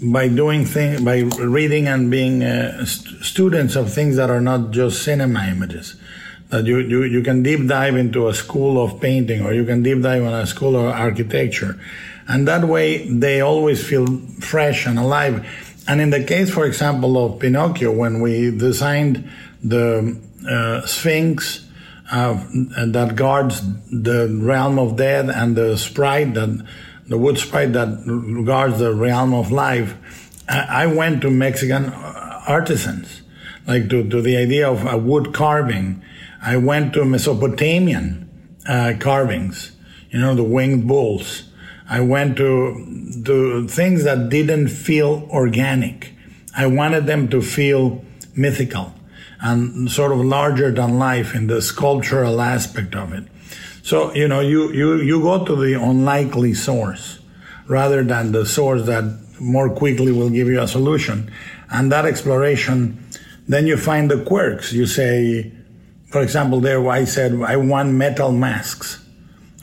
by 0.02 0.28
doing 0.28 0.66
things, 0.66 1.02
by 1.02 1.20
reading 1.20 1.88
and 1.88 2.10
being 2.10 2.43
uh, 2.43 2.86
st- 2.86 3.24
students 3.24 3.76
of 3.76 3.93
things 3.93 4.16
that 4.16 4.30
are 4.30 4.41
not 4.41 4.72
just 4.72 5.04
cinema 5.04 5.47
images. 5.47 5.95
That 6.49 6.66
you, 6.66 6.80
you, 6.80 7.04
you 7.04 7.22
can 7.22 7.43
deep 7.43 7.68
dive 7.68 7.95
into 7.95 8.28
a 8.28 8.34
school 8.34 8.84
of 8.84 8.99
painting 8.99 9.45
or 9.45 9.54
you 9.54 9.64
can 9.64 9.84
deep 9.84 10.02
dive 10.02 10.24
in 10.24 10.34
a 10.34 10.47
school 10.47 10.76
of 10.76 10.86
architecture. 10.86 11.80
And 12.28 12.47
that 12.47 12.66
way 12.66 13.08
they 13.08 13.41
always 13.41 13.88
feel 13.88 14.08
fresh 14.39 14.86
and 14.86 14.97
alive. 14.97 15.47
And 15.88 16.02
in 16.02 16.10
the 16.10 16.24
case, 16.24 16.49
for 16.49 16.66
example, 16.66 17.24
of 17.24 17.39
Pinocchio, 17.39 17.91
when 17.91 18.22
we 18.22 18.52
designed 18.52 19.30
the 19.64 20.20
uh, 20.49 20.86
Sphinx 20.86 21.68
uh, 22.12 22.43
that 22.88 23.14
guards 23.16 23.62
the 23.89 24.28
realm 24.41 24.78
of 24.78 24.97
death 24.97 25.30
and 25.34 25.56
the 25.56 25.78
sprite 25.78 26.34
that 26.34 26.66
the 27.12 27.18
wood 27.18 27.38
sprite 27.38 27.74
that 27.74 28.43
guards 28.45 28.80
the 28.80 28.93
realm 28.93 29.34
of 29.34 29.51
life, 29.51 29.95
I 30.47 30.88
went 30.88 31.22
to 31.22 31.30
Mexican 31.30 31.86
artisans, 32.47 33.22
like 33.68 33.89
to, 33.89 34.07
to 34.09 34.22
the 34.22 34.38
idea 34.38 34.70
of 34.70 34.86
a 34.86 34.97
wood 34.97 35.34
carving. 35.34 36.01
I 36.41 36.57
went 36.57 36.93
to 36.93 37.05
Mesopotamian 37.05 38.30
uh, 38.68 38.93
carvings, 38.99 39.74
you 40.09 40.20
know, 40.20 40.36
the 40.36 40.43
winged 40.43 40.88
bulls. 40.88 41.43
I 41.89 41.99
went 41.99 42.38
to, 42.38 43.22
to 43.26 43.68
things 43.68 44.05
that 44.05 44.30
didn't 44.30 44.70
feel 44.70 45.28
organic. 45.30 46.14
I 46.55 46.68
wanted 46.68 47.05
them 47.05 47.28
to 47.30 47.41
feel 47.41 48.03
mythical 48.36 48.93
and 49.41 49.91
sort 49.91 50.14
of 50.14 50.20
larger 50.20 50.72
than 50.72 50.97
life 50.97 51.36
in 51.36 51.47
the 51.47 51.62
sculptural 51.62 52.39
aspect 52.39 52.95
of 52.95 53.12
it. 53.12 53.26
So, 53.92 54.14
you 54.14 54.30
know, 54.30 54.39
you, 54.39 54.72
you, 54.72 55.02
you 55.02 55.22
go 55.22 55.44
to 55.44 55.54
the 55.54 55.74
unlikely 55.74 56.54
source 56.54 57.20
rather 57.68 58.06
than 58.06 58.32
the 58.32 58.46
source 58.46 58.86
that 58.86 59.04
more 59.38 59.70
quickly 59.70 60.14
will 60.14 60.30
give 60.30 60.48
you 60.48 60.62
a 60.62 60.68
solution. 60.70 61.30
And 61.70 61.92
that 61.92 62.06
exploration, 62.06 63.06
then 63.50 63.68
you 63.68 63.76
find 63.76 64.10
the 64.10 64.24
quirks. 64.24 64.72
You 64.72 64.86
say, 64.86 65.52
for 66.10 66.22
example, 66.22 66.62
there 66.62 66.88
I 66.88 67.04
said, 67.04 67.34
I 67.42 67.58
want 67.58 67.92
metal 67.92 68.32
masks 68.32 69.06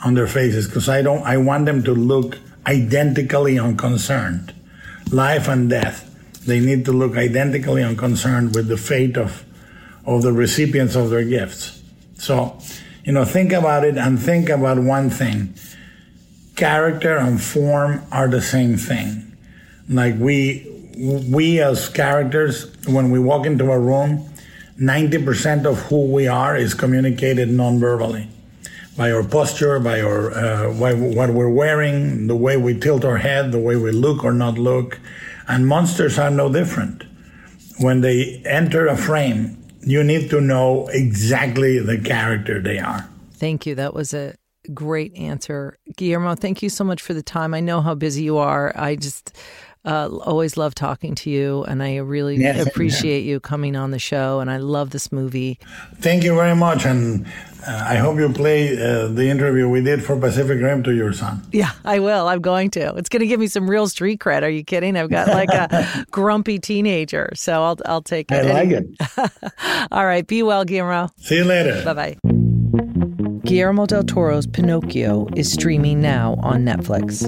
on 0.05 0.12
their 0.12 0.26
faces 0.26 0.66
because 0.66 0.91
I 0.91 1.01
don't, 1.01 1.22
I 1.22 1.39
want 1.39 1.64
them 1.64 1.83
to 1.85 1.95
look 1.95 2.37
identically 2.66 3.59
unconcerned. 3.59 4.55
Life 5.11 5.49
and 5.49 5.70
death. 5.70 6.05
They 6.45 6.61
need 6.61 6.85
to 6.85 6.93
look 6.93 7.16
identically 7.16 7.83
unconcerned 7.83 8.55
with 8.55 8.68
the 8.68 8.76
fate 8.76 9.16
of 9.16 9.43
of 10.05 10.20
the 10.20 10.35
recipients 10.35 10.97
of 10.97 11.09
their 11.09 11.24
gifts. 11.24 11.83
So, 12.18 12.59
you 13.09 13.15
know, 13.15 13.25
think 13.25 13.55
about 13.55 13.87
it 13.87 13.97
and 13.97 14.21
think 14.21 14.51
about 14.51 14.79
one 14.79 15.09
thing. 15.09 15.55
Character 16.57 17.17
and 17.17 17.43
form 17.43 18.03
are 18.13 18.29
the 18.29 18.43
same 18.43 18.77
thing. 18.77 19.35
Like 19.89 20.17
we, 20.19 20.71
we 21.27 21.59
as 21.59 21.89
characters, 21.89 22.71
when 22.87 23.11
we 23.11 23.19
walk 23.19 23.47
into 23.47 23.73
a 23.73 23.79
room, 23.79 24.29
90% 24.79 25.65
of 25.65 25.79
who 25.85 26.05
we 26.13 26.29
are 26.29 26.55
is 26.55 26.75
communicated 26.75 27.49
non-verbally 27.49 28.29
by 28.95 29.11
our 29.11 29.25
posture, 29.25 29.81
by 29.81 30.03
our 30.03 30.31
uh, 30.31 30.71
what 30.75 31.31
we're 31.31 31.49
wearing, 31.49 32.27
the 32.27 32.37
way 32.37 32.59
we 32.59 32.79
tilt 32.79 33.07
our 33.07 33.17
head, 33.17 33.53
the 33.53 33.59
way 33.59 33.77
we 33.77 33.91
look 33.91 34.23
or 34.23 34.35
not 34.35 34.59
look. 34.59 35.01
And 35.49 35.67
monsters 35.67 36.19
are 36.19 36.31
no 36.31 36.53
different. 36.53 37.05
When 37.79 38.03
they 38.03 38.43
enter 38.45 38.87
a 38.87 38.99
frame, 38.99 39.58
you 39.83 40.03
need 40.05 40.31
to 40.31 40.41
know 40.41 40.89
exactly 40.89 41.79
the 41.79 41.99
character 41.99 42.61
they 42.61 42.79
are. 42.79 43.09
Thank 43.33 43.66
you. 43.66 43.74
That 43.74 43.95
was 43.95 44.12
a 44.12 44.35
great 44.74 45.16
answer. 45.16 45.79
Guillermo, 45.97 46.35
thank 46.35 46.62
you 46.62 46.68
so 46.68 46.85
much 46.85 47.01
for 47.01 47.14
the 47.14 47.22
time. 47.22 47.55
I 47.55 47.61
know 47.61 47.81
how 47.81 47.95
busy 47.95 48.22
you 48.22 48.39
are. 48.39 48.72
I 48.76 48.97
just 48.97 49.37
uh, 49.89 50.09
always 50.18 50.59
love 50.59 50.74
talking 50.74 51.14
to 51.14 51.30
you, 51.30 51.64
and 51.64 51.82
I 51.82 51.97
really 51.97 52.36
yes, 52.36 52.66
appreciate 52.66 53.24
you 53.24 53.41
coming 53.41 53.74
on 53.74 53.91
the 53.91 53.99
show. 53.99 54.41
And 54.41 54.51
I 54.51 54.59
love 54.59 54.91
this 54.91 55.11
movie. 55.11 55.59
Thank 55.97 56.24
you 56.24 56.34
very 56.34 56.55
much, 56.55 56.84
and 56.84 57.26
uh, 57.66 57.84
I 57.89 57.97
hope 57.97 58.18
you 58.18 58.28
play 58.28 58.74
uh, 58.74 59.09
the 59.09 59.30
interview 59.30 59.66
we 59.66 59.80
did 59.80 60.05
for 60.05 60.18
Pacific 60.18 60.61
Rim 60.61 60.82
to 60.82 60.95
your 60.95 61.14
son. 61.14 61.43
Yeah, 61.53 61.70
I 61.86 62.01
will. 62.01 62.28
I'm 62.28 62.43
going 62.43 62.70
to. 62.72 62.95
It's 62.97 63.09
going 63.09 63.20
to 63.20 63.26
give 63.26 63.41
me 63.41 63.47
some 63.47 63.68
real 63.68 63.89
street 63.89 64.20
cred. 64.20 64.43
Are 64.43 64.51
you 64.51 64.62
kidding? 64.62 64.95
I've 64.95 65.09
got 65.09 65.28
like 65.28 65.49
a 65.49 66.05
grumpy 66.11 66.59
teenager, 66.59 67.30
so 67.34 67.62
I'll 67.62 67.78
I'll 67.86 68.03
take 68.03 68.30
it. 68.30 68.45
I 68.45 68.53
like 68.53 68.70
it. 68.70 69.89
All 69.91 70.05
right. 70.05 70.26
Be 70.26 70.43
well, 70.43 70.66
Guillermo. 70.66 71.09
See 71.16 71.36
you 71.36 71.45
later. 71.45 71.82
Bye 71.82 71.95
bye. 71.95 72.16
Guillermo 73.43 73.86
del 73.86 74.03
Toro's 74.03 74.47
Pinocchio 74.47 75.26
is 75.34 75.51
streaming 75.51 76.03
now 76.03 76.34
on 76.43 76.66
Netflix. 76.66 77.24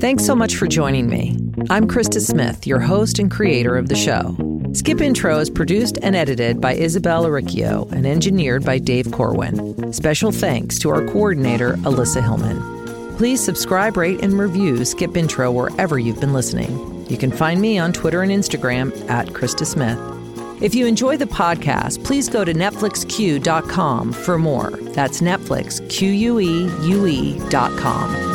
Thanks 0.00 0.24
so 0.24 0.34
much 0.34 0.56
for 0.56 0.66
joining 0.66 1.10
me. 1.10 1.36
I'm 1.68 1.86
Krista 1.86 2.22
Smith, 2.22 2.66
your 2.66 2.80
host 2.80 3.18
and 3.18 3.30
creator 3.30 3.76
of 3.76 3.90
the 3.90 3.94
show. 3.94 4.34
Skip 4.72 4.98
Intro 4.98 5.38
is 5.38 5.50
produced 5.50 5.98
and 6.00 6.16
edited 6.16 6.58
by 6.58 6.72
Isabel 6.72 7.26
Aricchio 7.26 7.92
and 7.92 8.06
engineered 8.06 8.64
by 8.64 8.78
Dave 8.78 9.12
Corwin. 9.12 9.92
Special 9.92 10.32
thanks 10.32 10.78
to 10.78 10.88
our 10.88 11.04
coordinator, 11.04 11.74
Alyssa 11.84 12.22
Hillman. 12.22 13.18
Please 13.18 13.44
subscribe, 13.44 13.98
rate, 13.98 14.22
and 14.22 14.38
review 14.38 14.86
Skip 14.86 15.18
Intro 15.18 15.52
wherever 15.52 15.98
you've 15.98 16.20
been 16.20 16.32
listening. 16.32 17.06
You 17.10 17.18
can 17.18 17.30
find 17.30 17.60
me 17.60 17.78
on 17.78 17.92
Twitter 17.92 18.22
and 18.22 18.32
Instagram 18.32 19.06
at 19.10 19.26
Krista 19.28 19.66
Smith. 19.66 19.98
If 20.62 20.74
you 20.74 20.86
enjoy 20.86 21.18
the 21.18 21.26
podcast, 21.26 22.02
please 22.06 22.30
go 22.30 22.42
to 22.42 22.54
NetflixQueue.com 22.54 24.14
for 24.14 24.38
more. 24.38 24.70
That's 24.70 25.20
Netflix, 25.20 25.86
Q 25.90 26.08
U 26.08 26.40
E 26.40 26.70
U 26.88 27.06
E.com. 27.06 28.30